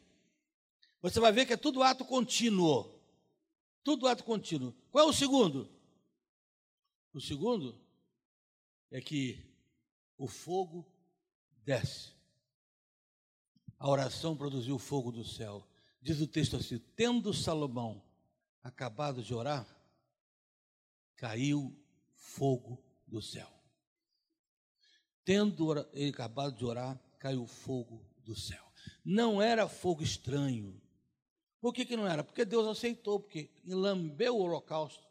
você 1.01 1.19
vai 1.19 1.31
ver 1.31 1.45
que 1.45 1.53
é 1.53 1.57
tudo 1.57 1.81
ato 1.81 2.05
contínuo. 2.05 2.99
Tudo 3.83 4.07
ato 4.07 4.23
contínuo. 4.23 4.73
Qual 4.91 5.07
é 5.07 5.09
o 5.09 5.13
segundo? 5.13 5.69
O 7.13 7.19
segundo 7.19 7.79
é 8.91 9.01
que 9.01 9.43
o 10.17 10.27
fogo 10.27 10.85
desce. 11.63 12.11
A 13.77 13.89
oração 13.89 14.35
produziu 14.35 14.75
o 14.75 14.79
fogo 14.79 15.11
do 15.11 15.23
céu. 15.23 15.65
Diz 16.01 16.19
o 16.19 16.27
texto 16.27 16.57
assim: 16.57 16.79
tendo 16.95 17.33
Salomão 17.33 18.03
acabado 18.61 19.23
de 19.23 19.33
orar, 19.33 19.65
caiu 21.15 21.73
fogo 22.13 22.83
do 23.07 23.21
céu. 23.21 23.58
Tendo 25.23 25.87
ele 25.93 26.09
acabado 26.09 26.55
de 26.55 26.65
orar, 26.65 26.99
caiu 27.19 27.45
fogo 27.45 28.05
do 28.23 28.35
céu. 28.35 28.63
Não 29.03 29.41
era 29.41 29.67
fogo 29.67 30.03
estranho. 30.03 30.81
Por 31.61 31.73
que, 31.73 31.85
que 31.85 31.97
não 31.97 32.07
era? 32.07 32.23
Porque 32.23 32.45
Deus 32.45 32.67
aceitou, 32.67 33.19
porque 33.19 33.49
lambeu 33.65 34.35
o 34.35 34.41
holocausto. 34.41 35.07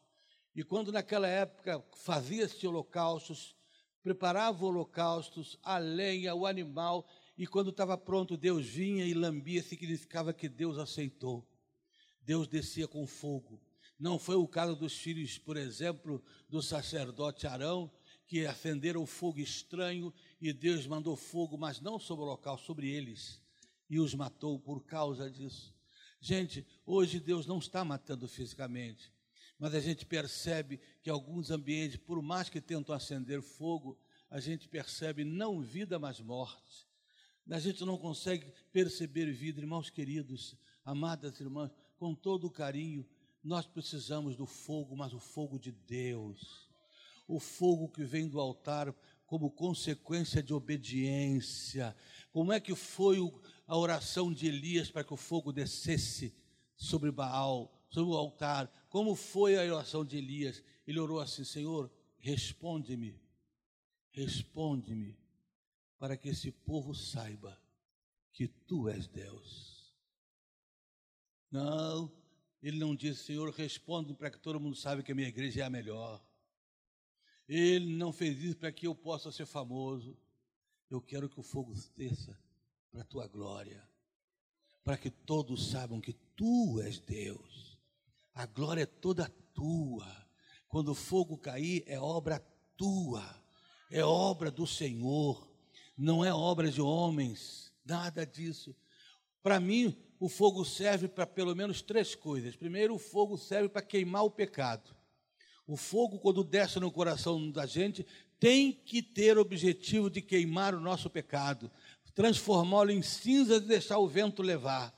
E 0.55 0.64
quando 0.64 0.90
naquela 0.90 1.29
época 1.29 1.85
fazia-se 1.94 2.66
holocaustos, 2.66 3.55
preparava 4.03 4.64
holocaustos, 4.64 5.59
a 5.62 5.79
lenha, 5.79 6.35
o 6.35 6.47
animal, 6.47 7.07
e 7.37 7.47
quando 7.47 7.71
estava 7.71 7.97
pronto, 7.97 8.37
Deus 8.37 8.66
vinha 8.66 9.05
e 9.05 9.14
lambia, 9.14 9.62
significava 9.62 10.33
que 10.33 10.49
Deus 10.49 10.79
aceitou. 10.79 11.47
Deus 12.23 12.49
descia 12.49 12.88
com 12.88 13.07
fogo. 13.07 13.61
Não 13.99 14.18
foi 14.18 14.37
o 14.37 14.49
caso 14.49 14.75
dos 14.75 14.94
filhos, 14.94 15.38
por 15.38 15.57
exemplo, 15.57 16.23
do 16.49 16.62
sacerdote 16.62 17.47
Arão, 17.47 17.90
que 18.29 18.45
acenderam 18.47 19.07
fogo 19.07 19.41
estranho 19.41 20.12
e 20.38 20.53
Deus 20.53 20.87
mandou 20.87 21.17
fogo, 21.17 21.57
mas 21.57 21.81
não 21.81 21.99
sobre 21.99 22.27
o 22.27 22.29
local, 22.29 22.59
sobre 22.59 22.87
eles, 22.91 23.41
e 23.88 23.99
os 23.99 24.14
matou 24.14 24.61
por 24.61 24.85
causa 24.85 25.31
disso. 25.31 25.75
Gente, 26.21 26.67
hoje 26.85 27.19
Deus 27.19 27.47
não 27.47 27.59
está 27.59 27.83
matando 27.87 28.29
fisicamente, 28.29 29.11
mas 29.59 29.75
a 29.75 29.81
gente 29.81 30.05
percebe 30.05 30.79
que 31.03 31.09
alguns 31.09 31.51
ambientes, 31.51 31.97
por 31.97 32.21
mais 32.21 32.51
que 32.51 32.61
tentam 32.61 32.95
acender 32.95 33.41
fogo, 33.41 33.99
a 34.31 34.38
gente 34.38 34.69
percebe 34.69 35.25
não 35.25 35.62
vida, 35.62 35.99
mas 35.99 36.21
morte. 36.21 36.87
A 37.51 37.59
gente 37.59 37.83
não 37.83 37.97
consegue 37.97 38.53
perceber 38.71 39.33
vida, 39.33 39.59
irmãos 39.59 39.88
queridos, 39.88 40.55
amadas 40.85 41.41
irmãs, 41.41 41.73
com 41.97 42.14
todo 42.14 42.47
o 42.47 42.51
carinho, 42.51 43.09
nós 43.43 43.67
precisamos 43.67 44.37
do 44.37 44.45
fogo, 44.45 44.95
mas 44.95 45.14
o 45.14 45.19
fogo 45.19 45.59
de 45.59 45.73
Deus 45.73 46.67
o 47.29 47.38
fogo 47.38 47.91
que 47.91 48.03
vem 48.03 48.27
do 48.27 48.41
altar 48.41 48.93
como 49.27 49.51
consequência 49.51 50.43
de 50.43 50.55
obediência. 50.55 51.95
Como 52.33 52.51
é 52.51 52.59
que 52.59 52.75
foi 52.75 53.19
a 53.67 53.77
oração 53.77 54.33
de 54.33 54.47
Elias 54.47 54.91
para 54.91 55.05
que 55.05 55.12
o 55.12 55.19
fogo 55.19 55.53
descesse 55.53 56.35
sobre 56.75 57.11
Baal, 57.12 57.71
sobre 57.91 58.11
o 58.11 58.17
altar? 58.17 58.67
Como 58.88 59.14
foi 59.14 59.57
a 59.57 59.75
oração 59.75 60.03
de 60.03 60.17
Elias? 60.17 60.62
Ele 60.87 60.99
orou 60.99 61.21
assim: 61.21 61.45
Senhor, 61.45 61.93
responde-me, 62.17 63.21
responde-me, 64.11 65.14
para 65.99 66.17
que 66.17 66.31
esse 66.31 66.51
povo 66.51 66.95
saiba 66.95 67.61
que 68.33 68.49
tu 68.49 68.88
és 68.88 69.07
Deus. 69.07 69.93
Não, 71.51 72.11
ele 72.62 72.79
não 72.79 72.95
disse, 72.95 73.25
Senhor, 73.25 73.51
responde 73.51 74.14
para 74.14 74.31
que 74.31 74.38
todo 74.38 74.61
mundo 74.61 74.77
saiba 74.77 75.03
que 75.03 75.12
a 75.12 75.14
minha 75.14 75.29
igreja 75.29 75.61
é 75.61 75.64
a 75.64 75.71
melhor. 75.71 76.23
Ele 77.48 77.96
não 77.96 78.12
fez 78.12 78.42
isso 78.42 78.56
para 78.56 78.70
que 78.70 78.87
eu 78.87 78.94
possa 78.94 79.32
ser 79.32 79.46
famoso. 79.46 80.16
Eu 80.90 81.00
quero 81.00 81.28
que 81.28 81.40
o 81.40 81.42
fogo 81.42 81.72
desça 81.96 82.38
para 82.90 83.00
a 83.00 83.04
tua 83.04 83.26
glória, 83.26 83.82
para 84.84 84.96
que 84.96 85.11
todos 85.11 85.70
saibam 85.70 86.00
que 86.00 86.12
tu 86.12 86.80
és 86.80 86.98
Deus. 87.00 87.78
A 88.34 88.46
glória 88.46 88.82
é 88.82 88.87
toda 88.87 89.28
tua. 89.54 90.06
Quando 90.68 90.90
o 90.90 90.94
fogo 90.94 91.38
cair, 91.38 91.82
é 91.87 91.98
obra 91.98 92.38
tua, 92.76 93.24
é 93.90 94.04
obra 94.04 94.50
do 94.50 94.66
Senhor, 94.66 95.50
não 95.96 96.24
é 96.24 96.32
obra 96.32 96.70
de 96.70 96.80
homens, 96.80 97.72
nada 97.84 98.26
disso. 98.26 98.76
Para 99.42 99.58
mim, 99.58 99.96
o 100.20 100.28
fogo 100.28 100.64
serve 100.64 101.08
para 101.08 101.26
pelo 101.26 101.54
menos 101.54 101.80
três 101.80 102.14
coisas. 102.14 102.54
Primeiro, 102.54 102.94
o 102.94 102.98
fogo 102.98 103.38
serve 103.38 103.68
para 103.68 103.82
queimar 103.82 104.24
o 104.24 104.30
pecado. 104.30 104.94
O 105.68 105.76
fogo, 105.76 106.18
quando 106.18 106.42
desce 106.42 106.81
no 106.81 106.90
coração 106.90 107.50
da 107.50 107.66
gente, 107.66 108.07
tem 108.40 108.72
que 108.72 109.02
ter 109.02 109.37
o 109.37 109.42
objetivo 109.42 110.09
de 110.09 110.22
queimar 110.22 110.74
o 110.74 110.81
nosso 110.81 111.11
pecado, 111.11 111.70
transformá-lo 112.14 112.90
em 112.90 113.02
cinzas 113.02 113.62
e 113.62 113.66
deixar 113.66 113.98
o 113.98 114.09
vento 114.09 114.42
levar. 114.42 114.94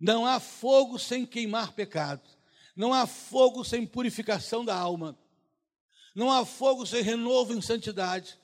Não 0.00 0.26
há 0.26 0.40
fogo 0.40 0.98
sem 0.98 1.24
queimar 1.24 1.72
pecado. 1.72 2.28
Não 2.74 2.92
há 2.92 3.06
fogo 3.06 3.62
sem 3.62 3.86
purificação 3.86 4.64
da 4.64 4.74
alma. 4.74 5.16
Não 6.16 6.32
há 6.32 6.44
fogo 6.44 6.84
sem 6.84 7.00
renovo 7.00 7.54
em 7.54 7.62
santidade. 7.62 8.36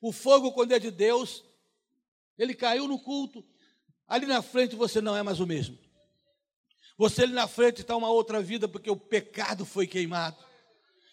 O 0.00 0.10
fogo, 0.10 0.50
quando 0.50 0.72
é 0.72 0.80
de 0.80 0.90
Deus, 0.90 1.44
ele 2.36 2.54
caiu 2.54 2.88
no 2.88 2.98
culto. 2.98 3.44
Ali 4.08 4.26
na 4.26 4.42
frente 4.42 4.74
você 4.74 5.00
não 5.00 5.16
é 5.16 5.22
mais 5.22 5.38
o 5.38 5.46
mesmo. 5.46 5.78
Você 6.96 7.22
ali 7.22 7.34
na 7.34 7.46
frente 7.46 7.82
está 7.82 7.94
uma 7.94 8.10
outra 8.10 8.42
vida, 8.42 8.66
porque 8.66 8.90
o 8.90 8.96
pecado 8.96 9.64
foi 9.64 9.86
queimado 9.86 10.47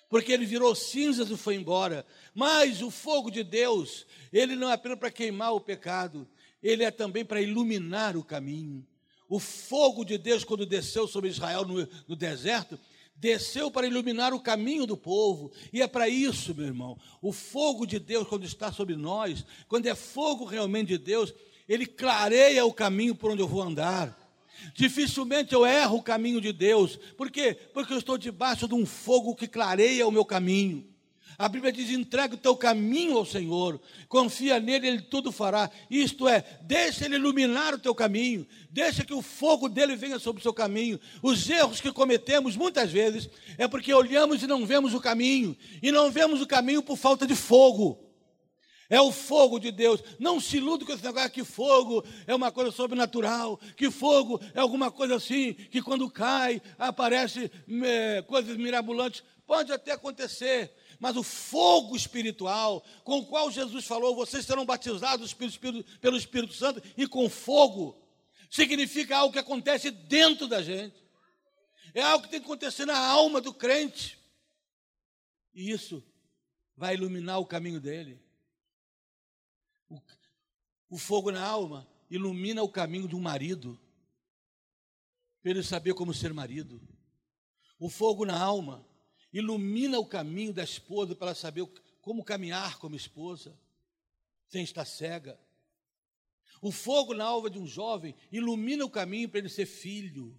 porque 0.09 0.31
ele 0.31 0.45
virou 0.45 0.73
cinzas 0.75 1.29
e 1.29 1.37
foi 1.37 1.55
embora. 1.55 2.05
Mas 2.33 2.81
o 2.81 2.91
fogo 2.91 3.29
de 3.29 3.43
Deus, 3.43 4.05
ele 4.31 4.55
não 4.55 4.69
é 4.69 4.73
apenas 4.73 4.99
para 4.99 5.11
queimar 5.11 5.53
o 5.53 5.59
pecado, 5.59 6.27
ele 6.61 6.83
é 6.83 6.91
também 6.91 7.23
para 7.23 7.41
iluminar 7.41 8.17
o 8.17 8.23
caminho. 8.23 8.85
O 9.27 9.39
fogo 9.39 10.03
de 10.03 10.17
Deus, 10.17 10.43
quando 10.43 10.65
desceu 10.65 11.07
sobre 11.07 11.29
Israel 11.29 11.65
no, 11.65 11.87
no 12.07 12.15
deserto, 12.15 12.79
desceu 13.15 13.71
para 13.71 13.87
iluminar 13.87 14.33
o 14.33 14.39
caminho 14.39 14.85
do 14.85 14.97
povo, 14.97 15.51
e 15.71 15.81
é 15.81 15.87
para 15.87 16.07
isso, 16.09 16.53
meu 16.53 16.65
irmão. 16.65 16.97
O 17.21 17.31
fogo 17.31 17.85
de 17.85 17.97
Deus, 17.97 18.27
quando 18.27 18.45
está 18.45 18.71
sobre 18.71 18.95
nós, 18.95 19.45
quando 19.67 19.87
é 19.87 19.95
fogo 19.95 20.45
realmente 20.45 20.89
de 20.89 20.97
Deus, 20.97 21.33
ele 21.67 21.85
clareia 21.85 22.65
o 22.65 22.73
caminho 22.73 23.15
por 23.15 23.31
onde 23.31 23.41
eu 23.41 23.47
vou 23.47 23.61
andar. 23.61 24.24
Dificilmente 24.73 25.53
eu 25.53 25.65
erro 25.65 25.97
o 25.97 26.03
caminho 26.03 26.41
de 26.41 26.51
Deus. 26.51 26.97
Por 27.17 27.29
quê? 27.31 27.57
Porque 27.73 27.93
eu 27.93 27.97
estou 27.97 28.17
debaixo 28.17 28.67
de 28.67 28.73
um 28.73 28.85
fogo 28.85 29.35
que 29.35 29.47
clareia 29.47 30.07
o 30.07 30.11
meu 30.11 30.25
caminho. 30.25 30.95
A 31.37 31.49
Bíblia 31.49 31.71
diz: 31.71 31.89
entrega 31.89 32.35
o 32.35 32.37
teu 32.37 32.55
caminho 32.55 33.17
ao 33.17 33.25
Senhor, 33.25 33.79
confia 34.07 34.59
nele, 34.59 34.87
ele 34.87 35.01
tudo 35.01 35.31
fará. 35.31 35.69
Isto 35.89 36.27
é, 36.27 36.43
deixa 36.61 37.05
ele 37.05 37.15
iluminar 37.15 37.73
o 37.73 37.79
teu 37.79 37.93
caminho, 37.93 38.47
deixa 38.71 39.03
que 39.03 39.13
o 39.13 39.21
fogo 39.21 39.67
dele 39.67 39.95
venha 39.95 40.17
sobre 40.17 40.39
o 40.39 40.43
seu 40.43 40.53
caminho. 40.53 40.99
Os 41.21 41.49
erros 41.49 41.81
que 41.81 41.91
cometemos 41.91 42.55
muitas 42.55 42.91
vezes 42.91 43.29
é 43.57 43.67
porque 43.67 43.93
olhamos 43.93 44.41
e 44.43 44.47
não 44.47 44.65
vemos 44.65 44.93
o 44.93 45.01
caminho, 45.01 45.57
e 45.81 45.91
não 45.91 46.09
vemos 46.09 46.41
o 46.41 46.47
caminho 46.47 46.81
por 46.81 46.97
falta 46.97 47.27
de 47.27 47.35
fogo. 47.35 48.04
É 48.89 49.01
o 49.01 49.11
fogo 49.11 49.59
de 49.59 49.71
Deus. 49.71 50.01
Não 50.19 50.39
se 50.39 50.57
ilude 50.57 50.85
com 50.85 50.93
esse 50.93 51.03
negócio 51.03 51.31
que 51.31 51.43
fogo 51.43 52.03
é 52.27 52.35
uma 52.35 52.51
coisa 52.51 52.71
sobrenatural, 52.71 53.59
que 53.75 53.89
fogo 53.89 54.39
é 54.53 54.59
alguma 54.59 54.91
coisa 54.91 55.15
assim, 55.15 55.53
que 55.53 55.81
quando 55.81 56.09
cai 56.09 56.61
aparece 56.77 57.51
é, 57.83 58.21
coisas 58.21 58.55
mirabolantes. 58.57 59.23
Pode 59.47 59.71
até 59.71 59.91
acontecer, 59.91 60.71
mas 60.99 61.15
o 61.15 61.23
fogo 61.23 61.95
espiritual 61.95 62.83
com 63.03 63.19
o 63.19 63.25
qual 63.25 63.51
Jesus 63.51 63.85
falou, 63.85 64.15
vocês 64.15 64.45
serão 64.45 64.65
batizados 64.65 65.33
pelo 65.33 66.17
Espírito 66.17 66.53
Santo 66.53 66.81
e 66.97 67.07
com 67.07 67.29
fogo, 67.29 68.01
significa 68.49 69.17
algo 69.17 69.33
que 69.33 69.39
acontece 69.39 69.91
dentro 69.91 70.47
da 70.47 70.61
gente. 70.61 71.03
É 71.93 72.01
algo 72.01 72.25
que 72.25 72.31
tem 72.31 72.39
que 72.39 72.45
acontecer 72.45 72.85
na 72.85 72.97
alma 72.97 73.39
do 73.39 73.53
crente. 73.53 74.19
E 75.53 75.71
isso 75.71 76.03
vai 76.75 76.93
iluminar 76.93 77.39
o 77.39 77.45
caminho 77.45 77.79
dele. 77.79 78.24
O, 79.89 80.01
o 80.89 80.97
fogo 80.97 81.31
na 81.31 81.45
alma 81.45 81.87
ilumina 82.09 82.63
o 82.63 82.69
caminho 82.69 83.07
um 83.15 83.21
marido, 83.21 83.79
para 85.41 85.51
ele 85.51 85.63
saber 85.63 85.93
como 85.93 86.13
ser 86.13 86.33
marido. 86.33 86.81
O 87.79 87.89
fogo 87.89 88.25
na 88.25 88.39
alma 88.39 88.85
ilumina 89.31 89.99
o 89.99 90.05
caminho 90.05 90.53
da 90.53 90.63
esposa 90.63 91.15
para 91.15 91.27
ela 91.27 91.35
saber 91.35 91.65
como 92.01 92.23
caminhar 92.23 92.79
como 92.79 92.95
esposa, 92.95 93.59
sem 94.47 94.63
estar 94.63 94.85
cega. 94.85 95.39
O 96.61 96.71
fogo 96.71 97.13
na 97.13 97.25
alma 97.25 97.49
de 97.49 97.59
um 97.59 97.67
jovem 97.67 98.15
ilumina 98.31 98.85
o 98.85 98.89
caminho 98.89 99.29
para 99.29 99.39
ele 99.39 99.49
ser 99.49 99.65
filho. 99.65 100.35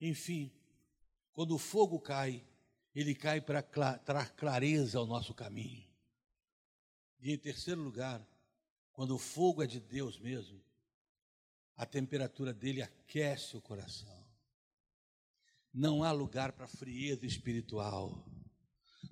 Enfim, 0.00 0.52
quando 1.32 1.54
o 1.54 1.58
fogo 1.58 1.98
cai, 1.98 2.44
ele 2.94 3.14
cai 3.14 3.40
para 3.40 3.62
dar 4.04 4.30
clareza 4.32 4.98
ao 4.98 5.06
nosso 5.06 5.32
caminho. 5.32 5.91
E 7.22 7.32
em 7.32 7.38
terceiro 7.38 7.80
lugar, 7.80 8.20
quando 8.92 9.14
o 9.14 9.18
fogo 9.18 9.62
é 9.62 9.66
de 9.66 9.78
Deus 9.78 10.18
mesmo, 10.18 10.60
a 11.76 11.86
temperatura 11.86 12.52
dele 12.52 12.82
aquece 12.82 13.56
o 13.56 13.62
coração. 13.62 14.26
Não 15.72 16.02
há 16.02 16.10
lugar 16.10 16.52
para 16.52 16.66
frieza 16.66 17.24
espiritual. 17.24 18.28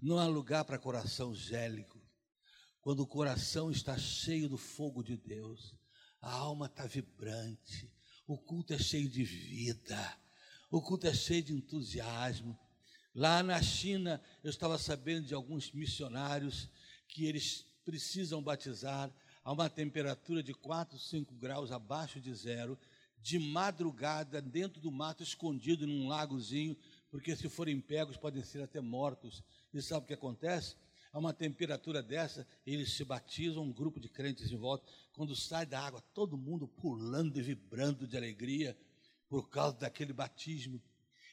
Não 0.03 0.18
há 0.18 0.27
lugar 0.27 0.64
para 0.64 0.79
coração 0.79 1.33
gélico. 1.33 1.99
Quando 2.81 3.01
o 3.01 3.07
coração 3.07 3.70
está 3.70 3.96
cheio 3.96 4.49
do 4.49 4.59
fogo 4.59 5.03
de 5.03 5.16
Deus, 5.16 5.75
A 6.20 6.33
alma 6.33 6.66
está 6.66 6.87
vibrante, 6.87 7.90
o 8.27 8.37
culto 8.37 8.75
é 8.75 8.79
cheio 8.79 9.09
de 9.09 9.25
vida, 9.25 10.18
o 10.70 10.83
culto 10.83 11.07
é 11.07 11.14
cheio 11.14 11.42
de 11.42 11.55
entusiasmo. 11.55 12.59
Lá 13.14 13.42
na 13.42 13.61
China, 13.62 14.23
eu 14.44 14.51
estava 14.51 14.77
sabendo 14.77 15.27
de 15.27 15.35
alguns 15.35 15.73
missionários 15.73 16.68
que 17.09 17.25
eles 17.25 17.66
precisam 17.85 18.43
batizar 18.43 19.12
a 19.43 19.53
uma 19.53 19.69
temperatura 19.69 20.43
de 20.43 20.53
4, 20.53 20.99
5 20.99 21.35
graus 21.35 21.73
abaixo 21.73 22.21
de 22.21 22.35
zero, 22.35 22.79
de 23.23 23.38
madrugada, 23.38 24.40
dentro 24.40 24.81
do 24.81 24.90
mato, 24.90 25.23
escondido 25.23 25.87
num 25.87 26.09
lagozinho, 26.09 26.77
porque 27.11 27.37
se 27.37 27.49
forem 27.49 27.81
pegos 27.81 28.16
podem 28.16 28.43
ser 28.43 28.62
até 28.62 28.81
mortos. 28.81 29.43
E 29.73 29.83
sabe 29.83 30.05
o 30.05 30.07
que 30.07 30.14
acontece? 30.14 30.77
A 31.12 31.19
uma 31.19 31.33
temperatura 31.33 32.03
dessa, 32.03 32.47
eles 32.64 32.97
se 32.97 33.05
batizam, 33.05 33.64
um 33.64 33.73
grupo 33.73 33.99
de 33.99 34.09
crentes 34.09 34.51
em 34.51 34.57
volta. 34.57 34.87
Quando 35.12 35.35
sai 35.35 35.66
da 35.66 35.81
água, 35.81 36.01
todo 36.14 36.38
mundo 36.38 36.69
pulando 36.69 37.38
e 37.38 37.43
vibrando 37.43 38.07
de 38.07 38.16
alegria 38.16 38.79
por 39.29 39.49
causa 39.49 39.77
daquele 39.77 40.12
batismo. 40.12 40.81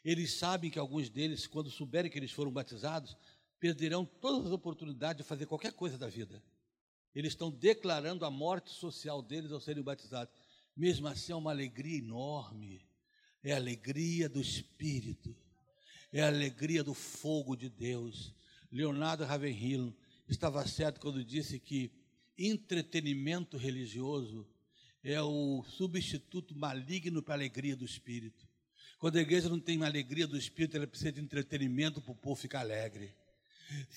Eles 0.04 0.38
sabem 0.40 0.72
que 0.72 0.80
alguns 0.80 1.10
deles, 1.10 1.46
quando 1.46 1.70
souberem 1.70 2.10
que 2.10 2.18
eles 2.18 2.32
foram 2.32 2.52
batizados, 2.52 3.16
perderão 3.60 4.06
todas 4.06 4.48
as 4.48 4.52
oportunidades 4.52 5.24
de 5.24 5.28
fazer 5.28 5.46
qualquer 5.46 5.74
coisa 5.74 5.98
da 5.98 6.08
vida. 6.08 6.42
Eles 7.14 7.34
estão 7.34 7.50
declarando 7.50 8.26
a 8.26 8.32
morte 8.32 8.70
social 8.70 9.22
deles 9.22 9.52
ao 9.52 9.60
serem 9.60 9.84
batizados. 9.84 10.34
Mesmo 10.76 11.08
assim, 11.08 11.32
é 11.32 11.36
uma 11.36 11.52
alegria 11.52 11.98
enorme. 11.98 12.86
É 13.44 13.54
a 13.54 13.56
alegria 13.56 14.30
do 14.30 14.40
Espírito. 14.40 15.36
É 16.12 16.22
a 16.22 16.28
alegria 16.28 16.84
do 16.84 16.94
fogo 16.94 17.56
de 17.56 17.70
Deus. 17.70 18.34
Leonardo 18.72 19.26
Ravenhill 19.26 19.96
estava 20.28 20.66
certo 20.68 21.00
quando 21.00 21.24
disse 21.24 21.60
que 21.60 21.92
entretenimento 22.38 23.58
religioso 23.58 24.48
é 25.04 25.22
o 25.22 25.64
substituto 25.64 26.56
maligno 26.56 27.24
para 27.24 27.34
a 27.34 27.38
alegria 27.38 27.76
do 27.76 27.86
Espírito. 27.86 28.48
Quando 29.00 29.18
a 29.18 29.22
igreja 29.22 29.48
não 29.50 29.60
tem 29.60 29.82
alegria 29.84 30.28
do 30.28 30.38
Espírito, 30.38 30.76
ela 30.76 30.88
precisa 30.88 31.12
de 31.12 31.22
entretenimento 31.22 32.02
para 32.02 32.12
o 32.12 32.16
povo 32.16 32.36
ficar 32.36 32.60
alegre. 32.60 33.16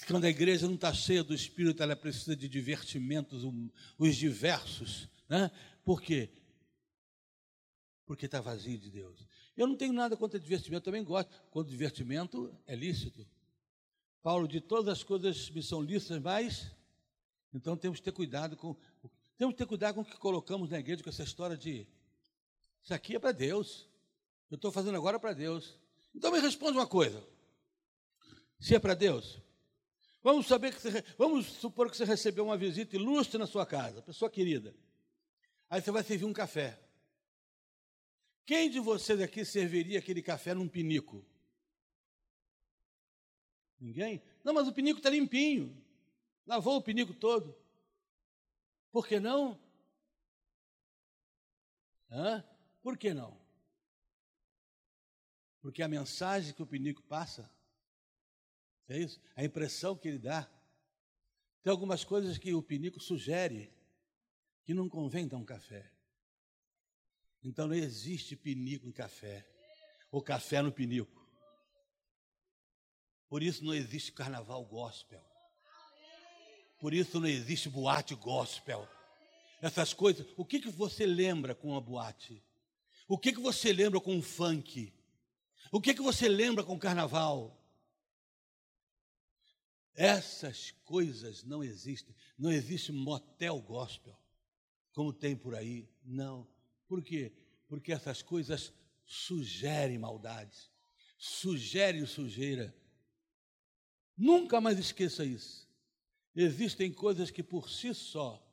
Quando 0.06 0.24
a 0.24 0.28
igreja 0.28 0.66
não 0.66 0.74
está 0.74 0.92
cheia 0.92 1.22
do 1.22 1.34
Espírito, 1.34 1.82
ela 1.82 1.94
precisa 1.94 2.34
de 2.34 2.48
divertimentos, 2.48 3.44
os 3.98 4.16
diversos. 4.16 5.08
Né? 5.28 5.50
Por 5.84 6.02
quê? 6.02 6.30
Porque 8.04 8.26
está 8.26 8.40
vazio 8.40 8.78
de 8.78 8.90
Deus. 8.90 9.24
Eu 9.56 9.66
não 9.66 9.76
tenho 9.76 9.92
nada 9.92 10.16
contra 10.16 10.38
divertimento, 10.38 10.84
também 10.84 11.04
gosto. 11.04 11.30
Quando 11.50 11.68
divertimento 11.68 12.52
é 12.66 12.74
lícito. 12.74 13.26
Paulo, 14.22 14.48
de 14.48 14.60
todas 14.60 14.88
as 14.88 15.04
coisas 15.04 15.50
me 15.50 15.62
são 15.62 15.80
lícitas, 15.80 16.20
mas. 16.20 16.70
Então 17.52 17.76
temos 17.76 17.98
que 17.98 18.04
ter 18.04 18.12
cuidado 18.12 18.56
com. 18.56 18.76
Temos 19.36 19.54
que 19.54 19.58
ter 19.58 19.66
cuidado 19.66 19.94
com 19.94 20.00
o 20.02 20.04
que 20.04 20.16
colocamos 20.16 20.70
na 20.70 20.78
igreja, 20.78 21.02
com 21.02 21.10
essa 21.10 21.22
história 21.22 21.56
de. 21.56 21.86
Isso 22.82 22.92
aqui 22.92 23.16
é 23.16 23.18
para 23.18 23.32
Deus. 23.32 23.88
Eu 24.50 24.56
estou 24.56 24.72
fazendo 24.72 24.96
agora 24.96 25.18
para 25.18 25.32
Deus. 25.32 25.78
Então 26.14 26.32
me 26.32 26.40
responde 26.40 26.76
uma 26.76 26.86
coisa. 26.86 27.22
Se 28.58 28.74
é 28.74 28.78
para 28.78 28.94
Deus, 28.94 29.40
Vamos 30.22 30.46
saber 30.46 30.74
que 30.74 30.80
você, 30.80 31.02
vamos 31.16 31.46
supor 31.46 31.90
que 31.90 31.96
você 31.96 32.04
recebeu 32.04 32.44
uma 32.44 32.56
visita 32.56 32.94
ilustre 32.94 33.38
na 33.38 33.46
sua 33.46 33.64
casa, 33.64 34.02
pessoa 34.02 34.30
querida. 34.30 34.74
Aí 35.68 35.80
você 35.80 35.90
vai 35.90 36.02
servir 36.02 36.26
um 36.26 36.32
café. 36.32 36.78
Quem 38.44 38.68
de 38.68 38.80
vocês 38.80 39.20
aqui 39.20 39.44
serviria 39.44 39.98
aquele 39.98 40.20
café 40.20 40.52
num 40.52 40.68
pinico? 40.68 41.24
Ninguém? 43.78 44.22
Não, 44.44 44.52
mas 44.52 44.68
o 44.68 44.72
pinico 44.72 44.98
está 44.98 45.08
limpinho. 45.08 45.74
Lavou 46.46 46.76
o 46.76 46.82
pinico 46.82 47.14
todo. 47.14 47.56
Por 48.92 49.06
que 49.06 49.18
não? 49.18 49.58
Hã? 52.10 52.44
Por 52.82 52.98
que 52.98 53.14
não? 53.14 53.40
Porque 55.62 55.82
a 55.82 55.88
mensagem 55.88 56.52
que 56.52 56.62
o 56.62 56.66
pinico 56.66 57.02
passa 57.04 57.50
é 58.94 58.98
isso? 58.98 59.20
A 59.36 59.44
impressão 59.44 59.96
que 59.96 60.08
ele 60.08 60.18
dá. 60.18 60.48
Tem 61.62 61.70
algumas 61.70 62.04
coisas 62.04 62.38
que 62.38 62.54
o 62.54 62.62
pinico 62.62 63.00
sugere 63.00 63.72
que 64.64 64.74
não 64.74 64.88
convém 64.88 65.28
dar 65.28 65.36
um 65.36 65.44
café. 65.44 65.90
Então 67.42 67.66
não 67.66 67.74
existe 67.74 68.36
pinico 68.36 68.86
em 68.86 68.92
café, 68.92 69.46
ou 70.10 70.22
café 70.22 70.60
no 70.60 70.72
pinico. 70.72 71.20
Por 73.28 73.42
isso 73.42 73.64
não 73.64 73.74
existe 73.74 74.12
carnaval 74.12 74.64
gospel. 74.64 75.24
Por 76.78 76.92
isso 76.94 77.20
não 77.20 77.28
existe 77.28 77.68
boate 77.68 78.14
gospel. 78.14 78.88
Essas 79.62 79.92
coisas, 79.92 80.26
o 80.36 80.44
que, 80.44 80.58
que 80.58 80.70
você 80.70 81.06
lembra 81.06 81.54
com 81.54 81.76
a 81.76 81.80
boate? 81.80 82.42
O 83.06 83.18
que, 83.18 83.32
que 83.32 83.40
você 83.40 83.72
lembra 83.72 84.00
com 84.00 84.18
o 84.18 84.22
funk? 84.22 84.92
O 85.70 85.80
que, 85.80 85.94
que 85.94 86.02
você 86.02 86.28
lembra 86.28 86.64
com 86.64 86.74
o 86.74 86.78
carnaval? 86.78 87.59
Essas 89.94 90.70
coisas 90.84 91.44
não 91.44 91.62
existem. 91.62 92.14
Não 92.38 92.50
existe 92.50 92.92
motel 92.92 93.60
gospel, 93.60 94.16
como 94.94 95.12
tem 95.12 95.36
por 95.36 95.54
aí. 95.54 95.88
Não. 96.04 96.46
Por 96.86 97.02
quê? 97.02 97.32
Porque 97.68 97.92
essas 97.92 98.22
coisas 98.22 98.72
sugerem 99.04 99.98
maldades, 99.98 100.70
sugerem 101.18 102.06
sujeira. 102.06 102.74
Nunca 104.16 104.60
mais 104.60 104.78
esqueça 104.78 105.24
isso. 105.24 105.68
Existem 106.34 106.92
coisas 106.92 107.30
que 107.30 107.42
por 107.42 107.68
si 107.68 107.92
só 107.92 108.46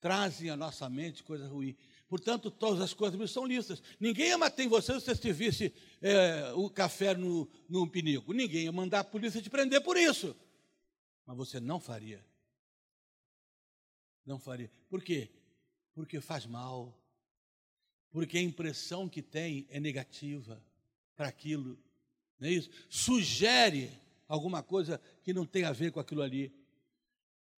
trazem 0.00 0.50
à 0.50 0.56
nossa 0.56 0.88
mente 0.88 1.22
coisas 1.22 1.48
ruins. 1.48 1.76
Portanto, 2.08 2.50
todas 2.50 2.80
as 2.80 2.92
coisas 2.92 3.30
são 3.30 3.46
listas. 3.46 3.80
Ninguém 4.00 4.28
ia 4.28 4.38
matar 4.38 4.64
em 4.64 4.68
você 4.68 4.98
se 4.98 5.06
você 5.06 5.32
visse 5.32 5.72
é, 6.02 6.52
o 6.56 6.68
café 6.68 7.14
no, 7.14 7.48
no 7.68 7.88
pinico. 7.88 8.32
Ninguém 8.32 8.64
ia 8.64 8.72
mandar 8.72 9.00
a 9.00 9.04
polícia 9.04 9.40
te 9.40 9.48
prender 9.48 9.80
por 9.82 9.96
isso 9.96 10.34
mas 11.30 11.36
você 11.36 11.60
não 11.60 11.78
faria. 11.78 12.24
Não 14.26 14.36
faria. 14.36 14.68
Por 14.88 15.00
quê? 15.00 15.30
Porque 15.94 16.20
faz 16.20 16.44
mal. 16.44 16.92
Porque 18.10 18.36
a 18.36 18.42
impressão 18.42 19.08
que 19.08 19.22
tem 19.22 19.64
é 19.70 19.78
negativa 19.78 20.60
para 21.14 21.28
aquilo. 21.28 21.78
Não 22.36 22.48
é 22.48 22.50
isso? 22.50 22.68
Sugere 22.88 23.92
alguma 24.26 24.60
coisa 24.60 25.00
que 25.22 25.32
não 25.32 25.46
tem 25.46 25.62
a 25.62 25.70
ver 25.70 25.92
com 25.92 26.00
aquilo 26.00 26.20
ali. 26.20 26.52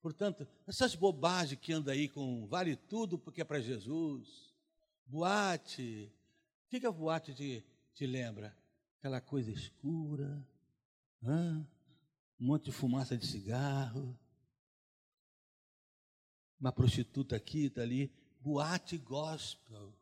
Portanto, 0.01 0.45
essas 0.67 0.93
bobagens 0.93 1.57
que 1.62 1.71
anda 1.71 1.93
aí 1.93 2.10
com 2.10 2.45
vale 2.47 2.75
tudo 2.75 3.17
porque 3.17 3.39
é 3.39 3.45
para 3.45 3.62
Jesus, 3.62 4.53
boate, 5.05 6.12
o 6.65 6.69
que, 6.69 6.81
que 6.81 6.86
a 6.86 6.91
boate 6.91 7.34
te, 7.34 7.63
te 7.93 8.05
lembra? 8.05 8.53
Aquela 8.99 9.21
coisa 9.21 9.49
escura, 9.49 10.45
hã? 11.23 11.65
Um 12.41 12.45
monte 12.45 12.65
de 12.65 12.71
fumaça 12.71 13.15
de 13.15 13.27
cigarro, 13.27 14.17
uma 16.60 16.71
prostituta 16.71 17.36
aqui, 17.36 17.65
está 17.65 17.84
ali, 17.84 18.12
boate 18.39 18.97
gospel. 18.97 19.93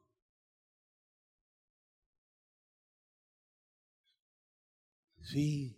Sim, 5.21 5.75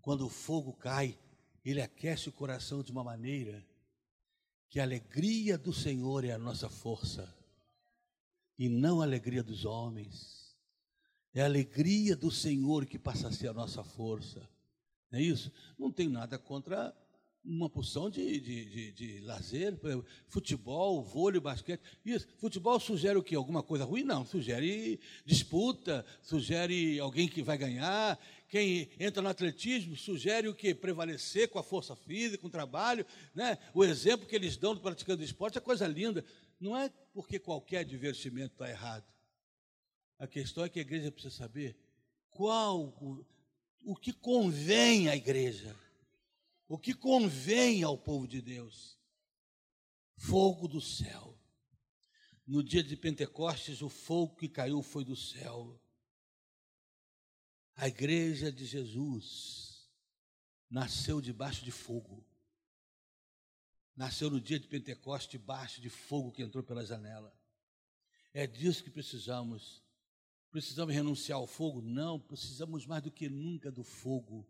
quando 0.00 0.26
o 0.26 0.28
fogo 0.28 0.72
cai, 0.72 1.16
ele 1.64 1.80
aquece 1.80 2.28
o 2.28 2.32
coração 2.32 2.82
de 2.82 2.90
uma 2.90 3.04
maneira 3.04 3.64
que 4.68 4.80
a 4.80 4.82
alegria 4.82 5.56
do 5.56 5.72
Senhor 5.72 6.24
é 6.24 6.32
a 6.32 6.38
nossa 6.38 6.68
força, 6.68 7.32
e 8.58 8.68
não 8.68 9.00
a 9.00 9.04
alegria 9.04 9.42
dos 9.42 9.64
homens. 9.64 10.56
É 11.32 11.42
a 11.42 11.46
alegria 11.46 12.16
do 12.16 12.30
Senhor 12.30 12.86
que 12.86 12.98
passa 12.98 13.28
a 13.28 13.32
ser 13.32 13.48
a 13.48 13.54
nossa 13.54 13.84
força. 13.84 14.51
Não 15.12 15.18
é 15.18 15.22
isso? 15.22 15.52
Não 15.78 15.92
tem 15.92 16.08
nada 16.08 16.38
contra 16.38 16.96
uma 17.44 17.68
porção 17.68 18.08
de, 18.08 18.40
de, 18.40 18.64
de, 18.64 18.92
de 18.92 19.20
lazer, 19.20 19.76
futebol, 20.28 21.02
vôlei, 21.02 21.40
basquete. 21.40 21.82
Isso. 22.04 22.26
Futebol 22.38 22.78
sugere 22.78 23.18
o 23.18 23.22
quê? 23.22 23.34
Alguma 23.34 23.62
coisa 23.62 23.84
ruim? 23.84 24.04
Não. 24.04 24.24
Sugere 24.24 25.00
disputa, 25.26 26.06
sugere 26.22 26.98
alguém 26.98 27.28
que 27.28 27.42
vai 27.42 27.58
ganhar. 27.58 28.18
Quem 28.48 28.88
entra 28.98 29.20
no 29.20 29.28
atletismo 29.28 29.96
sugere 29.96 30.48
o 30.48 30.54
quê? 30.54 30.74
Prevalecer 30.74 31.48
com 31.48 31.58
a 31.58 31.62
força 31.62 31.96
física, 31.96 32.38
com 32.38 32.46
o 32.46 32.50
trabalho. 32.50 33.04
Né? 33.34 33.58
O 33.74 33.84
exemplo 33.84 34.26
que 34.26 34.36
eles 34.36 34.56
dão 34.56 34.74
do 34.74 34.80
praticando 34.80 35.22
esporte 35.22 35.58
é 35.58 35.60
coisa 35.60 35.86
linda. 35.86 36.24
Não 36.60 36.76
é 36.76 36.90
porque 37.12 37.38
qualquer 37.38 37.84
divertimento 37.84 38.52
está 38.52 38.70
errado. 38.70 39.04
A 40.18 40.26
questão 40.28 40.64
é 40.64 40.68
que 40.68 40.78
a 40.78 40.82
igreja 40.82 41.10
precisa 41.10 41.34
saber 41.34 41.76
qual 42.30 42.92
o 43.84 43.96
que 43.96 44.12
convém 44.12 45.08
à 45.08 45.16
igreja, 45.16 45.76
o 46.68 46.78
que 46.78 46.94
convém 46.94 47.82
ao 47.82 47.98
povo 47.98 48.26
de 48.26 48.40
Deus. 48.40 48.98
Fogo 50.16 50.68
do 50.68 50.80
céu. 50.80 51.38
No 52.46 52.62
dia 52.62 52.82
de 52.82 52.96
Pentecostes, 52.96 53.82
o 53.82 53.88
fogo 53.88 54.36
que 54.36 54.48
caiu 54.48 54.82
foi 54.82 55.04
do 55.04 55.16
céu. 55.16 55.80
A 57.74 57.88
igreja 57.88 58.52
de 58.52 58.64
Jesus 58.64 59.90
nasceu 60.70 61.20
debaixo 61.20 61.64
de 61.64 61.70
fogo. 61.70 62.26
Nasceu 63.94 64.30
no 64.30 64.40
dia 64.40 64.58
de 64.58 64.66
Pentecostes 64.66 65.30
debaixo 65.30 65.80
de 65.80 65.90
fogo 65.90 66.32
que 66.32 66.42
entrou 66.42 66.64
pela 66.64 66.84
janela. 66.84 67.36
É 68.32 68.46
disso 68.46 68.82
que 68.82 68.90
precisamos. 68.90 69.81
Precisamos 70.52 70.94
renunciar 70.94 71.38
ao 71.38 71.46
fogo? 71.46 71.80
Não, 71.80 72.20
precisamos 72.20 72.84
mais 72.84 73.02
do 73.02 73.10
que 73.10 73.26
nunca 73.26 73.72
do 73.72 73.82
fogo. 73.82 74.46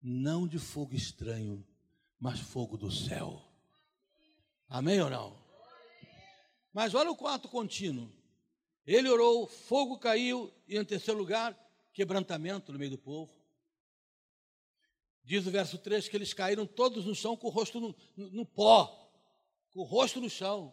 Não 0.00 0.46
de 0.46 0.56
fogo 0.56 0.94
estranho, 0.94 1.66
mas 2.18 2.38
fogo 2.38 2.76
do 2.76 2.92
céu. 2.92 3.42
Amém 4.68 5.02
ou 5.02 5.10
não? 5.10 5.36
Mas 6.72 6.94
olha 6.94 7.10
o 7.10 7.16
quarto 7.16 7.48
contínuo. 7.48 8.08
Ele 8.86 9.08
orou, 9.08 9.48
fogo 9.48 9.98
caiu, 9.98 10.52
e 10.68 10.78
em 10.78 10.84
terceiro 10.84 11.18
lugar, 11.18 11.58
quebrantamento 11.92 12.72
no 12.72 12.78
meio 12.78 12.92
do 12.92 12.98
povo. 12.98 13.32
Diz 15.24 15.44
o 15.44 15.50
verso 15.50 15.76
3 15.76 16.08
que 16.08 16.16
eles 16.16 16.32
caíram 16.32 16.66
todos 16.66 17.04
no 17.04 17.16
chão 17.16 17.36
com 17.36 17.48
o 17.48 17.50
rosto 17.50 17.80
no, 17.80 17.94
no, 18.16 18.30
no 18.30 18.46
pó, 18.46 19.12
com 19.72 19.80
o 19.80 19.84
rosto 19.84 20.20
no 20.20 20.30
chão. 20.30 20.72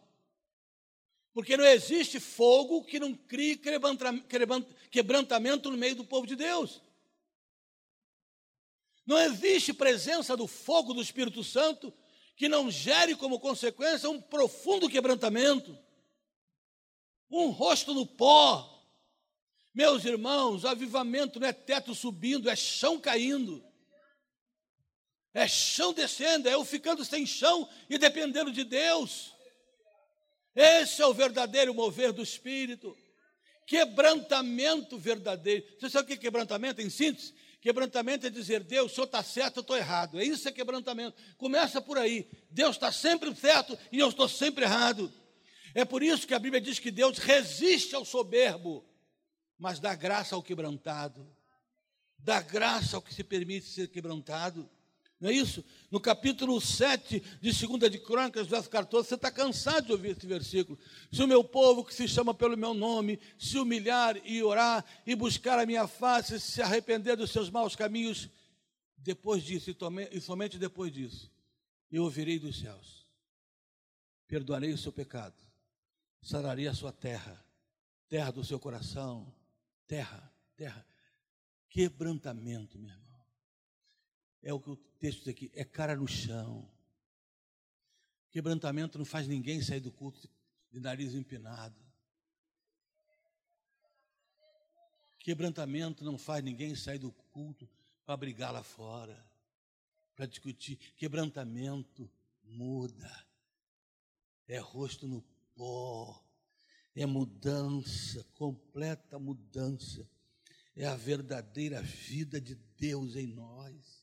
Porque 1.33 1.55
não 1.55 1.65
existe 1.65 2.19
fogo 2.19 2.83
que 2.83 2.99
não 2.99 3.13
crie 3.13 3.57
quebrantamento 3.57 5.69
no 5.69 5.77
meio 5.77 5.95
do 5.95 6.05
povo 6.05 6.25
de 6.25 6.35
Deus. 6.35 6.81
Não 9.05 9.19
existe 9.19 9.73
presença 9.73 10.37
do 10.37 10.47
fogo 10.47 10.93
do 10.93 11.01
Espírito 11.01 11.43
Santo 11.43 11.93
que 12.35 12.47
não 12.47 12.71
gere 12.71 13.15
como 13.15 13.39
consequência 13.39 14.09
um 14.09 14.21
profundo 14.21 14.89
quebrantamento, 14.89 15.77
um 17.29 17.49
rosto 17.49 17.93
no 17.93 18.05
pó. 18.05 18.77
Meus 19.73 20.05
irmãos, 20.05 20.63
avivamento 20.63 21.39
não 21.39 21.47
é 21.47 21.53
teto 21.53 21.93
subindo, 21.93 22.49
é 22.49 22.55
chão 22.55 22.99
caindo. 22.99 23.63
É 25.33 25.47
chão 25.47 25.93
descendo, 25.93 26.47
é 26.47 26.53
eu 26.53 26.65
ficando 26.65 27.05
sem 27.05 27.25
chão 27.25 27.69
e 27.89 27.97
dependendo 27.97 28.51
de 28.51 28.63
Deus. 28.63 29.35
Esse 30.61 31.01
é 31.01 31.07
o 31.07 31.13
verdadeiro 31.13 31.73
mover 31.73 32.11
do 32.11 32.21
Espírito. 32.21 32.93
Quebrantamento 33.65 34.97
verdadeiro. 34.97 35.65
Você 35.79 35.89
sabe 35.89 36.03
o 36.03 36.07
que 36.07 36.13
é 36.15 36.17
quebrantamento 36.17 36.81
em 36.81 36.89
síntese? 36.89 37.33
Quebrantamento 37.61 38.27
é 38.27 38.29
dizer, 38.29 38.61
Deus, 38.63 38.91
o 38.91 38.95
senhor 38.95 39.05
está 39.05 39.23
certo, 39.23 39.57
eu 39.57 39.61
estou 39.61 39.77
errado. 39.77 40.19
É 40.19 40.23
isso 40.25 40.49
é 40.49 40.51
quebrantamento. 40.51 41.15
Começa 41.37 41.81
por 41.81 41.97
aí. 41.97 42.29
Deus 42.51 42.75
está 42.75 42.91
sempre 42.91 43.33
certo 43.35 43.79
e 43.89 43.99
eu 43.99 44.09
estou 44.09 44.27
sempre 44.27 44.65
errado. 44.65 45.09
É 45.73 45.85
por 45.85 46.03
isso 46.03 46.27
que 46.27 46.33
a 46.33 46.39
Bíblia 46.39 46.59
diz 46.59 46.77
que 46.77 46.91
Deus 46.91 47.19
resiste 47.19 47.95
ao 47.95 48.03
soberbo, 48.03 48.85
mas 49.57 49.79
dá 49.79 49.95
graça 49.95 50.35
ao 50.35 50.43
quebrantado. 50.43 51.25
Dá 52.17 52.41
graça 52.41 52.97
ao 52.97 53.01
que 53.01 53.13
se 53.13 53.23
permite 53.23 53.65
ser 53.65 53.87
quebrantado. 53.87 54.69
Não 55.19 55.29
é 55.29 55.33
isso? 55.33 55.65
No 55.91 55.99
capítulo 55.99 56.61
7 56.61 57.19
de 57.41 57.67
2 57.67 57.91
de 57.91 57.99
Crônicas, 57.99 58.47
verso 58.47 58.69
14, 58.69 59.09
você 59.09 59.15
está 59.15 59.29
cansado 59.29 59.87
de 59.87 59.91
ouvir 59.91 60.11
esse 60.11 60.25
versículo. 60.25 60.79
Se 61.11 61.21
o 61.21 61.27
meu 61.27 61.43
povo, 61.43 61.83
que 61.83 61.93
se 61.93 62.07
chama 62.07 62.33
pelo 62.33 62.55
meu 62.55 62.73
nome, 62.73 63.19
se 63.37 63.57
humilhar 63.57 64.15
e 64.23 64.41
orar 64.41 64.85
e 65.05 65.15
buscar 65.15 65.59
a 65.59 65.65
minha 65.65 65.87
face, 65.87 66.39
se 66.39 66.61
arrepender 66.61 67.17
dos 67.17 67.31
seus 67.31 67.49
maus 67.49 67.75
caminhos, 67.75 68.29
depois 68.97 69.43
disso, 69.43 69.75
e 70.11 70.21
somente 70.21 70.57
depois 70.57 70.91
disso, 70.91 71.29
eu 71.91 72.03
ouvirei 72.03 72.39
dos 72.39 72.57
céus, 72.57 73.05
perdoarei 74.25 74.71
o 74.71 74.77
seu 74.77 74.91
pecado, 74.91 75.35
sararei 76.21 76.67
a 76.67 76.73
sua 76.73 76.93
terra, 76.93 77.43
terra 78.07 78.31
do 78.31 78.43
seu 78.43 78.59
coração, 78.59 79.33
terra, 79.85 80.31
terra, 80.55 80.85
quebrantamento, 81.69 82.79
meu 82.79 82.89
irmão. 82.89 83.09
É 84.41 84.53
o 84.53 84.59
que 84.59 84.69
texto 84.99 85.29
aqui, 85.29 85.49
é 85.55 85.63
cara 85.63 85.95
no 85.95 86.07
chão. 86.07 86.69
Quebrantamento 88.29 88.97
não 88.97 89.05
faz 89.05 89.27
ninguém 89.27 89.61
sair 89.61 89.79
do 89.79 89.91
culto 89.91 90.29
de 90.69 90.79
nariz 90.79 91.13
empinado. 91.15 91.79
Quebrantamento 95.17 96.03
não 96.03 96.17
faz 96.17 96.43
ninguém 96.43 96.75
sair 96.75 96.99
do 96.99 97.11
culto 97.11 97.67
para 98.05 98.17
brigar 98.17 98.51
lá 98.51 98.61
fora, 98.61 99.25
para 100.15 100.25
discutir. 100.25 100.75
Quebrantamento 100.95 102.09
muda. 102.43 103.25
É 104.47 104.59
rosto 104.59 105.07
no 105.07 105.21
pó. 105.55 106.23
É 106.95 107.05
mudança, 107.05 108.23
completa 108.33 109.17
mudança. 109.17 110.07
É 110.75 110.85
a 110.85 110.95
verdadeira 110.95 111.81
vida 111.81 112.39
de 112.39 112.55
Deus 112.55 113.15
em 113.15 113.27
nós 113.27 113.98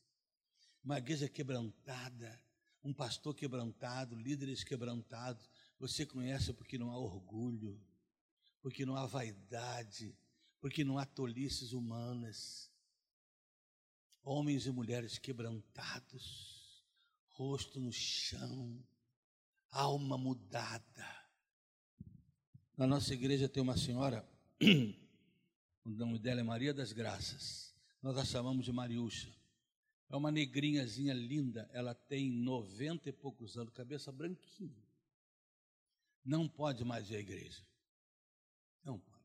uma 0.87 0.99
igreja 0.99 1.27
quebrantada, 1.27 2.41
um 2.81 2.93
pastor 2.93 3.35
quebrantado, 3.35 4.15
líderes 4.15 4.63
quebrantados. 4.63 5.49
Você 5.77 6.05
conhece 6.05 6.53
porque 6.53 6.77
não 6.77 6.91
há 6.91 6.97
orgulho, 6.97 7.77
porque 8.61 8.85
não 8.85 8.95
há 8.95 9.05
vaidade, 9.05 10.17
porque 10.61 10.85
não 10.85 10.97
há 10.97 11.05
tolices 11.05 11.73
humanas. 11.73 12.71
Homens 14.23 14.65
e 14.65 14.71
mulheres 14.71 15.17
quebrantados, 15.17 16.85
rosto 17.31 17.81
no 17.81 17.91
chão, 17.91 18.81
alma 19.69 20.17
mudada. 20.17 21.27
Na 22.77 22.87
nossa 22.87 23.13
igreja 23.13 23.49
tem 23.49 23.61
uma 23.61 23.75
senhora, 23.75 24.25
o 25.83 25.89
nome 25.89 26.17
dela 26.17 26.39
é 26.39 26.43
Maria 26.43 26.73
das 26.73 26.93
Graças. 26.93 27.75
Nós 28.01 28.17
a 28.17 28.23
chamamos 28.23 28.63
de 28.63 28.71
Mariúcha. 28.71 29.36
É 30.09 30.15
uma 30.15 30.31
negrinhazinha 30.31 31.13
linda, 31.13 31.69
ela 31.73 31.93
tem 31.93 32.29
noventa 32.31 33.09
e 33.09 33.11
poucos 33.11 33.57
anos, 33.57 33.73
cabeça 33.73 34.11
branquinha. 34.11 34.85
Não 36.23 36.47
pode 36.47 36.85
mais 36.85 37.09
ir 37.09 37.17
à 37.17 37.19
igreja. 37.19 37.65
Não 38.83 38.97
pode. 38.99 39.17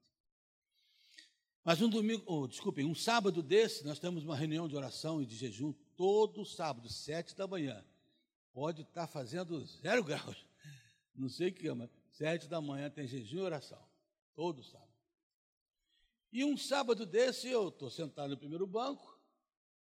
Mas 1.64 1.80
um 1.80 1.88
domingo, 1.88 2.24
oh, 2.26 2.48
desculpem, 2.48 2.84
um 2.84 2.94
sábado 2.94 3.42
desse, 3.42 3.84
nós 3.84 4.00
temos 4.00 4.24
uma 4.24 4.36
reunião 4.36 4.66
de 4.66 4.74
oração 4.74 5.22
e 5.22 5.26
de 5.26 5.36
jejum 5.36 5.72
todo 5.96 6.44
sábado, 6.44 6.88
sete 6.88 7.36
da 7.36 7.46
manhã. 7.46 7.84
Pode 8.52 8.82
estar 8.82 9.06
fazendo 9.06 9.64
zero 9.64 10.02
graus. 10.04 10.44
Não 11.14 11.28
sei 11.28 11.48
o 11.48 11.52
que 11.52 11.68
é, 11.68 11.74
mas 11.74 11.90
sete 12.10 12.48
da 12.48 12.60
manhã 12.60 12.90
tem 12.90 13.06
jejum 13.06 13.38
e 13.38 13.42
oração. 13.42 13.82
Todo 14.34 14.64
sábado. 14.64 14.90
E 16.32 16.44
um 16.44 16.56
sábado 16.56 17.06
desse, 17.06 17.48
eu 17.48 17.68
estou 17.68 17.90
sentado 17.90 18.30
no 18.30 18.38
primeiro 18.38 18.66
banco, 18.66 19.11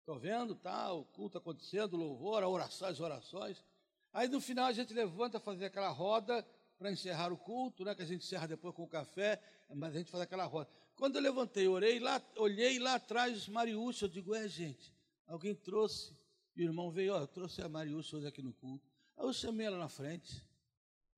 Estou 0.05 0.19
vendo, 0.19 0.55
tá, 0.55 0.93
o 0.93 1.03
culto 1.03 1.39
acontecendo, 1.39 1.97
louvor, 1.97 2.43
a 2.43 2.49
oração, 2.49 2.89
as 2.89 3.01
orações. 3.01 3.65
Aí 4.13 4.29
no 4.29 4.39
final 4.39 4.67
a 4.67 4.73
gente 4.73 4.93
levanta 4.93 5.41
fazer 5.41 5.65
aquela 5.65 5.89
roda 5.89 6.47
para 6.77 6.93
encerrar 6.93 7.33
o 7.33 7.39
culto, 7.39 7.87
né? 7.87 7.95
Que 7.95 8.03
a 8.03 8.05
gente 8.05 8.23
encerra 8.23 8.47
depois 8.47 8.75
com 8.75 8.83
o 8.83 8.87
café, 8.87 9.43
mas 9.75 9.95
a 9.95 9.99
gente 9.99 10.11
faz 10.11 10.23
aquela 10.23 10.45
roda. 10.45 10.69
Quando 10.95 11.17
eu 11.17 11.23
levantei, 11.23 11.67
orei 11.67 11.99
lá, 11.99 12.21
olhei 12.37 12.79
lá 12.79 12.97
atrás 12.97 13.49
Mariúcha, 13.49 14.05
eu 14.05 14.11
digo, 14.11 14.35
é 14.35 14.47
gente, 14.47 14.95
alguém 15.27 15.55
trouxe, 15.55 16.15
e 16.55 16.61
o 16.61 16.65
irmão 16.65 16.91
veio, 16.91 17.15
ó, 17.15 17.21
eu 17.21 17.27
trouxe 17.27 17.63
a 17.63 17.69
Mariúcha 17.71 18.19
hoje 18.19 18.27
aqui 18.27 18.43
no 18.43 18.53
culto. 18.53 18.87
Aí 19.17 19.25
eu 19.25 19.33
chamei 19.33 19.67
ela 19.67 19.79
na 19.79 19.89
frente, 19.89 20.47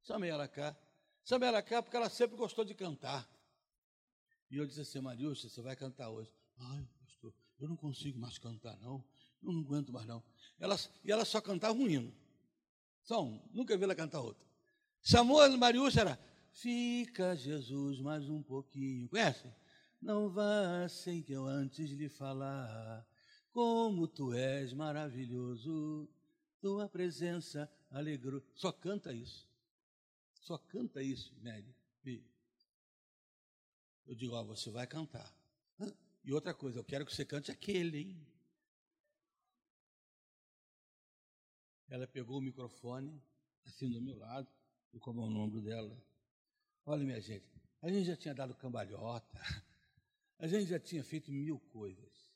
chamei 0.00 0.30
ela 0.30 0.46
cá, 0.46 0.76
chamei 1.24 1.48
ela 1.48 1.60
cá 1.60 1.82
porque 1.82 1.96
ela 1.96 2.08
sempre 2.08 2.36
gostou 2.36 2.64
de 2.64 2.72
cantar. 2.72 3.28
E 4.48 4.58
eu 4.58 4.64
disse 4.64 4.82
assim, 4.82 5.00
Mariúcha, 5.00 5.48
você 5.48 5.60
vai 5.60 5.74
cantar 5.74 6.08
hoje. 6.08 6.32
Ai, 6.56 6.88
eu 7.58 7.68
não 7.68 7.76
consigo 7.76 8.18
mais 8.18 8.38
cantar, 8.38 8.78
não. 8.80 9.04
Eu 9.42 9.52
não 9.52 9.60
aguento 9.60 9.92
mais, 9.92 10.06
não. 10.06 10.22
Ela, 10.58 10.76
e 11.04 11.10
ela 11.10 11.24
só 11.24 11.40
cantava 11.40 11.74
um 11.74 11.88
hino. 11.88 12.12
Só 13.02 13.24
um. 13.24 13.40
Nunca 13.52 13.76
vi 13.76 13.84
ela 13.84 13.94
cantar 13.94 14.20
outro. 14.20 14.44
Chamou 15.02 15.40
a 15.40 15.48
Mariúcha, 15.56 16.00
era 16.00 16.18
Fica, 16.50 17.36
Jesus, 17.36 18.00
mais 18.00 18.28
um 18.28 18.42
pouquinho. 18.42 19.08
Conhece? 19.08 19.52
Não 20.00 20.30
vá 20.30 20.88
sem 20.88 21.22
que 21.22 21.32
eu 21.32 21.44
antes 21.46 21.90
lhe 21.90 22.08
falar. 22.08 23.06
Como 23.52 24.08
tu 24.08 24.32
és 24.32 24.72
maravilhoso, 24.72 26.08
tua 26.60 26.88
presença 26.88 27.70
alegrou. 27.90 28.42
Só 28.54 28.72
canta 28.72 29.12
isso. 29.12 29.46
Só 30.40 30.56
canta 30.58 31.02
isso, 31.02 31.34
Mary. 31.42 31.74
Eu 34.06 34.14
digo, 34.14 34.34
ó, 34.34 34.44
você 34.44 34.70
vai 34.70 34.86
cantar. 34.86 35.30
E 36.26 36.32
outra 36.32 36.52
coisa, 36.52 36.80
eu 36.80 36.84
quero 36.84 37.06
que 37.06 37.14
você 37.14 37.24
cante 37.24 37.52
aquele, 37.52 37.98
hein? 37.98 38.26
Ela 41.88 42.04
pegou 42.04 42.38
o 42.38 42.42
microfone, 42.42 43.22
assim 43.64 43.88
do 43.88 44.02
meu 44.02 44.18
lado, 44.18 44.48
e 44.92 44.98
como 44.98 45.20
é 45.20 45.24
o 45.24 45.30
nome 45.30 45.60
dela. 45.60 45.96
Olha, 46.84 47.04
minha 47.04 47.20
gente, 47.20 47.46
a 47.80 47.88
gente 47.88 48.06
já 48.06 48.16
tinha 48.16 48.34
dado 48.34 48.56
cambalhota, 48.56 49.38
a 50.40 50.48
gente 50.48 50.66
já 50.66 50.80
tinha 50.80 51.04
feito 51.04 51.30
mil 51.30 51.60
coisas. 51.60 52.28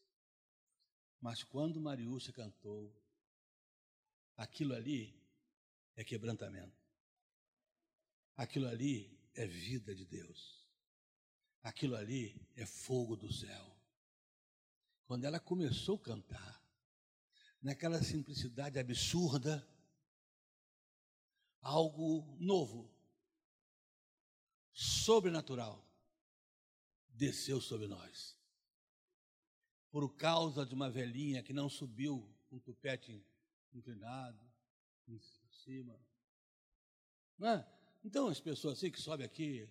Mas 1.21 1.43
quando 1.43 1.81
Mariúcha 1.81 2.33
cantou, 2.33 2.95
aquilo 4.37 4.73
ali 4.73 5.21
é 5.97 6.05
quebrantamento. 6.05 6.79
Aquilo 8.37 8.69
ali 8.69 9.19
é 9.35 9.47
vida 9.49 9.93
de 9.97 10.05
Deus. 10.05 10.65
Aquilo 11.61 11.97
ali 11.97 12.41
é 12.55 12.65
fogo 12.65 13.17
do 13.17 13.31
céu. 13.33 13.80
Quando 15.11 15.25
ela 15.25 15.41
começou 15.41 15.97
a 15.97 16.05
cantar, 16.05 16.65
naquela 17.61 18.01
simplicidade 18.01 18.79
absurda, 18.79 19.69
algo 21.61 22.37
novo, 22.39 22.89
sobrenatural 24.73 25.85
desceu 27.09 27.61
sobre 27.61 27.89
nós. 27.89 28.39
Por 29.91 30.15
causa 30.15 30.65
de 30.65 30.75
uma 30.75 30.89
velhinha 30.89 31.43
que 31.43 31.53
não 31.53 31.69
subiu 31.69 32.33
com 32.49 32.59
o 32.59 32.61
tupete 32.61 33.27
inclinado, 33.75 34.49
em 35.09 35.19
cima. 35.51 36.01
Não 37.37 37.49
é? 37.49 37.69
Então, 38.05 38.29
as 38.29 38.39
pessoas 38.39 38.79
assim 38.79 38.93
que 38.93 39.03
sobem 39.03 39.27
aqui, 39.27 39.69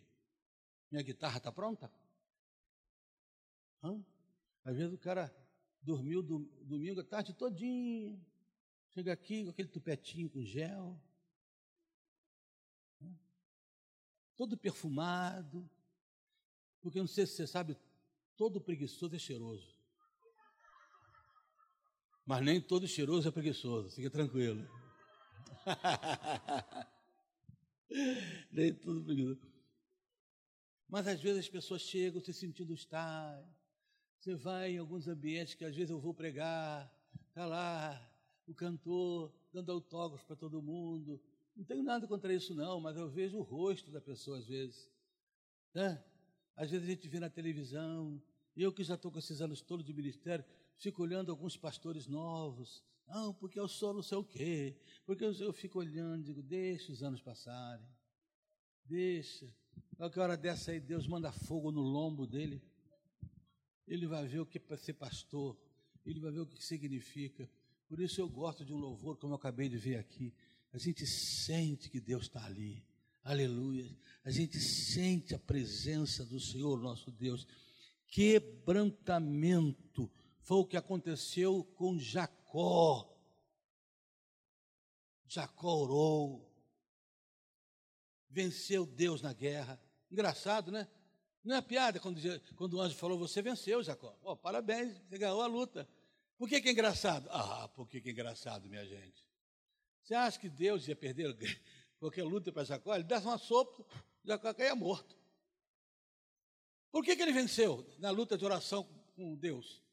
minha 0.91 1.01
guitarra 1.01 1.37
está 1.37 1.49
pronta? 1.49 1.89
Hã? 3.81 4.03
Às 4.69 4.77
vezes 4.77 4.93
o 4.93 4.99
cara 4.99 5.35
dormiu 5.81 6.21
do, 6.21 6.41
domingo 6.61 6.99
a 6.99 7.03
tarde 7.03 7.33
todinho, 7.33 8.23
chega 8.89 9.11
aqui 9.11 9.43
com 9.43 9.49
aquele 9.49 9.67
tupetinho 9.67 10.29
com 10.29 10.43
gel, 10.43 11.01
todo 14.37 14.55
perfumado, 14.55 15.67
porque 16.81 16.99
não 16.99 17.07
sei 17.07 17.25
se 17.25 17.33
você 17.33 17.47
sabe, 17.47 17.75
todo 18.37 18.61
preguiçoso 18.61 19.15
é 19.15 19.19
cheiroso. 19.19 19.75
Mas 22.23 22.45
nem 22.45 22.61
todo 22.61 22.87
cheiroso 22.87 23.27
é 23.27 23.31
preguiçoso, 23.31 23.95
fica 23.95 24.11
tranquilo. 24.11 24.69
nem 28.53 28.71
todo 28.71 29.03
preguiçoso. 29.03 29.41
Mas 30.87 31.07
às 31.07 31.19
vezes 31.19 31.39
as 31.39 31.49
pessoas 31.49 31.81
chegam 31.81 32.21
se 32.21 32.35
sentindo 32.35 32.71
estar. 32.71 33.43
Você 34.19 34.35
vai 34.35 34.73
em 34.73 34.77
alguns 34.77 35.07
ambientes 35.07 35.53
que 35.53 35.63
às 35.63 35.73
vezes 35.73 35.89
eu 35.89 35.99
vou 35.99 36.13
pregar, 36.13 36.93
está 37.29 37.45
lá 37.45 38.11
o 38.45 38.53
cantor 38.53 39.33
dando 39.53 39.71
autógrafo 39.71 40.25
para 40.25 40.35
todo 40.35 40.61
mundo. 40.61 41.21
Não 41.55 41.63
tenho 41.63 41.81
nada 41.81 42.05
contra 42.05 42.33
isso, 42.33 42.53
não, 42.53 42.81
mas 42.81 42.97
eu 42.97 43.09
vejo 43.09 43.37
o 43.37 43.41
rosto 43.41 43.89
da 43.91 44.01
pessoa 44.01 44.39
às 44.39 44.45
vezes. 44.45 44.91
Né? 45.73 46.03
Às 46.53 46.69
vezes 46.69 46.85
a 46.85 46.91
gente 46.91 47.07
vê 47.07 47.17
na 47.17 47.29
televisão, 47.29 48.21
eu 48.57 48.73
que 48.73 48.83
já 48.83 48.95
estou 48.95 49.09
com 49.09 49.19
esses 49.19 49.39
anos 49.39 49.61
todos 49.61 49.85
de 49.85 49.93
ministério, 49.93 50.43
fico 50.75 51.01
olhando 51.01 51.31
alguns 51.31 51.55
pastores 51.55 52.05
novos. 52.05 52.83
Não, 53.07 53.33
porque 53.33 53.57
eu 53.57 53.69
sou 53.69 53.93
não 53.93 54.03
sei 54.03 54.17
o 54.17 54.23
quê. 54.23 54.77
Porque 55.05 55.23
eu, 55.23 55.31
eu 55.31 55.53
fico 55.53 55.79
olhando, 55.79 56.25
digo, 56.25 56.43
deixa 56.43 56.91
os 56.91 57.01
anos 57.01 57.21
passarem. 57.21 57.87
Deixa. 58.83 59.47
Qualquer 59.95 60.19
hora 60.19 60.35
dessa 60.35 60.71
aí, 60.71 60.79
Deus 60.81 61.07
manda 61.07 61.31
fogo 61.31 61.71
no 61.71 61.81
lombo 61.81 62.27
dele. 62.27 62.61
Ele 63.89 64.05
vai 64.05 64.27
ver 64.27 64.39
o 64.39 64.45
que 64.45 64.61
é 64.69 64.77
ser 64.77 64.93
pastor. 64.93 65.57
Ele 66.05 66.19
vai 66.19 66.31
ver 66.31 66.41
o 66.41 66.45
que 66.45 66.63
significa. 66.63 67.49
Por 67.87 67.99
isso 67.99 68.21
eu 68.21 68.29
gosto 68.29 68.63
de 68.63 68.71
um 68.71 68.77
louvor, 68.77 69.17
como 69.17 69.33
eu 69.33 69.37
acabei 69.37 69.67
de 69.67 69.77
ver 69.77 69.97
aqui. 69.97 70.31
A 70.71 70.77
gente 70.77 71.05
sente 71.07 71.89
que 71.89 71.99
Deus 71.99 72.23
está 72.23 72.45
ali. 72.45 72.85
Aleluia. 73.23 73.89
A 74.23 74.29
gente 74.29 74.59
sente 74.59 75.33
a 75.33 75.39
presença 75.39 76.23
do 76.23 76.39
Senhor, 76.39 76.79
nosso 76.79 77.11
Deus. 77.11 77.47
Quebrantamento 78.07 80.09
foi 80.41 80.57
o 80.57 80.65
que 80.65 80.77
aconteceu 80.77 81.63
com 81.75 81.97
Jacó. 81.97 83.11
Jacó 85.27 85.75
orou, 85.75 86.47
venceu 88.29 88.85
Deus 88.85 89.21
na 89.21 89.33
guerra. 89.33 89.81
Engraçado, 90.11 90.71
né? 90.71 90.87
Não 91.43 91.55
é 91.55 91.61
piada 91.61 91.99
quando, 91.99 92.19
quando 92.55 92.73
o 92.75 92.81
anjo 92.81 92.95
falou: 92.95 93.17
Você 93.19 93.41
venceu, 93.41 93.81
Jacó. 93.81 94.17
Oh, 94.21 94.35
parabéns, 94.35 94.97
você 95.07 95.17
ganhou 95.17 95.41
a 95.41 95.47
luta. 95.47 95.87
Por 96.37 96.47
que, 96.47 96.61
que 96.61 96.69
é 96.69 96.71
engraçado? 96.71 97.27
Ah, 97.31 97.67
por 97.69 97.87
que, 97.87 97.99
que 98.01 98.09
é 98.09 98.11
engraçado, 98.11 98.69
minha 98.69 98.85
gente? 98.85 99.25
Você 100.03 100.13
acha 100.15 100.39
que 100.39 100.49
Deus 100.49 100.87
ia 100.87 100.95
perder 100.95 101.35
qualquer 101.99 102.23
luta 102.23 102.51
para 102.51 102.63
Jacó, 102.63 102.95
ele 102.95 103.03
desse 103.03 103.25
uma 103.25 103.37
sopa, 103.37 103.85
Jacó 104.23 104.53
caía 104.53 104.75
morto. 104.75 105.17
Por 106.91 107.03
que, 107.03 107.15
que 107.15 107.21
ele 107.21 107.33
venceu 107.33 107.85
na 107.99 108.09
luta 108.09 108.37
de 108.37 108.43
oração 108.43 108.83
com 109.15 109.35
Deus? 109.35 109.83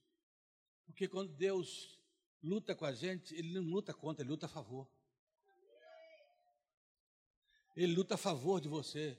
Porque 0.86 1.08
quando 1.08 1.32
Deus 1.32 1.98
luta 2.42 2.74
com 2.74 2.84
a 2.84 2.92
gente, 2.92 3.34
ele 3.34 3.52
não 3.52 3.62
luta 3.62 3.92
contra, 3.92 4.22
ele 4.22 4.30
luta 4.30 4.46
a 4.46 4.48
favor. 4.48 4.88
Ele 7.76 7.92
luta 7.94 8.14
a 8.14 8.18
favor 8.18 8.60
de 8.60 8.68
você. 8.68 9.18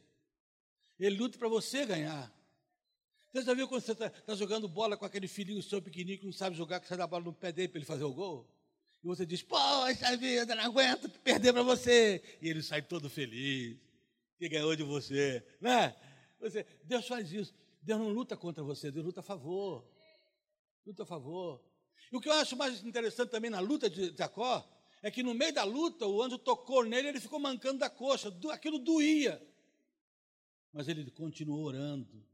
Ele 1.00 1.18
luta 1.18 1.38
para 1.38 1.48
você 1.48 1.86
ganhar. 1.86 2.32
Você 3.32 3.44
já 3.44 3.54
viu 3.54 3.68
quando 3.68 3.82
você 3.82 3.92
está 3.92 4.10
tá 4.10 4.36
jogando 4.36 4.68
bola 4.68 4.98
com 4.98 5.06
aquele 5.06 5.28
filhinho 5.28 5.62
seu 5.62 5.82
pequenininho 5.82 6.20
que 6.20 6.26
não 6.26 6.34
sabe 6.34 6.56
jogar, 6.56 6.80
que 6.80 6.88
sai 6.88 6.98
da 6.98 7.06
bola 7.06 7.26
no 7.26 7.34
pé 7.34 7.52
dele 7.52 7.68
para 7.68 7.80
ele 7.80 7.86
fazer 7.86 8.04
o 8.04 8.14
gol? 8.14 8.48
E 9.04 9.08
você 9.08 9.26
diz, 9.26 9.44
poxa 9.44 10.18
vida, 10.18 10.56
não 10.56 10.64
aguento 10.64 11.10
perder 11.22 11.54
para 11.54 11.62
você. 11.62 12.22
E 12.42 12.50
ele 12.50 12.64
sai 12.64 12.82
todo 12.82 13.10
feliz, 13.10 13.78
que 14.40 14.50
ganhou 14.50 14.76
de 14.76 14.84
você. 14.84 15.46
Né? 15.62 15.96
Você, 16.40 16.66
Deus 16.84 17.08
faz 17.08 17.32
isso. 17.32 17.54
Deus 17.82 18.00
não 18.00 18.10
luta 18.10 18.36
contra 18.36 18.64
você, 18.64 18.90
Deus 18.92 19.06
luta 19.06 19.20
a 19.20 19.24
favor. 19.24 19.88
Luta 20.86 21.04
a 21.04 21.06
favor. 21.06 21.62
E 22.12 22.18
o 22.18 22.22
que 22.22 22.30
eu 22.30 22.34
acho 22.34 22.56
mais 22.56 22.84
interessante 22.84 23.30
também 23.30 23.52
na 23.52 23.60
luta 23.60 23.90
de 23.90 24.16
Jacó 24.18 24.68
é 25.02 25.12
que 25.12 25.22
no 25.22 25.34
meio 25.34 25.54
da 25.54 25.64
luta 25.64 26.08
o 26.08 26.22
anjo 26.22 26.38
tocou 26.38 26.84
nele 26.84 27.08
e 27.08 27.10
ele 27.10 27.20
ficou 27.20 27.40
mancando 27.40 27.80
da 27.80 27.90
coxa. 27.90 28.34
Aquilo 28.52 28.80
doía. 28.80 29.42
Mas 30.72 30.88
ele 30.88 31.10
continuou 31.12 31.64
orando. 31.64 32.26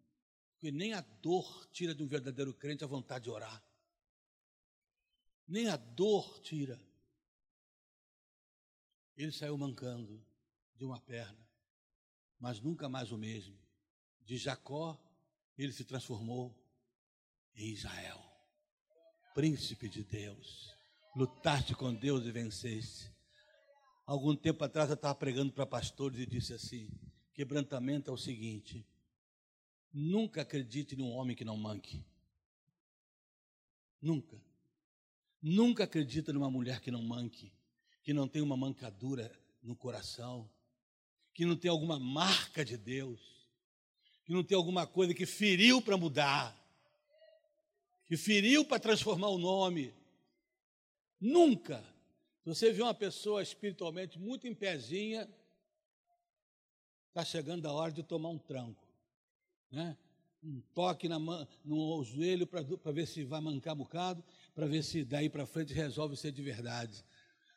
Porque 0.53 0.71
nem 0.71 0.93
a 0.93 1.01
dor 1.01 1.67
tira 1.71 1.93
de 1.93 2.03
um 2.03 2.07
verdadeiro 2.07 2.53
crente 2.53 2.83
a 2.83 2.87
vontade 2.87 3.25
de 3.25 3.29
orar 3.29 3.63
nem 5.47 5.67
a 5.67 5.75
dor 5.75 6.39
tira. 6.39 6.81
Ele 9.15 9.31
saiu 9.31 9.57
mancando 9.57 10.25
de 10.75 10.83
uma 10.83 10.99
perna, 10.99 11.47
mas 12.39 12.59
nunca 12.59 12.89
mais 12.89 13.11
o 13.11 13.17
mesmo. 13.17 13.57
De 14.21 14.37
Jacó, 14.37 14.99
ele 15.57 15.71
se 15.71 15.83
transformou 15.83 16.59
em 17.55 17.69
Israel, 17.69 18.19
príncipe 19.35 19.87
de 19.87 20.03
Deus. 20.03 20.73
Lutaste 21.15 21.75
com 21.75 21.93
Deus 21.93 22.25
e 22.25 22.31
venceste. 22.31 23.13
Algum 24.05 24.35
tempo 24.35 24.63
atrás 24.63 24.89
eu 24.89 24.95
estava 24.95 25.13
pregando 25.13 25.53
para 25.53 25.65
pastores 25.65 26.19
e 26.19 26.25
disse 26.25 26.53
assim: 26.53 26.89
quebrantamento 27.33 28.09
é 28.09 28.13
o 28.13 28.17
seguinte, 28.17 28.85
nunca 29.91 30.41
acredite 30.41 30.95
num 30.95 31.11
homem 31.11 31.35
que 31.35 31.43
não 31.43 31.57
manque. 31.57 32.03
Nunca. 34.01 34.41
Nunca 35.41 35.83
acredita 35.83 36.31
numa 36.31 36.49
mulher 36.49 36.79
que 36.79 36.91
não 36.91 37.01
manque, 37.01 37.51
que 38.01 38.13
não 38.13 38.27
tem 38.27 38.41
uma 38.41 38.55
mancadura 38.55 39.31
no 39.61 39.75
coração, 39.75 40.49
que 41.33 41.45
não 41.45 41.55
tem 41.55 41.69
alguma 41.69 41.99
marca 41.99 42.63
de 42.63 42.77
Deus, 42.77 43.19
que 44.25 44.31
não 44.31 44.43
tem 44.43 44.55
alguma 44.55 44.85
coisa 44.85 45.13
que 45.13 45.25
feriu 45.25 45.81
para 45.81 45.97
mudar, 45.97 46.57
que 48.05 48.15
feriu 48.15 48.63
para 48.63 48.79
transformar 48.79 49.29
o 49.29 49.37
nome. 49.37 49.93
Nunca. 51.19 51.83
Você 52.45 52.71
vê 52.71 52.81
uma 52.81 52.93
pessoa 52.93 53.41
espiritualmente 53.41 54.19
muito 54.19 54.47
em 54.47 54.53
pezinha, 54.53 55.29
está 57.13 57.23
chegando 57.23 57.67
a 57.67 57.71
hora 57.71 57.91
de 57.91 58.01
tomar 58.01 58.29
um 58.29 58.39
tranco. 58.39 58.83
Né? 59.71 59.95
Um 60.43 60.59
toque 60.73 61.07
na, 61.07 61.19
no 61.63 62.03
joelho 62.03 62.47
para 62.47 62.91
ver 62.91 63.07
se 63.07 63.23
vai 63.23 63.39
mancar 63.39 63.75
bocado 63.75 64.23
para 64.55 64.65
ver 64.65 64.83
se 64.83 65.05
daí 65.05 65.29
para 65.29 65.45
frente 65.45 65.73
resolve 65.73 66.17
ser 66.17 66.31
de 66.31 66.41
verdade. 66.41 67.05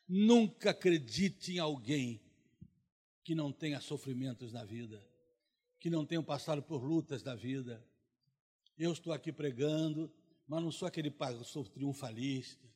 Nunca 0.07 0.71
acredite 0.71 1.55
em 1.55 1.59
alguém 1.59 2.21
que 3.25 3.35
não 3.35 3.51
tenha 3.51 3.81
sofrimentos 3.81 4.53
na 4.53 4.63
vida, 4.63 5.03
que 5.81 5.89
não 5.89 6.05
tenha 6.05 6.23
passado 6.23 6.63
por 6.63 6.85
lutas 6.85 7.23
da 7.23 7.35
vida. 7.35 7.83
Eu 8.79 8.93
estou 8.93 9.13
aqui 9.13 9.33
pregando, 9.33 10.13
mas 10.47 10.63
não 10.63 10.71
sou 10.71 10.87
aquele 10.87 11.11
pastor 11.11 11.67
triunfalista, 11.67 12.69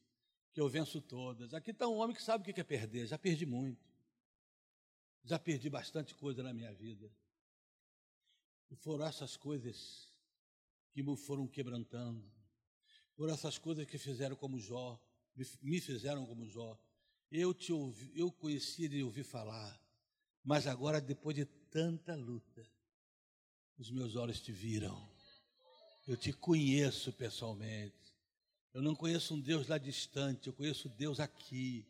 que 0.53 0.61
eu 0.61 0.69
venço 0.69 1.01
todas. 1.01 1.53
Aqui 1.53 1.71
está 1.73 1.87
um 1.87 1.99
homem 1.99 2.17
que 2.17 2.23
sabe 2.23 2.51
o 2.51 2.55
que 2.55 2.61
é 2.61 2.65
perder, 2.65 3.07
já 3.07 3.19
perdi 3.19 3.45
muito. 3.45 3.90
Já 5.25 5.39
perdi 5.39 5.69
bastante 5.69 6.15
coisa 6.15 6.43
na 6.43 6.53
minha 6.53 6.73
vida. 6.73 7.11
E 8.71 8.77
foram 8.77 9.07
essas 9.07 9.37
coisas 9.37 10.13
que 10.93 11.03
me 11.03 11.17
foram 11.17 11.47
quebrantando 11.47 12.31
por 13.17 13.29
essas 13.29 13.59
coisas 13.59 13.85
que 13.87 13.99
fizeram 13.99 14.35
como 14.35 14.59
Jó, 14.59 14.99
me 15.61 15.81
fizeram 15.81 16.25
como 16.25 16.49
Jó. 16.49 16.79
Eu 17.31 17.53
te 17.53 17.73
ouvi, 17.73 18.11
eu 18.15 18.33
conhecia 18.33 18.89
de 18.89 19.03
ouvir 19.03 19.25
falar, 19.25 19.79
mas 20.43 20.67
agora 20.67 21.01
depois 21.01 21.37
de 21.37 21.45
tanta 21.45 22.15
luta, 22.15 22.67
os 23.77 23.91
meus 23.91 24.17
olhos 24.17 24.41
te 24.41 24.53
viram. 24.53 25.07
Eu 26.07 26.17
te 26.17 26.33
conheço 26.33 27.13
pessoalmente. 27.13 27.95
Eu 28.73 28.83
não 28.83 28.95
conheço 28.95 29.35
um 29.35 29.41
Deus 29.41 29.69
lá 29.69 29.79
distante, 29.79 30.47
eu 30.47 30.53
conheço 30.53 30.89
Deus 30.89 31.21
aqui. 31.21 31.87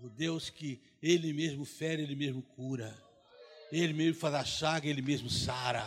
O 0.00 0.08
Deus 0.08 0.48
que 0.48 0.80
Ele 1.02 1.32
mesmo 1.32 1.64
fere, 1.64 2.02
Ele 2.02 2.14
mesmo 2.14 2.42
cura. 2.42 2.96
Ele 3.70 3.92
mesmo 3.92 4.20
faz 4.20 4.34
a 4.34 4.44
chaga, 4.44 4.88
Ele 4.88 5.02
mesmo 5.02 5.28
sara. 5.28 5.84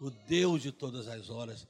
O 0.00 0.10
Deus 0.10 0.62
de 0.62 0.72
todas 0.72 1.08
as 1.08 1.30
horas. 1.30 1.66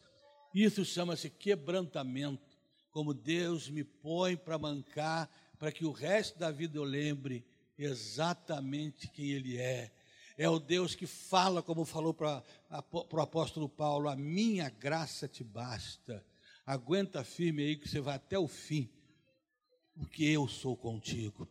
Isso 0.55 0.85
chama-se 0.85 1.31
quebrantamento. 1.31 2.59
Como 2.91 3.15
Deus 3.15 3.69
me 3.69 3.85
põe 3.85 4.37
para 4.37 4.59
mancar, 4.59 5.31
para 5.59 5.71
que 5.71 5.85
o 5.85 5.93
resto 5.93 6.39
da 6.39 6.51
vida 6.51 6.77
eu 6.77 6.85
lembre 6.85 7.45
exatamente 7.79 9.09
quem 9.09 9.31
Ele 9.31 9.57
é, 9.59 9.93
É 10.37 10.49
o 10.49 10.59
Deus 10.59 10.95
que 10.95 11.07
fala, 11.07 11.63
como 11.63 11.85
falou 11.85 12.15
para 12.15 12.43
o 12.91 13.21
apóstolo 13.21 13.69
Paulo: 13.69 14.09
a 14.09 14.17
minha 14.17 14.71
graça 14.71 15.29
te 15.29 15.45
basta. 15.45 16.25
Aguenta 16.65 17.23
firme 17.23 17.63
aí 17.63 17.77
que 17.77 17.87
você 17.87 18.01
vai 18.01 18.17
até 18.17 18.39
o 18.39 18.49
fim, 18.49 18.89
porque 20.01 20.25
eu 20.25 20.49
sou 20.49 20.75
contigo. 20.75 21.47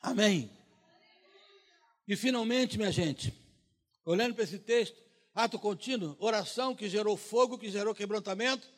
Amém. 0.00 0.48
E 2.06 2.14
finalmente, 2.14 2.78
minha 2.78 2.92
gente, 2.92 3.34
olhando 4.04 4.36
para 4.36 4.44
esse 4.44 4.60
texto, 4.60 4.96
ato 5.34 5.58
contínuo, 5.58 6.16
oração 6.20 6.76
que 6.76 6.88
gerou 6.88 7.16
fogo, 7.16 7.58
que 7.58 7.68
gerou 7.68 7.92
quebrantamento. 7.92 8.72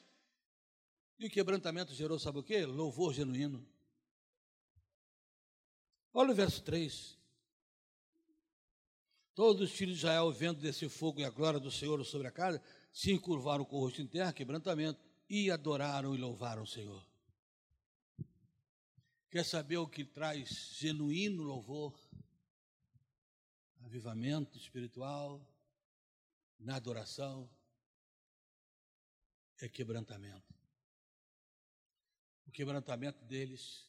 E 1.18 1.26
o 1.26 1.30
quebrantamento 1.30 1.93
gerou, 1.93 2.18
sabe 2.18 2.39
o 2.39 2.43
quê? 2.43 2.64
Louvor 2.64 3.12
genuíno. 3.12 3.68
Olha 6.14 6.32
o 6.32 6.34
verso 6.34 6.62
3. 6.62 7.18
Todos 9.34 9.70
os 9.70 9.76
filhos 9.76 9.99
de 9.99 10.01
Israel, 10.01 10.32
vendo 10.32 10.61
desse 10.61 10.89
fogo 10.89 11.20
e 11.20 11.24
a 11.24 11.30
glória 11.30 11.61
do 11.61 11.70
Senhor 11.70 12.03
sobre 12.07 12.26
a 12.26 12.32
casa, 12.32 12.62
se 12.91 13.12
encurvaram 13.12 13.66
com 13.66 13.76
o 13.76 13.80
rosto 13.80 14.01
em 14.01 14.07
terra, 14.07 14.32
quebrantamento, 14.32 14.99
e 15.28 15.51
adoraram 15.51 16.14
e 16.14 16.18
louvaram 16.18 16.62
o 16.62 16.66
Senhor. 16.66 17.07
Quer 19.31 19.45
saber 19.45 19.76
o 19.76 19.87
que 19.87 20.05
traz 20.05 20.74
genuíno 20.79 21.43
louvor? 21.43 21.95
Avivamento 23.85 24.57
espiritual, 24.57 25.47
na 26.59 26.76
adoração, 26.76 27.49
é 29.61 29.68
quebrantamento. 29.68 30.55
O 32.47 32.51
quebrantamento 32.51 33.24
deles 33.26 33.87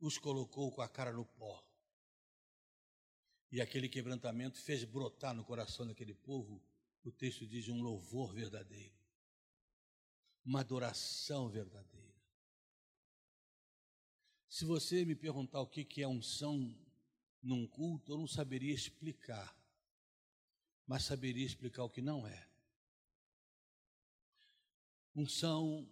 os 0.00 0.18
colocou 0.18 0.70
com 0.70 0.82
a 0.82 0.88
cara 0.88 1.12
no 1.12 1.24
pó. 1.24 1.62
E 3.50 3.60
aquele 3.60 3.88
quebrantamento 3.88 4.58
fez 4.60 4.84
brotar 4.84 5.34
no 5.34 5.44
coração 5.44 5.86
daquele 5.86 6.14
povo, 6.14 6.62
o 7.04 7.10
texto 7.10 7.46
diz, 7.46 7.68
um 7.68 7.82
louvor 7.82 8.32
verdadeiro, 8.32 8.94
uma 10.44 10.60
adoração 10.60 11.48
verdadeira. 11.48 12.01
Se 14.52 14.66
você 14.66 15.02
me 15.02 15.14
perguntar 15.14 15.62
o 15.62 15.66
que 15.66 16.02
é 16.02 16.06
unção 16.06 16.76
num 17.42 17.66
culto, 17.66 18.12
eu 18.12 18.18
não 18.18 18.26
saberia 18.26 18.74
explicar, 18.74 19.56
mas 20.86 21.04
saberia 21.04 21.46
explicar 21.46 21.84
o 21.84 21.88
que 21.88 22.02
não 22.02 22.26
é. 22.26 22.46
Unção 25.16 25.88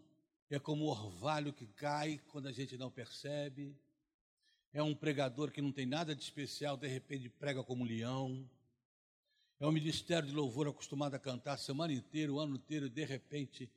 é 0.51 0.59
como 0.59 0.85
o 0.85 0.89
orvalho 0.89 1.55
que 1.55 1.67
cai 1.69 2.21
quando 2.29 2.49
a 2.49 2.53
gente 2.53 2.77
não 2.77 2.91
percebe 2.91 3.75
é 4.75 4.83
um 4.83 4.95
pregador 4.95 5.51
que 5.51 5.63
não 5.63 5.73
tem 5.73 5.87
nada 5.87 6.15
de 6.15 6.23
especial, 6.23 6.77
de 6.77 6.87
repente 6.87 7.31
prega 7.31 7.65
como 7.65 7.83
um 7.83 7.87
leão. 7.87 8.47
É 9.59 9.67
um 9.67 9.73
ministério 9.73 10.29
de 10.29 10.35
louvor 10.35 10.69
acostumado 10.69 11.15
a 11.15 11.19
cantar 11.19 11.55
a 11.55 11.57
semana 11.57 11.95
inteira, 11.95 12.31
o 12.31 12.39
ano 12.39 12.57
inteiro, 12.57 12.91
de 12.91 13.07
repente 13.07 13.71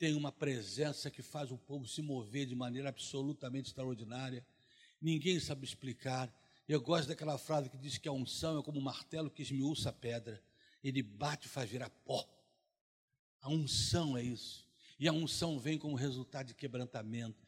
tem 0.00 0.14
uma 0.14 0.32
presença 0.32 1.10
que 1.10 1.20
faz 1.20 1.50
o 1.50 1.58
povo 1.58 1.86
se 1.86 2.00
mover 2.00 2.46
de 2.46 2.54
maneira 2.54 2.88
absolutamente 2.88 3.68
extraordinária. 3.68 4.42
Ninguém 4.98 5.38
sabe 5.38 5.66
explicar. 5.66 6.34
Eu 6.66 6.80
gosto 6.80 7.08
daquela 7.08 7.36
frase 7.36 7.68
que 7.68 7.76
diz 7.76 7.98
que 7.98 8.08
a 8.08 8.12
unção 8.12 8.58
é 8.58 8.62
como 8.62 8.80
um 8.80 8.82
martelo 8.82 9.30
que 9.30 9.42
esmiuça 9.42 9.90
a 9.90 9.92
pedra. 9.92 10.42
Ele 10.82 11.02
bate 11.02 11.48
e 11.48 11.50
faz 11.50 11.68
virar 11.68 11.90
pó. 11.90 12.26
A 13.42 13.50
unção 13.50 14.16
é 14.16 14.22
isso. 14.22 14.66
E 14.98 15.06
a 15.06 15.12
unção 15.12 15.58
vem 15.58 15.76
como 15.76 15.94
resultado 15.94 16.46
de 16.46 16.54
quebrantamento. 16.54 17.46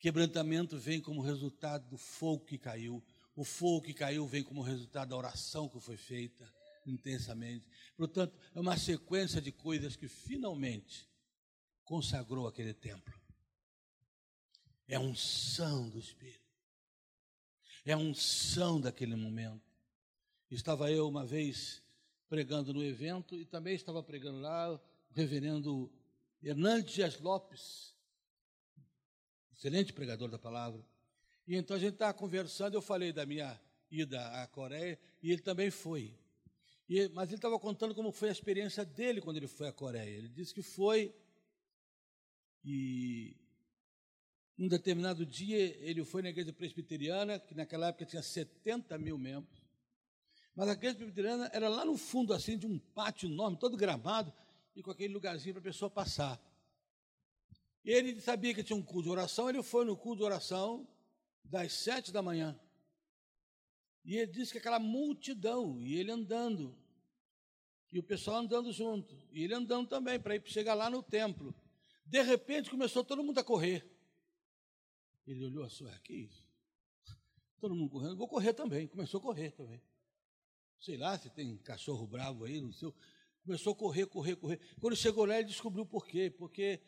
Quebrantamento 0.00 0.76
vem 0.76 1.00
como 1.00 1.22
resultado 1.22 1.88
do 1.88 1.96
fogo 1.96 2.44
que 2.44 2.58
caiu. 2.58 3.00
O 3.36 3.44
fogo 3.44 3.82
que 3.82 3.94
caiu 3.94 4.26
vem 4.26 4.42
como 4.42 4.62
resultado 4.62 5.10
da 5.10 5.16
oração 5.16 5.68
que 5.68 5.78
foi 5.78 5.96
feita 5.96 6.52
intensamente. 6.84 7.64
Portanto, 7.96 8.36
é 8.52 8.58
uma 8.58 8.76
sequência 8.76 9.40
de 9.40 9.52
coisas 9.52 9.94
que 9.94 10.08
finalmente 10.08 11.07
consagrou 11.88 12.46
aquele 12.46 12.74
templo. 12.74 13.18
É 14.86 14.96
a 14.96 15.00
unção 15.00 15.88
do 15.88 15.98
Espírito. 15.98 16.46
É 17.82 17.92
a 17.92 17.96
unção 17.96 18.78
daquele 18.78 19.16
momento. 19.16 19.66
Estava 20.50 20.92
eu 20.92 21.08
uma 21.08 21.24
vez 21.24 21.82
pregando 22.28 22.74
no 22.74 22.84
evento 22.84 23.34
e 23.34 23.46
também 23.46 23.74
estava 23.74 24.02
pregando 24.02 24.38
lá 24.38 24.74
o 24.74 24.80
reverendo 25.14 25.90
Hernandes 26.42 27.18
Lopes, 27.20 27.94
excelente 29.50 29.90
pregador 29.94 30.28
da 30.28 30.38
palavra. 30.38 30.84
E 31.46 31.56
então 31.56 31.74
a 31.74 31.80
gente 31.80 31.94
estava 31.94 32.12
conversando, 32.12 32.74
eu 32.74 32.82
falei 32.82 33.14
da 33.14 33.24
minha 33.24 33.58
ida 33.90 34.42
à 34.42 34.46
Coreia, 34.46 34.98
e 35.22 35.32
ele 35.32 35.40
também 35.40 35.70
foi. 35.70 36.14
E, 36.86 37.08
mas 37.08 37.30
ele 37.30 37.36
estava 37.36 37.58
contando 37.58 37.94
como 37.94 38.12
foi 38.12 38.28
a 38.28 38.32
experiência 38.32 38.84
dele 38.84 39.22
quando 39.22 39.38
ele 39.38 39.48
foi 39.48 39.68
à 39.68 39.72
Coreia. 39.72 40.18
Ele 40.18 40.28
disse 40.28 40.52
que 40.52 40.62
foi 40.62 41.14
e 42.64 43.36
um 44.58 44.66
determinado 44.66 45.24
dia 45.24 45.76
ele 45.80 46.04
foi 46.04 46.20
na 46.20 46.30
igreja 46.30 46.52
presbiteriana, 46.52 47.38
que 47.38 47.54
naquela 47.54 47.88
época 47.88 48.04
tinha 48.04 48.22
70 48.22 48.98
mil 48.98 49.16
membros. 49.16 49.62
Mas 50.54 50.68
a 50.68 50.72
igreja 50.72 50.96
presbiteriana 50.96 51.48
era 51.52 51.68
lá 51.68 51.84
no 51.84 51.96
fundo 51.96 52.34
assim 52.34 52.58
de 52.58 52.66
um 52.66 52.78
pátio 52.78 53.28
enorme, 53.28 53.56
todo 53.56 53.76
gramado, 53.76 54.32
e 54.74 54.82
com 54.82 54.90
aquele 54.90 55.14
lugarzinho 55.14 55.54
para 55.54 55.60
a 55.60 55.64
pessoa 55.64 55.88
passar. 55.88 56.40
Ele 57.84 58.20
sabia 58.20 58.52
que 58.52 58.64
tinha 58.64 58.76
um 58.76 58.82
culto 58.82 59.04
de 59.04 59.10
oração, 59.10 59.48
ele 59.48 59.62
foi 59.62 59.84
no 59.84 59.96
culto 59.96 60.18
de 60.18 60.24
oração 60.24 60.86
das 61.44 61.72
sete 61.72 62.12
da 62.12 62.20
manhã. 62.20 62.58
E 64.04 64.16
ele 64.16 64.32
disse 64.32 64.52
que 64.52 64.58
aquela 64.58 64.78
multidão, 64.78 65.80
e 65.80 65.94
ele 65.96 66.10
andando, 66.10 66.76
e 67.92 67.98
o 67.98 68.02
pessoal 68.02 68.38
andando 68.38 68.72
junto, 68.72 69.16
e 69.30 69.44
ele 69.44 69.54
andando 69.54 69.88
também, 69.88 70.18
para 70.18 70.34
ir 70.34 70.42
chegar 70.46 70.74
lá 70.74 70.90
no 70.90 71.02
templo. 71.02 71.54
De 72.08 72.22
repente 72.22 72.70
começou 72.70 73.04
todo 73.04 73.22
mundo 73.22 73.38
a 73.38 73.44
correr. 73.44 73.86
Ele 75.26 75.44
olhou 75.44 75.64
assim, 75.64 75.86
que 76.02 76.14
isso? 76.14 76.48
Todo 77.60 77.74
mundo 77.74 77.90
correndo, 77.90 78.16
vou 78.16 78.26
correr 78.26 78.54
também. 78.54 78.86
Começou 78.86 79.20
a 79.20 79.22
correr 79.22 79.50
também. 79.50 79.82
Sei 80.80 80.96
lá 80.96 81.18
se 81.18 81.28
tem 81.28 81.56
cachorro 81.58 82.06
bravo 82.06 82.44
aí 82.44 82.60
no 82.62 82.72
seu. 82.72 82.94
Começou 83.44 83.74
a 83.74 83.76
correr, 83.76 84.06
correr, 84.06 84.36
correr. 84.36 84.58
Quando 84.80 84.96
chegou 84.96 85.26
lá, 85.26 85.38
ele 85.38 85.48
descobriu 85.48 85.84
por 85.84 86.06
quê. 86.06 86.30
Porque 86.30 86.80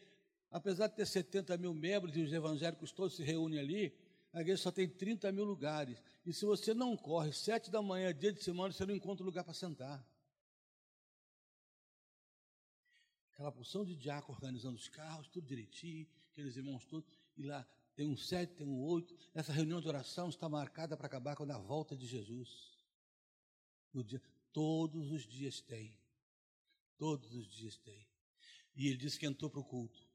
apesar 0.50 0.86
de 0.86 0.96
ter 0.96 1.06
70 1.06 1.58
mil 1.58 1.74
membros 1.74 2.16
e 2.16 2.22
os 2.22 2.32
evangélicos 2.32 2.90
todos 2.90 3.16
se 3.16 3.22
reúnem 3.22 3.58
ali, 3.58 3.94
a 4.32 4.40
igreja 4.40 4.62
só 4.62 4.70
tem 4.70 4.88
30 4.88 5.30
mil 5.32 5.44
lugares. 5.44 6.02
E 6.24 6.32
se 6.32 6.46
você 6.46 6.72
não 6.72 6.96
corre, 6.96 7.32
sete 7.32 7.70
da 7.70 7.82
manhã, 7.82 8.14
dia 8.14 8.32
de 8.32 8.42
semana, 8.42 8.72
você 8.72 8.86
não 8.86 8.94
encontra 8.94 9.24
lugar 9.24 9.44
para 9.44 9.52
sentar. 9.52 10.02
Aquela 13.40 13.52
porção 13.52 13.86
de 13.86 13.96
diácono 13.96 14.34
organizando 14.34 14.76
os 14.76 14.86
carros, 14.86 15.26
tudo 15.28 15.46
direitinho, 15.46 16.06
aqueles 16.30 16.58
irmãos 16.58 16.84
todos, 16.84 17.08
e 17.38 17.42
lá 17.42 17.66
tem 17.94 18.06
um 18.06 18.14
sete, 18.14 18.52
tem 18.52 18.66
um 18.66 18.78
oito. 18.82 19.16
Essa 19.32 19.50
reunião 19.50 19.80
de 19.80 19.88
oração 19.88 20.28
está 20.28 20.46
marcada 20.46 20.94
para 20.94 21.06
acabar 21.06 21.34
com 21.34 21.50
a 21.50 21.56
volta 21.56 21.96
de 21.96 22.06
Jesus. 22.06 22.76
No 23.94 24.04
dia, 24.04 24.20
todos 24.52 25.10
os 25.10 25.22
dias 25.22 25.58
tem. 25.62 25.96
Todos 26.98 27.34
os 27.34 27.48
dias 27.48 27.78
tem. 27.78 28.06
E 28.76 28.88
ele 28.88 28.98
disse 28.98 29.18
que 29.18 29.24
entrou 29.24 29.50
para 29.50 29.60
o 29.60 29.64
culto. 29.64 30.06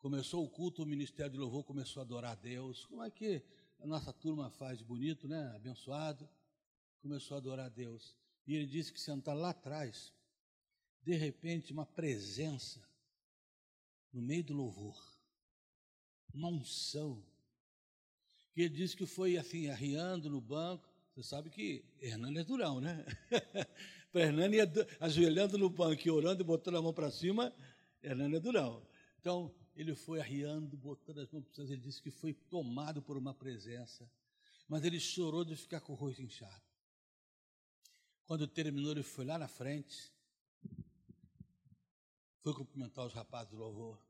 Começou 0.00 0.44
o 0.44 0.50
culto, 0.50 0.82
o 0.82 0.86
ministério 0.86 1.30
de 1.30 1.38
louvor 1.38 1.62
começou 1.62 2.00
a 2.00 2.04
adorar 2.04 2.32
a 2.32 2.40
Deus. 2.40 2.84
Como 2.86 3.04
é 3.04 3.10
que 3.12 3.40
a 3.78 3.86
nossa 3.86 4.12
turma 4.12 4.50
faz 4.50 4.82
bonito, 4.82 5.28
né? 5.28 5.52
Abençoado. 5.54 6.28
Começou 7.02 7.36
a 7.36 7.38
adorar 7.38 7.66
a 7.66 7.68
Deus. 7.68 8.16
E 8.48 8.56
ele 8.56 8.66
disse 8.66 8.92
que 8.92 9.00
sentar 9.00 9.36
lá 9.36 9.50
atrás, 9.50 10.12
de 11.02 11.14
repente, 11.14 11.72
uma 11.72 11.86
presença 11.86 12.80
no 14.12 14.20
meio 14.20 14.44
do 14.44 14.54
louvor, 14.54 14.96
uma 16.32 16.48
unção. 16.48 17.22
Que 18.52 18.62
ele 18.62 18.74
disse 18.74 18.96
que 18.96 19.06
foi 19.06 19.36
assim, 19.36 19.68
arriando 19.68 20.28
no 20.28 20.40
banco. 20.40 20.88
Você 21.14 21.22
sabe 21.22 21.50
que 21.50 21.84
Hernani 22.00 22.38
é 22.38 22.44
durão, 22.44 22.80
né? 22.80 23.04
Para 24.12 24.22
Hernani, 24.22 24.56
ajoelhando 25.00 25.58
no 25.58 25.68
banco 25.68 26.06
e 26.06 26.10
orando 26.10 26.42
e 26.42 26.44
botando 26.44 26.76
a 26.76 26.82
mão 26.82 26.94
para 26.94 27.10
cima, 27.10 27.54
Hernani 28.02 28.36
é 28.36 28.40
durão. 28.40 28.86
Então, 29.20 29.54
ele 29.76 29.94
foi 29.94 30.20
arriando, 30.20 30.76
botando 30.76 31.20
as 31.20 31.30
mãos 31.30 31.44
para 31.44 31.64
ele 31.64 31.76
disse 31.76 32.02
que 32.02 32.10
foi 32.10 32.32
tomado 32.32 33.00
por 33.00 33.16
uma 33.16 33.32
presença, 33.32 34.10
mas 34.68 34.84
ele 34.84 34.98
chorou 34.98 35.44
de 35.44 35.54
ficar 35.54 35.80
com 35.80 35.92
o 35.92 35.96
rosto 35.96 36.20
inchado. 36.20 36.62
Quando 38.26 38.46
terminou, 38.46 38.90
ele 38.90 39.02
foi 39.02 39.24
lá 39.24 39.38
na 39.38 39.46
frente, 39.46 40.12
foi 42.40 42.54
cumprimentar 42.54 43.06
os 43.06 43.12
rapazes 43.12 43.50
do 43.50 43.56
louvor, 43.56 44.00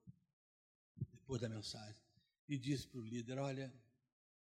depois 1.12 1.41
da 1.41 1.49
mensagem, 1.49 2.01
e 2.49 2.59
disse 2.59 2.87
para 2.87 3.01
o 3.01 3.05
líder: 3.05 3.39
Olha, 3.39 3.72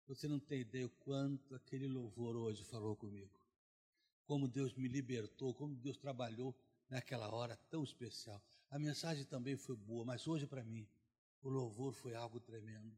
você 0.06 0.28
não 0.28 0.38
tem 0.38 0.60
ideia 0.60 0.86
o 0.86 0.90
quanto 0.90 1.54
aquele 1.54 1.86
louvor 1.86 2.36
hoje 2.36 2.64
falou 2.64 2.96
comigo. 2.96 3.38
Como 4.24 4.46
Deus 4.48 4.74
me 4.74 4.88
libertou, 4.88 5.54
como 5.54 5.74
Deus 5.74 5.96
trabalhou 5.96 6.54
naquela 6.88 7.32
hora 7.34 7.56
tão 7.68 7.82
especial. 7.82 8.42
A 8.70 8.78
mensagem 8.78 9.24
também 9.24 9.56
foi 9.56 9.76
boa, 9.76 10.04
mas 10.04 10.26
hoje 10.26 10.46
para 10.46 10.64
mim 10.64 10.88
o 11.42 11.48
louvor 11.48 11.92
foi 11.92 12.14
algo 12.14 12.38
tremendo. 12.38 12.96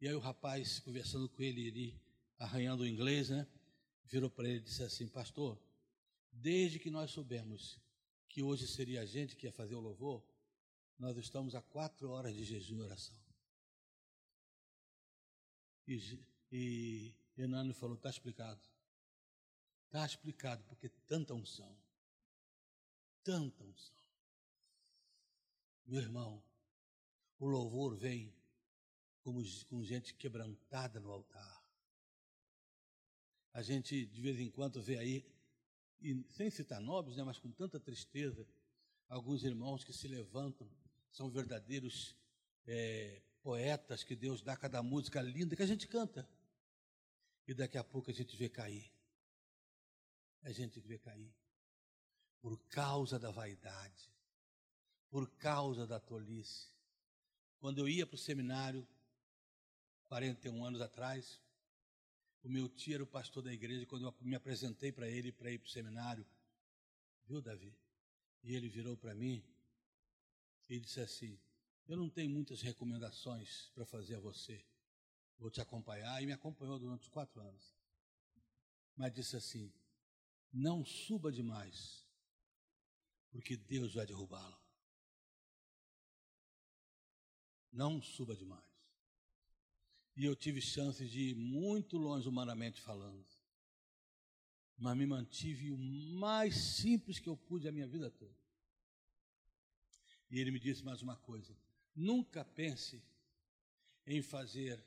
E 0.00 0.08
aí 0.08 0.14
o 0.14 0.18
rapaz, 0.18 0.80
conversando 0.80 1.28
com 1.28 1.42
ele, 1.42 1.66
ele 1.66 2.00
arranhando 2.38 2.82
o 2.82 2.86
inglês, 2.86 3.30
né? 3.30 3.46
Virou 4.04 4.30
para 4.30 4.48
ele 4.48 4.58
e 4.58 4.62
disse 4.62 4.82
assim, 4.82 5.08
pastor, 5.08 5.58
Desde 6.40 6.78
que 6.78 6.90
nós 6.90 7.10
soubemos 7.10 7.80
que 8.28 8.42
hoje 8.42 8.66
seria 8.66 9.02
a 9.02 9.06
gente 9.06 9.36
que 9.36 9.46
ia 9.46 9.52
fazer 9.52 9.74
o 9.74 9.80
louvor, 9.80 10.24
nós 10.98 11.16
estamos 11.16 11.54
a 11.54 11.62
quatro 11.62 12.10
horas 12.10 12.34
de 12.34 12.44
jejum 12.44 12.78
e 12.78 12.82
oração. 12.82 13.16
E, 15.86 16.18
e 16.50 17.14
falou: 17.74 17.96
está 17.96 18.10
explicado. 18.10 18.60
Está 19.86 20.04
explicado, 20.04 20.64
porque 20.64 20.88
tanta 21.06 21.34
unção. 21.34 21.76
Tanta 23.22 23.64
unção. 23.64 23.96
Meu 25.86 26.00
irmão, 26.00 26.42
o 27.38 27.46
louvor 27.46 27.96
vem 27.96 28.34
como, 29.20 29.42
com 29.68 29.82
gente 29.84 30.14
quebrantada 30.14 30.98
no 30.98 31.10
altar. 31.10 31.64
A 33.52 33.62
gente 33.62 34.04
de 34.06 34.20
vez 34.20 34.38
em 34.38 34.50
quando 34.50 34.82
vê 34.82 34.98
aí, 34.98 35.35
e 36.00 36.24
sem 36.30 36.50
citar 36.50 36.80
nomes, 36.80 37.16
né, 37.16 37.22
mas 37.22 37.38
com 37.38 37.50
tanta 37.50 37.80
tristeza, 37.80 38.46
alguns 39.08 39.44
irmãos 39.44 39.84
que 39.84 39.92
se 39.92 40.08
levantam, 40.08 40.68
são 41.10 41.30
verdadeiros 41.30 42.16
é, 42.66 43.22
poetas 43.42 44.02
que 44.02 44.16
Deus 44.16 44.42
dá 44.42 44.56
cada 44.56 44.82
música 44.82 45.22
linda 45.22 45.56
que 45.56 45.62
a 45.62 45.66
gente 45.66 45.86
canta. 45.86 46.28
E 47.46 47.54
daqui 47.54 47.78
a 47.78 47.84
pouco 47.84 48.10
a 48.10 48.14
gente 48.14 48.36
vê 48.36 48.48
cair. 48.48 48.90
A 50.42 50.52
gente 50.52 50.80
vê 50.80 50.98
cair. 50.98 51.32
Por 52.40 52.58
causa 52.68 53.18
da 53.18 53.30
vaidade, 53.30 54.12
por 55.08 55.30
causa 55.36 55.86
da 55.86 55.98
tolice. 55.98 56.68
Quando 57.58 57.78
eu 57.78 57.88
ia 57.88 58.06
para 58.06 58.16
o 58.16 58.18
seminário, 58.18 58.86
41 60.08 60.64
anos 60.64 60.80
atrás, 60.80 61.40
o 62.46 62.48
meu 62.48 62.68
tio 62.68 62.94
era 62.94 63.02
o 63.02 63.06
pastor 63.08 63.42
da 63.42 63.52
igreja, 63.52 63.84
quando 63.86 64.06
eu 64.06 64.14
me 64.20 64.36
apresentei 64.36 64.92
para 64.92 65.08
ele 65.08 65.32
para 65.32 65.50
ir 65.50 65.58
para 65.58 65.66
o 65.66 65.70
seminário, 65.70 66.24
viu, 67.26 67.42
Davi? 67.42 67.76
E 68.44 68.54
ele 68.54 68.68
virou 68.68 68.96
para 68.96 69.12
mim 69.16 69.44
e 70.68 70.78
disse 70.78 71.00
assim: 71.00 71.36
Eu 71.88 71.96
não 71.96 72.08
tenho 72.08 72.30
muitas 72.30 72.62
recomendações 72.62 73.72
para 73.74 73.84
fazer 73.84 74.14
a 74.14 74.20
você, 74.20 74.64
vou 75.36 75.50
te 75.50 75.60
acompanhar. 75.60 76.22
E 76.22 76.26
me 76.26 76.32
acompanhou 76.32 76.78
durante 76.78 77.10
quatro 77.10 77.40
anos. 77.40 77.74
Mas 78.94 79.12
disse 79.12 79.36
assim: 79.36 79.72
Não 80.52 80.84
suba 80.84 81.32
demais, 81.32 82.06
porque 83.28 83.56
Deus 83.56 83.94
vai 83.94 84.06
derrubá-lo. 84.06 84.56
Não 87.72 88.00
suba 88.00 88.36
demais. 88.36 88.65
E 90.16 90.24
eu 90.24 90.34
tive 90.34 90.60
chance 90.62 91.06
de 91.06 91.30
ir 91.30 91.34
muito 91.34 91.98
longe 91.98 92.26
humanamente 92.26 92.80
falando. 92.80 93.26
Mas 94.78 94.96
me 94.96 95.06
mantive 95.06 95.70
o 95.70 95.76
mais 95.76 96.56
simples 96.56 97.18
que 97.18 97.28
eu 97.28 97.36
pude 97.36 97.68
a 97.68 97.72
minha 97.72 97.86
vida 97.86 98.10
toda. 98.10 98.34
E 100.30 100.40
ele 100.40 100.50
me 100.50 100.58
disse 100.58 100.82
mais 100.82 101.02
uma 101.02 101.16
coisa: 101.16 101.54
nunca 101.94 102.44
pense 102.44 103.02
em 104.06 104.22
fazer 104.22 104.82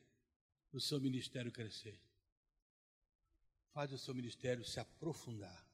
o 0.71 0.79
seu 0.79 0.99
ministério 0.99 1.51
crescer. 1.51 1.99
Faz 3.71 3.91
o 3.91 3.97
seu 3.97 4.13
ministério 4.13 4.65
se 4.65 4.79
aprofundar. 4.79 5.67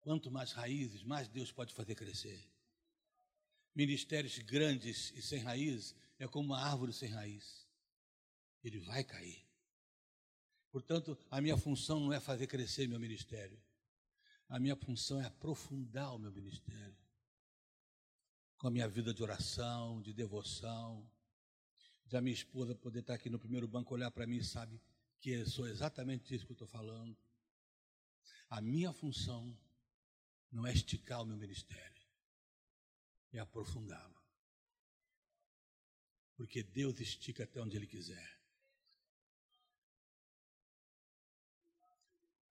Quanto 0.00 0.30
mais 0.30 0.52
raízes, 0.52 1.04
mais 1.04 1.28
Deus 1.28 1.52
pode 1.52 1.72
fazer 1.72 1.94
crescer. 1.94 2.44
Ministérios 3.74 4.38
grandes 4.38 5.12
e 5.16 5.22
sem 5.22 5.38
raízes 5.38 5.94
é 6.18 6.28
como 6.28 6.52
uma 6.52 6.60
árvore 6.60 6.92
sem 6.92 7.08
raiz. 7.08 7.66
Ele 8.62 8.78
vai 8.80 9.02
cair. 9.02 9.46
Portanto, 10.70 11.18
a 11.30 11.40
minha 11.40 11.56
função 11.56 11.98
não 11.98 12.12
é 12.12 12.20
fazer 12.20 12.46
crescer 12.46 12.86
meu 12.86 13.00
ministério. 13.00 13.58
A 14.48 14.58
minha 14.58 14.76
função 14.76 15.20
é 15.20 15.24
aprofundar 15.24 16.14
o 16.14 16.18
meu 16.18 16.30
ministério. 16.30 16.96
Com 18.58 18.68
a 18.68 18.70
minha 18.70 18.88
vida 18.88 19.12
de 19.12 19.22
oração, 19.22 20.02
de 20.02 20.12
devoção. 20.12 21.10
Da 22.06 22.20
minha 22.20 22.34
esposa 22.34 22.74
poder 22.74 23.00
estar 23.00 23.14
aqui 23.14 23.30
no 23.30 23.38
primeiro 23.38 23.66
banco, 23.66 23.94
olhar 23.94 24.10
para 24.10 24.26
mim 24.26 24.36
e 24.36 24.44
sabe 24.44 24.80
que 25.18 25.46
sou 25.46 25.66
exatamente 25.66 26.34
isso 26.34 26.44
que 26.44 26.52
eu 26.52 26.54
estou 26.54 26.68
falando. 26.68 27.16
A 28.50 28.60
minha 28.60 28.92
função 28.92 29.58
não 30.50 30.66
é 30.66 30.72
esticar 30.74 31.22
o 31.22 31.24
meu 31.24 31.38
ministério 31.38 31.91
é 33.32 33.38
aprofundá-lo. 33.38 34.20
Porque 36.36 36.62
Deus 36.62 37.00
estica 37.00 37.44
até 37.44 37.60
onde 37.60 37.76
Ele 37.76 37.86
quiser. 37.86 38.40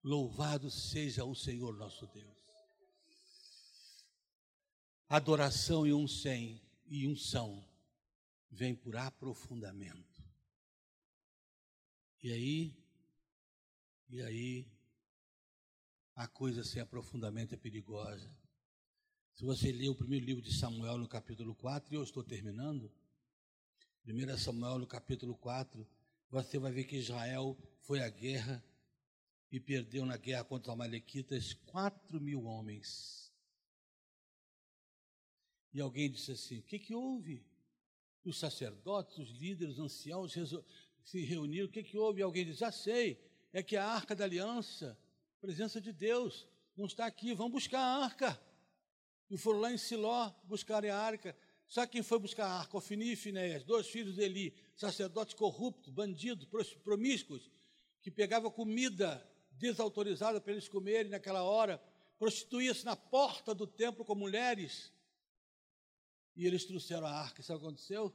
Louvado 0.04 0.72
seja 0.72 1.24
o 1.24 1.36
Senhor 1.36 1.76
nosso 1.78 2.08
Deus. 2.08 2.38
Adoração 5.08 5.86
e 5.86 5.94
unção 5.94 6.62
e 6.88 7.08
unção 7.08 7.68
vem 8.50 8.76
por 8.76 8.96
aprofundamento. 8.96 10.24
E 12.24 12.32
aí, 12.32 12.76
e 14.10 14.22
aí, 14.22 14.72
a 16.16 16.28
coisa 16.28 16.64
sem 16.64 16.82
aprofundamento 16.82 17.54
é 17.54 17.58
perigosa. 17.58 18.30
Se 19.42 19.46
você 19.46 19.72
ler 19.72 19.89
o 19.89 19.96
primeiro 19.96 20.24
livro 20.24 20.39
de 20.39 20.54
Samuel 20.54 21.00
no 21.00 21.08
capítulo 21.08 21.56
4, 21.56 21.92
e 21.92 21.98
eu 21.98 22.04
estou 22.04 22.24
terminando, 22.24 22.92
1 24.06 24.38
Samuel 24.38 24.78
no 24.78 24.86
capítulo 24.86 25.36
4, 25.36 25.84
você 26.30 26.60
vai 26.60 26.72
ver 26.72 26.84
que 26.84 26.96
Israel 26.96 27.58
foi 27.80 28.04
à 28.04 28.08
guerra 28.08 28.64
e 29.52 29.60
perdeu 29.60 30.06
na 30.06 30.16
guerra 30.16 30.44
contra 30.44 30.70
os 30.72 30.76
Amalequitas 30.76 31.56
quatro 31.56 32.22
mil 32.22 32.44
homens. 32.44 33.34
E 35.74 35.82
alguém 35.82 36.12
disse 36.12 36.34
assim: 36.34 36.60
o 36.60 36.64
que, 36.64 36.78
que 36.78 36.94
houve? 36.94 37.44
Os 38.24 38.38
sacerdotes, 38.38 39.18
os 39.18 39.32
líderes, 39.32 39.80
os 39.80 39.86
anciãos 39.86 40.36
se 41.04 41.20
reuniram, 41.22 41.66
o 41.66 41.72
que, 41.72 41.82
que 41.82 41.98
houve? 41.98 42.20
E 42.20 42.24
alguém 42.24 42.46
disse: 42.46 42.60
já 42.60 42.72
sei, 42.72 43.20
é 43.52 43.64
que 43.64 43.76
a 43.76 43.88
arca 43.88 44.16
da 44.16 44.24
aliança, 44.24 44.96
presença 45.39 45.82
de 45.82 45.92
Deus, 45.92 46.48
não 46.78 46.86
está 46.86 47.08
aqui, 47.08 47.34
vamos 47.34 47.54
buscar 47.54 47.80
a 47.80 48.04
arca 48.04 48.51
e 49.32 49.38
foram 49.38 49.62
lá 49.62 49.72
em 49.72 49.78
Siló 49.78 50.30
buscarem 50.44 50.92
a 50.92 51.00
arca. 51.00 51.36
Sabe 51.66 51.94
quem 51.94 52.04
foi 52.04 52.20
buscar 52.20 52.46
a 52.46 52.60
arca? 52.60 52.78
Ofini 52.78 53.14
e 53.14 53.16
Finéias, 53.16 53.64
dois 53.64 53.88
filhos 53.88 54.16
de 54.16 54.22
Eli, 54.22 54.54
sacerdotes 54.76 55.34
corruptos, 55.34 55.90
bandidos, 55.90 56.46
promíscuos, 56.84 57.50
que 58.02 58.12
pegavam 58.12 58.52
comida 58.52 59.26
desautorizada 59.52 60.42
para 60.42 60.52
eles 60.52 60.68
comerem 60.68 61.10
naquela 61.10 61.44
hora, 61.44 61.82
prostituía-se 62.20 62.84
na 62.84 62.98
porta 62.98 63.56
do 63.56 63.66
templo 63.66 64.04
com 64.04 64.14
mulheres. 64.14 64.92
E 66.36 66.46
eles 66.46 66.66
trouxeram 66.66 67.08
a 67.08 67.12
arca. 67.12 67.42
Sabe 67.42 67.58
o 67.58 67.62
que 67.62 67.68
aconteceu? 67.68 68.14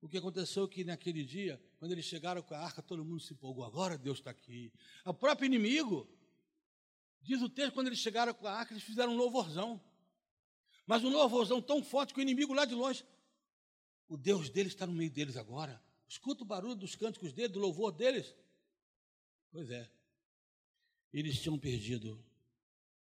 O 0.00 0.08
que 0.08 0.16
aconteceu 0.16 0.64
é 0.64 0.68
que 0.68 0.84
naquele 0.84 1.24
dia, 1.24 1.60
quando 1.78 1.92
eles 1.92 2.06
chegaram 2.06 2.40
com 2.40 2.54
a 2.54 2.60
arca, 2.60 2.80
todo 2.80 3.04
mundo 3.04 3.20
se 3.20 3.34
empolgou. 3.34 3.62
Agora 3.62 3.98
Deus 3.98 4.18
está 4.18 4.30
aqui. 4.30 4.72
O 5.04 5.12
próprio 5.12 5.44
inimigo, 5.44 6.08
diz 7.20 7.42
o 7.42 7.48
texto, 7.48 7.74
quando 7.74 7.88
eles 7.88 7.98
chegaram 7.98 8.32
com 8.32 8.46
a 8.46 8.52
arca, 8.52 8.72
eles 8.72 8.84
fizeram 8.84 9.12
um 9.12 9.16
louvorzão. 9.16 9.78
Mas 10.88 11.04
um 11.04 11.10
louvorzão 11.10 11.60
tão 11.60 11.84
forte 11.84 12.14
que 12.14 12.18
o 12.18 12.22
inimigo 12.22 12.54
lá 12.54 12.64
de 12.64 12.74
longe, 12.74 13.04
o 14.08 14.16
Deus 14.16 14.48
deles 14.48 14.72
está 14.72 14.86
no 14.86 14.92
meio 14.94 15.10
deles 15.10 15.36
agora. 15.36 15.78
Escuta 16.08 16.42
o 16.42 16.46
barulho 16.46 16.74
dos 16.74 16.96
cânticos 16.96 17.30
dele, 17.30 17.52
do 17.52 17.58
louvor 17.58 17.92
deles. 17.92 18.34
Pois 19.52 19.70
é. 19.70 19.86
Eles 21.12 21.42
tinham 21.42 21.58
perdido 21.58 22.24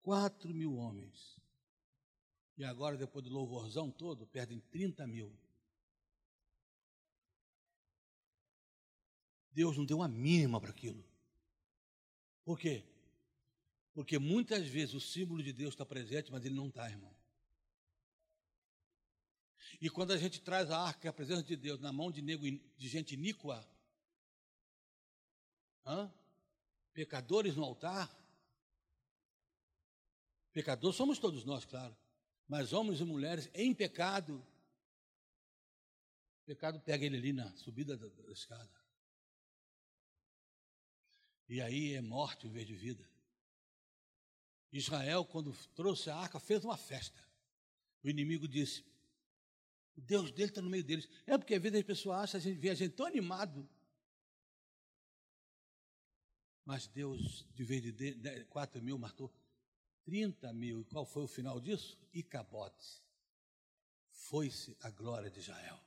quatro 0.02 0.52
mil 0.56 0.76
homens. 0.76 1.40
E 2.58 2.64
agora, 2.64 2.98
depois 2.98 3.24
do 3.24 3.32
louvorzão 3.32 3.92
todo, 3.92 4.26
perdem 4.26 4.60
30 4.72 5.06
mil. 5.06 5.32
Deus 9.52 9.78
não 9.78 9.86
deu 9.86 9.98
uma 9.98 10.08
mínima 10.08 10.60
para 10.60 10.72
aquilo. 10.72 11.06
Por 12.44 12.58
quê? 12.58 12.84
Porque 13.94 14.18
muitas 14.18 14.66
vezes 14.68 14.96
o 14.96 15.00
símbolo 15.00 15.44
de 15.44 15.54
Deus 15.54 15.76
está 15.76 15.86
presente, 15.86 16.32
mas 16.32 16.44
ele 16.44 16.56
não 16.56 16.70
está, 16.70 16.90
irmão. 16.90 17.17
E 19.80 19.90
quando 19.90 20.12
a 20.12 20.18
gente 20.18 20.42
traz 20.42 20.72
a 20.72 20.80
arca, 20.80 21.10
a 21.10 21.14
presença 21.14 21.44
de 21.44 21.56
Deus, 21.56 21.80
na 21.80 21.94
mão 21.94 22.12
de, 22.12 22.22
nego, 22.22 22.46
de 22.50 22.88
gente 22.88 23.14
iníqua, 23.14 23.66
hã? 25.86 26.12
pecadores 26.94 27.56
no 27.56 27.64
altar, 27.64 28.12
pecadores 30.52 30.98
somos 30.98 31.20
todos 31.20 31.46
nós, 31.46 31.64
claro, 31.64 31.96
mas 32.48 32.74
homens 32.74 33.00
e 33.00 33.04
mulheres 33.04 33.50
em 33.54 33.74
pecado, 33.74 34.44
o 36.42 36.46
pecado 36.46 36.80
pega 36.80 37.06
ele 37.06 37.18
ali 37.18 37.34
na 37.34 37.56
subida 37.58 37.96
da, 37.96 38.08
da 38.08 38.32
escada. 38.32 38.78
E 41.48 41.62
aí 41.62 41.94
é 41.94 42.02
morte 42.02 42.48
em 42.48 42.52
vez 42.52 42.66
de 42.66 42.76
vida. 42.76 43.08
Israel, 44.72 45.24
quando 45.24 45.56
trouxe 45.76 46.10
a 46.10 46.16
arca, 46.16 46.40
fez 46.40 46.64
uma 46.66 46.78
festa. 46.78 47.24
O 48.04 48.10
inimigo 48.10 48.48
disse: 48.48 48.84
o 49.98 50.02
Deus 50.02 50.32
dele 50.32 50.50
está 50.50 50.62
no 50.62 50.70
meio 50.70 50.84
deles. 50.84 51.10
É 51.26 51.38
porque 51.38 51.56
às 51.56 51.62
vezes 51.62 51.80
as 51.80 51.86
pessoas 51.86 52.20
acham, 52.20 52.38
a 52.40 52.42
gente 52.42 52.60
vê 52.60 52.70
a 52.70 52.76
gente 52.76 52.94
tão 52.94 53.06
animado. 53.06 53.68
Mas 56.64 56.86
Deus, 56.86 57.48
de 57.56 57.64
vez 57.64 57.82
de 57.82 58.46
4 58.46 58.82
mil, 58.82 58.98
matou 58.98 59.34
30 60.04 60.54
mil. 60.54 60.82
E 60.82 60.86
qual 60.86 61.06
foi 61.06 61.24
o 61.24 61.28
final 61.28 61.60
disso? 61.60 61.98
Icabotes. 62.14 63.02
Foi-se 64.12 64.78
a 64.82 64.92
glória 64.92 65.32
de 65.32 65.40
Israel. 65.40 65.80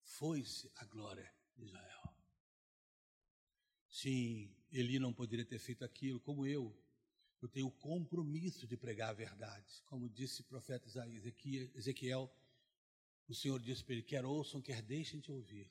Foi-se 0.00 0.70
a 0.76 0.84
glória 0.86 1.30
de 1.56 1.64
Israel. 1.64 2.14
Sim, 3.88 4.54
Eli 4.70 4.98
não 4.98 5.12
poderia 5.12 5.44
ter 5.44 5.58
feito 5.58 5.84
aquilo, 5.84 6.20
como 6.20 6.46
eu. 6.46 6.74
Eu 7.40 7.48
tenho 7.48 7.68
o 7.68 7.72
compromisso 7.72 8.66
de 8.66 8.76
pregar 8.76 9.10
a 9.10 9.14
verdade. 9.14 9.82
Como 9.86 10.08
disse 10.08 10.40
o 10.40 10.44
profeta 10.44 10.88
Isaías, 10.88 11.24
Ezequiel, 11.74 12.32
o 13.28 13.34
Senhor 13.34 13.60
disse 13.60 13.84
para 13.84 13.94
ele: 13.94 14.02
quer 14.02 14.24
ouçam, 14.24 14.60
quer 14.60 14.82
deixem 14.82 15.20
de 15.20 15.30
ouvir. 15.30 15.70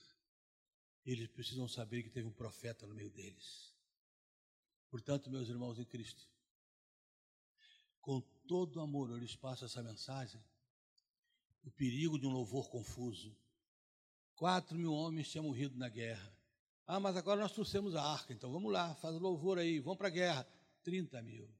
Eles 1.05 1.28
precisam 1.28 1.68
saber 1.68 2.03
que 2.03 2.09
teve 2.09 2.28
um 2.28 2.34
profeta 2.34 2.86
no 2.86 2.93
meio 2.93 3.09
deles. 3.09 3.74
Portanto, 4.89 5.30
meus 5.30 5.49
irmãos 5.49 5.78
em 5.80 5.86
Cristo, 5.86 6.28
com 8.01 8.22
todo 8.47 8.80
amor 8.80 9.09
eu 9.09 9.18
lhes 9.18 9.36
passo 9.36 9.65
essa 9.65 9.84
mensagem. 9.84 10.41
O 11.63 11.72
perigo 11.72 12.18
de 12.18 12.26
um 12.26 12.32
louvor 12.32 12.70
confuso. 12.70 13.36
Quatro 14.36 14.78
mil 14.78 14.93
homens 14.93 15.30
tinham 15.30 15.43
morrido 15.43 15.78
na 15.78 15.89
guerra. 15.89 16.34
Ah, 16.86 16.99
mas 17.01 17.18
agora 17.18 17.41
nós 17.41 17.51
trouxemos 17.51 17.95
a 17.95 18.01
arca, 18.01 18.32
então 18.32 18.49
vamos 18.49 18.72
lá, 18.72 18.95
faz 18.95 19.20
louvor 19.20 19.57
aí, 19.57 19.80
vamos 19.80 19.97
para 19.97 20.07
a 20.07 20.11
guerra. 20.11 20.47
30 20.88 21.22
mil. 21.22 21.54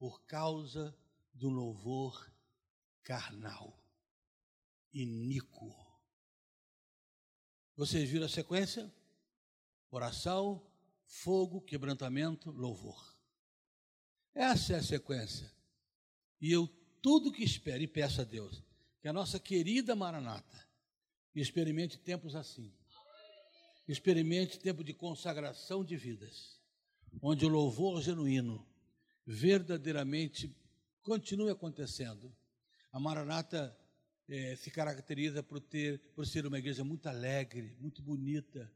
Por 0.00 0.20
causa 0.24 0.92
do 1.32 1.48
louvor 1.48 2.28
carnal, 3.04 3.80
iníquo. 4.92 5.72
Vocês 7.76 8.10
viram 8.10 8.26
a 8.26 8.28
sequência? 8.28 8.92
Oração, 9.92 10.68
fogo, 11.06 11.60
quebrantamento, 11.60 12.50
louvor. 12.50 13.16
Essa 14.34 14.72
é 14.72 14.76
a 14.78 14.82
sequência. 14.82 15.54
E 16.40 16.50
eu 16.50 16.66
tudo 17.00 17.30
que 17.30 17.44
espero 17.44 17.80
e 17.80 17.86
peço 17.86 18.22
a 18.22 18.24
Deus, 18.24 18.60
que 19.00 19.06
a 19.06 19.12
nossa 19.12 19.38
querida 19.38 19.94
Maranata 19.94 20.68
experimente 21.32 21.96
tempos 21.96 22.34
assim. 22.34 22.74
Experimente 23.86 24.58
tempo 24.58 24.82
de 24.82 24.92
consagração 24.92 25.84
de 25.84 25.96
vidas, 25.96 26.60
onde 27.20 27.44
o 27.44 27.48
louvor 27.48 28.00
genuíno 28.00 28.66
verdadeiramente 29.26 30.54
continue 31.02 31.50
acontecendo. 31.50 32.34
A 32.92 33.00
Maranata 33.00 33.76
é, 34.28 34.56
se 34.56 34.70
caracteriza 34.70 35.42
por 35.42 35.60
ter, 35.60 35.98
por 36.14 36.26
ser 36.26 36.46
uma 36.46 36.58
igreja 36.58 36.84
muito 36.84 37.08
alegre, 37.08 37.76
muito 37.80 38.02
bonita, 38.02 38.70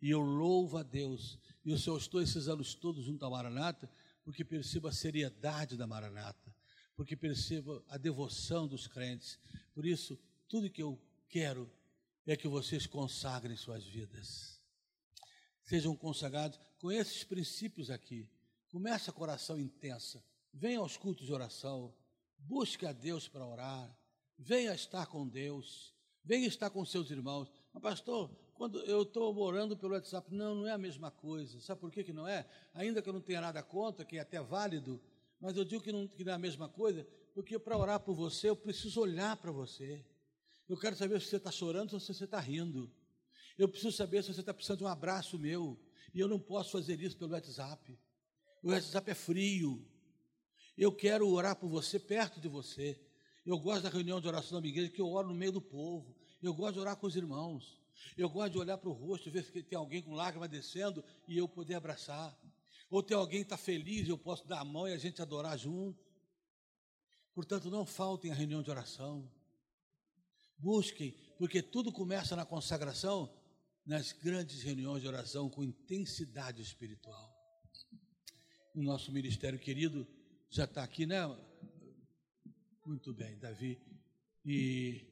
e 0.00 0.10
eu 0.10 0.20
louvo 0.20 0.78
a 0.78 0.82
Deus. 0.82 1.38
E 1.64 1.70
eu 1.70 1.78
só 1.78 1.96
estou 1.96 2.22
esses 2.22 2.48
anos 2.48 2.74
todos 2.74 3.04
junto 3.04 3.24
à 3.24 3.30
Maranata 3.30 3.90
porque 4.24 4.44
percebo 4.44 4.88
a 4.88 4.92
seriedade 4.92 5.76
da 5.76 5.86
Maranata, 5.86 6.54
porque 6.94 7.16
percebo 7.16 7.84
a 7.88 7.96
devoção 7.96 8.68
dos 8.68 8.86
crentes. 8.86 9.38
Por 9.74 9.84
isso, 9.84 10.18
tudo 10.48 10.70
que 10.70 10.82
eu 10.82 11.00
quero 11.28 11.70
é 12.26 12.36
que 12.36 12.46
vocês 12.46 12.86
consagrem 12.86 13.56
suas 13.56 13.84
vidas. 13.84 14.59
Sejam 15.62 15.96
consagrados 15.96 16.58
com 16.78 16.90
esses 16.90 17.24
princípios 17.24 17.90
aqui. 17.90 18.28
Começa 18.68 19.12
com 19.12 19.22
oração 19.22 19.58
intensa. 19.58 20.22
Venha 20.52 20.78
aos 20.78 20.96
cultos 20.96 21.26
de 21.26 21.32
oração. 21.32 21.94
Busque 22.38 22.86
a 22.86 22.92
Deus 22.92 23.28
para 23.28 23.46
orar. 23.46 23.96
Venha 24.38 24.74
estar 24.74 25.06
com 25.06 25.26
Deus. 25.28 25.94
Venha 26.24 26.46
estar 26.46 26.70
com 26.70 26.84
seus 26.84 27.10
irmãos. 27.10 27.50
Mas, 27.72 27.82
pastor, 27.82 28.30
quando 28.54 28.78
eu 28.80 29.02
estou 29.02 29.36
orando 29.38 29.76
pelo 29.76 29.94
WhatsApp, 29.94 30.32
não, 30.34 30.54
não 30.54 30.66
é 30.66 30.72
a 30.72 30.78
mesma 30.78 31.10
coisa. 31.10 31.60
Sabe 31.60 31.80
por 31.80 31.90
que, 31.90 32.04
que 32.04 32.12
não 32.12 32.26
é? 32.28 32.46
Ainda 32.74 33.00
que 33.00 33.08
eu 33.08 33.12
não 33.12 33.20
tenha 33.20 33.40
nada 33.40 33.62
contra, 33.62 34.04
que 34.04 34.18
é 34.18 34.20
até 34.20 34.40
válido, 34.40 35.00
mas 35.40 35.56
eu 35.56 35.64
digo 35.64 35.82
que 35.82 35.90
não, 35.90 36.06
que 36.06 36.22
não 36.22 36.32
é 36.32 36.34
a 36.34 36.38
mesma 36.38 36.68
coisa, 36.68 37.06
porque 37.32 37.58
para 37.58 37.76
orar 37.76 38.00
por 38.00 38.14
você, 38.14 38.50
eu 38.50 38.56
preciso 38.56 39.00
olhar 39.00 39.36
para 39.36 39.50
você. 39.50 40.04
Eu 40.68 40.76
quero 40.76 40.94
saber 40.94 41.20
se 41.20 41.28
você 41.28 41.36
está 41.36 41.50
chorando 41.50 41.94
ou 41.94 42.00
se 42.00 42.12
você 42.12 42.24
está 42.24 42.38
rindo. 42.38 42.92
Eu 43.60 43.68
preciso 43.68 43.92
saber 43.92 44.22
se 44.22 44.32
você 44.32 44.40
está 44.40 44.54
precisando 44.54 44.78
de 44.78 44.84
um 44.84 44.88
abraço 44.88 45.38
meu. 45.38 45.78
E 46.14 46.18
eu 46.18 46.26
não 46.26 46.40
posso 46.40 46.70
fazer 46.70 46.98
isso 46.98 47.14
pelo 47.18 47.32
WhatsApp. 47.32 47.98
O 48.62 48.70
WhatsApp 48.70 49.10
é 49.10 49.14
frio. 49.14 49.86
Eu 50.78 50.90
quero 50.90 51.28
orar 51.28 51.54
por 51.54 51.68
você 51.68 51.98
perto 51.98 52.40
de 52.40 52.48
você. 52.48 52.98
Eu 53.44 53.58
gosto 53.58 53.82
da 53.82 53.90
reunião 53.90 54.18
de 54.18 54.26
oração 54.26 54.56
da 54.56 54.62
minha 54.62 54.72
igreja, 54.72 54.90
que 54.90 55.00
eu 55.00 55.10
oro 55.10 55.28
no 55.28 55.34
meio 55.34 55.52
do 55.52 55.60
povo. 55.60 56.16
Eu 56.42 56.54
gosto 56.54 56.72
de 56.72 56.80
orar 56.80 56.96
com 56.96 57.06
os 57.06 57.14
irmãos. 57.16 57.78
Eu 58.16 58.30
gosto 58.30 58.52
de 58.52 58.58
olhar 58.58 58.78
para 58.78 58.88
o 58.88 58.94
rosto, 58.94 59.30
ver 59.30 59.44
se 59.44 59.62
tem 59.62 59.78
alguém 59.78 60.00
com 60.00 60.14
lágrima 60.14 60.48
descendo 60.48 61.04
e 61.28 61.36
eu 61.36 61.46
poder 61.46 61.74
abraçar. 61.74 62.34
Ou 62.88 63.02
tem 63.02 63.14
alguém 63.14 63.40
que 63.40 63.44
está 63.44 63.58
feliz 63.58 64.08
eu 64.08 64.16
posso 64.16 64.48
dar 64.48 64.60
a 64.60 64.64
mão 64.64 64.88
e 64.88 64.94
a 64.94 64.98
gente 64.98 65.20
adorar 65.20 65.58
junto. 65.58 66.02
Portanto, 67.34 67.70
não 67.70 67.84
faltem 67.84 68.30
a 68.30 68.34
reunião 68.34 68.62
de 68.62 68.70
oração. 68.70 69.30
Busquem, 70.56 71.14
porque 71.36 71.60
tudo 71.60 71.92
começa 71.92 72.34
na 72.34 72.46
consagração, 72.46 73.30
nas 73.90 74.12
grandes 74.12 74.62
reuniões 74.62 75.02
de 75.02 75.08
oração 75.08 75.50
com 75.50 75.64
intensidade 75.64 76.62
espiritual. 76.62 77.28
O 78.72 78.80
nosso 78.80 79.10
ministério 79.10 79.58
querido 79.58 80.06
já 80.48 80.62
está 80.62 80.84
aqui, 80.84 81.06
né? 81.06 81.18
Muito 82.86 83.12
bem, 83.12 83.36
Davi. 83.36 83.80
E 84.46 85.04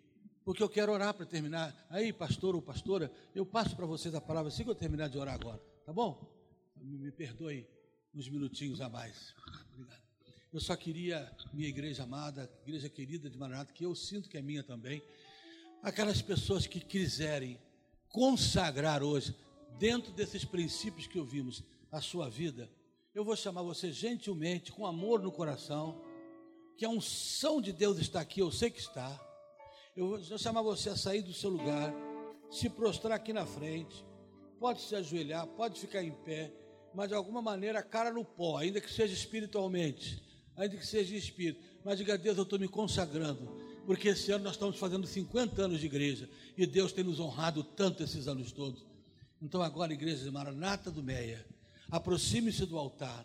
porque 0.45 0.63
eu 0.63 0.69
quero 0.69 0.93
orar 0.93 1.13
para 1.13 1.27
terminar. 1.27 1.75
Aí, 1.91 2.13
pastor 2.13 2.55
ou 2.55 2.63
pastora, 2.63 3.11
eu 3.35 3.45
passo 3.45 3.75
para 3.75 3.85
vocês 3.85 4.15
a 4.15 4.21
palavra 4.21 4.49
assim 4.49 4.63
que 4.63 4.71
eu 4.71 4.77
terminar 4.77 5.09
de 5.09 5.19
orar 5.19 5.35
agora, 5.35 5.61
tá 5.85 5.93
bom? 5.93 6.33
Me, 6.77 7.11
perdoe 7.11 7.67
uns 8.15 8.29
minutinhos 8.29 8.81
a 8.81 8.89
mais. 8.89 9.35
Obrigado. 9.75 10.03
Eu 10.53 10.61
só 10.61 10.77
queria, 10.77 11.37
minha 11.53 11.69
igreja 11.69 12.05
amada, 12.05 12.49
igreja 12.63 12.89
querida 12.89 13.29
de 13.29 13.37
Maranata, 13.37 13.73
que 13.73 13.85
eu 13.85 13.93
sinto 13.97 14.29
que 14.29 14.39
é 14.39 14.41
minha 14.41 14.63
também, 14.63 15.03
aquelas 15.83 16.23
pessoas 16.23 16.65
que 16.65 16.79
quiserem 16.79 17.59
consagrar 18.11 19.03
hoje, 19.03 19.35
dentro 19.79 20.13
desses 20.13 20.45
princípios 20.45 21.07
que 21.07 21.19
ouvimos, 21.19 21.63
a 21.91 22.01
sua 22.01 22.29
vida, 22.29 22.71
eu 23.15 23.25
vou 23.25 23.35
chamar 23.35 23.63
você 23.63 23.91
gentilmente, 23.91 24.71
com 24.73 24.87
amor 24.87 25.21
no 25.21 25.33
coração, 25.33 26.01
que 26.77 26.85
a 26.85 26.89
unção 26.89 27.61
de 27.61 27.73
Deus 27.73 27.99
está 27.99 28.21
aqui, 28.21 28.41
eu 28.41 28.53
sei 28.53 28.71
que 28.71 28.79
está. 28.79 29.19
Eu 29.97 30.09
vou 30.09 30.39
chamar 30.39 30.63
você 30.63 30.91
a 30.91 30.97
sair 30.97 31.23
do 31.23 31.33
seu 31.33 31.51
lugar, 31.51 31.93
se 32.51 32.69
prostrar 32.69 33.15
aqui 33.17 33.33
na 33.33 33.47
frente, 33.47 34.05
pode 34.61 34.83
se 34.83 34.95
ajoelhar, 34.95 35.47
pode 35.47 35.81
ficar 35.81 36.03
em 36.03 36.13
pé, 36.13 36.53
mas 36.95 37.09
de 37.09 37.15
alguma 37.15 37.43
maneira, 37.43 37.83
cara 37.83 38.13
no 38.13 38.25
pó, 38.25 38.59
ainda 38.59 38.81
que 38.81 38.93
seja 38.93 39.13
espiritualmente, 39.13 40.23
ainda 40.57 40.77
que 40.77 40.87
seja 40.87 41.17
espírito, 41.17 41.61
mas 41.85 41.99
diga 41.99 42.15
a 42.15 42.17
Deus, 42.17 42.37
eu 42.37 42.45
estou 42.45 42.59
me 42.59 42.69
consagrando, 42.69 43.51
porque 43.89 44.09
esse 44.09 44.31
ano 44.31 44.45
nós 44.45 44.53
estamos 44.53 44.77
fazendo 44.77 45.07
50 45.07 45.63
anos 45.63 45.81
de 45.81 45.87
igreja 45.87 46.29
e 46.59 46.67
Deus 46.67 46.93
tem 46.93 47.03
nos 47.03 47.19
honrado 47.19 47.65
tanto 47.65 48.03
esses 48.03 48.29
anos 48.29 48.53
todos. 48.53 48.85
Então, 49.41 49.63
agora, 49.63 49.95
igreja 49.95 50.23
de 50.23 50.31
Maranata 50.31 50.91
do 50.91 51.03
Meia, 51.03 51.43
aproxime-se 51.91 52.67
do 52.67 52.77
altar, 52.77 53.25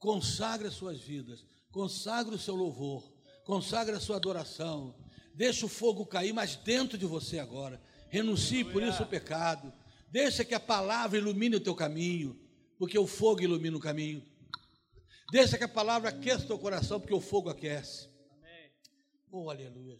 consagre 0.00 0.66
as 0.66 0.74
suas 0.74 1.00
vidas, 1.00 1.44
consagre 1.70 2.34
o 2.34 2.38
seu 2.38 2.56
louvor, 2.56 3.12
consagre 3.44 3.94
a 3.94 4.00
sua 4.00 4.16
adoração, 4.16 4.92
Deixa 5.34 5.64
o 5.64 5.68
fogo 5.68 6.04
cair 6.04 6.32
mais 6.32 6.56
dentro 6.56 6.98
de 6.98 7.06
você 7.06 7.38
agora. 7.38 7.80
Renuncie 8.08 8.64
por 8.64 8.82
isso 8.82 9.02
o 9.04 9.06
pecado. 9.06 9.72
Deixa 10.10 10.44
que 10.44 10.52
a 10.52 10.60
palavra 10.60 11.16
ilumine 11.16 11.56
o 11.56 11.60
teu 11.60 11.74
caminho, 11.76 12.36
porque 12.76 12.98
o 12.98 13.06
fogo 13.06 13.40
ilumina 13.40 13.76
o 13.76 13.80
caminho. 13.80 14.22
Deixa 15.30 15.56
que 15.56 15.64
a 15.64 15.68
palavra 15.68 16.10
aqueça 16.10 16.44
o 16.44 16.48
teu 16.48 16.58
coração, 16.58 17.00
porque 17.00 17.14
o 17.14 17.20
fogo 17.20 17.48
aquece. 17.48 18.11
Oh, 19.32 19.50
aleluia. 19.50 19.98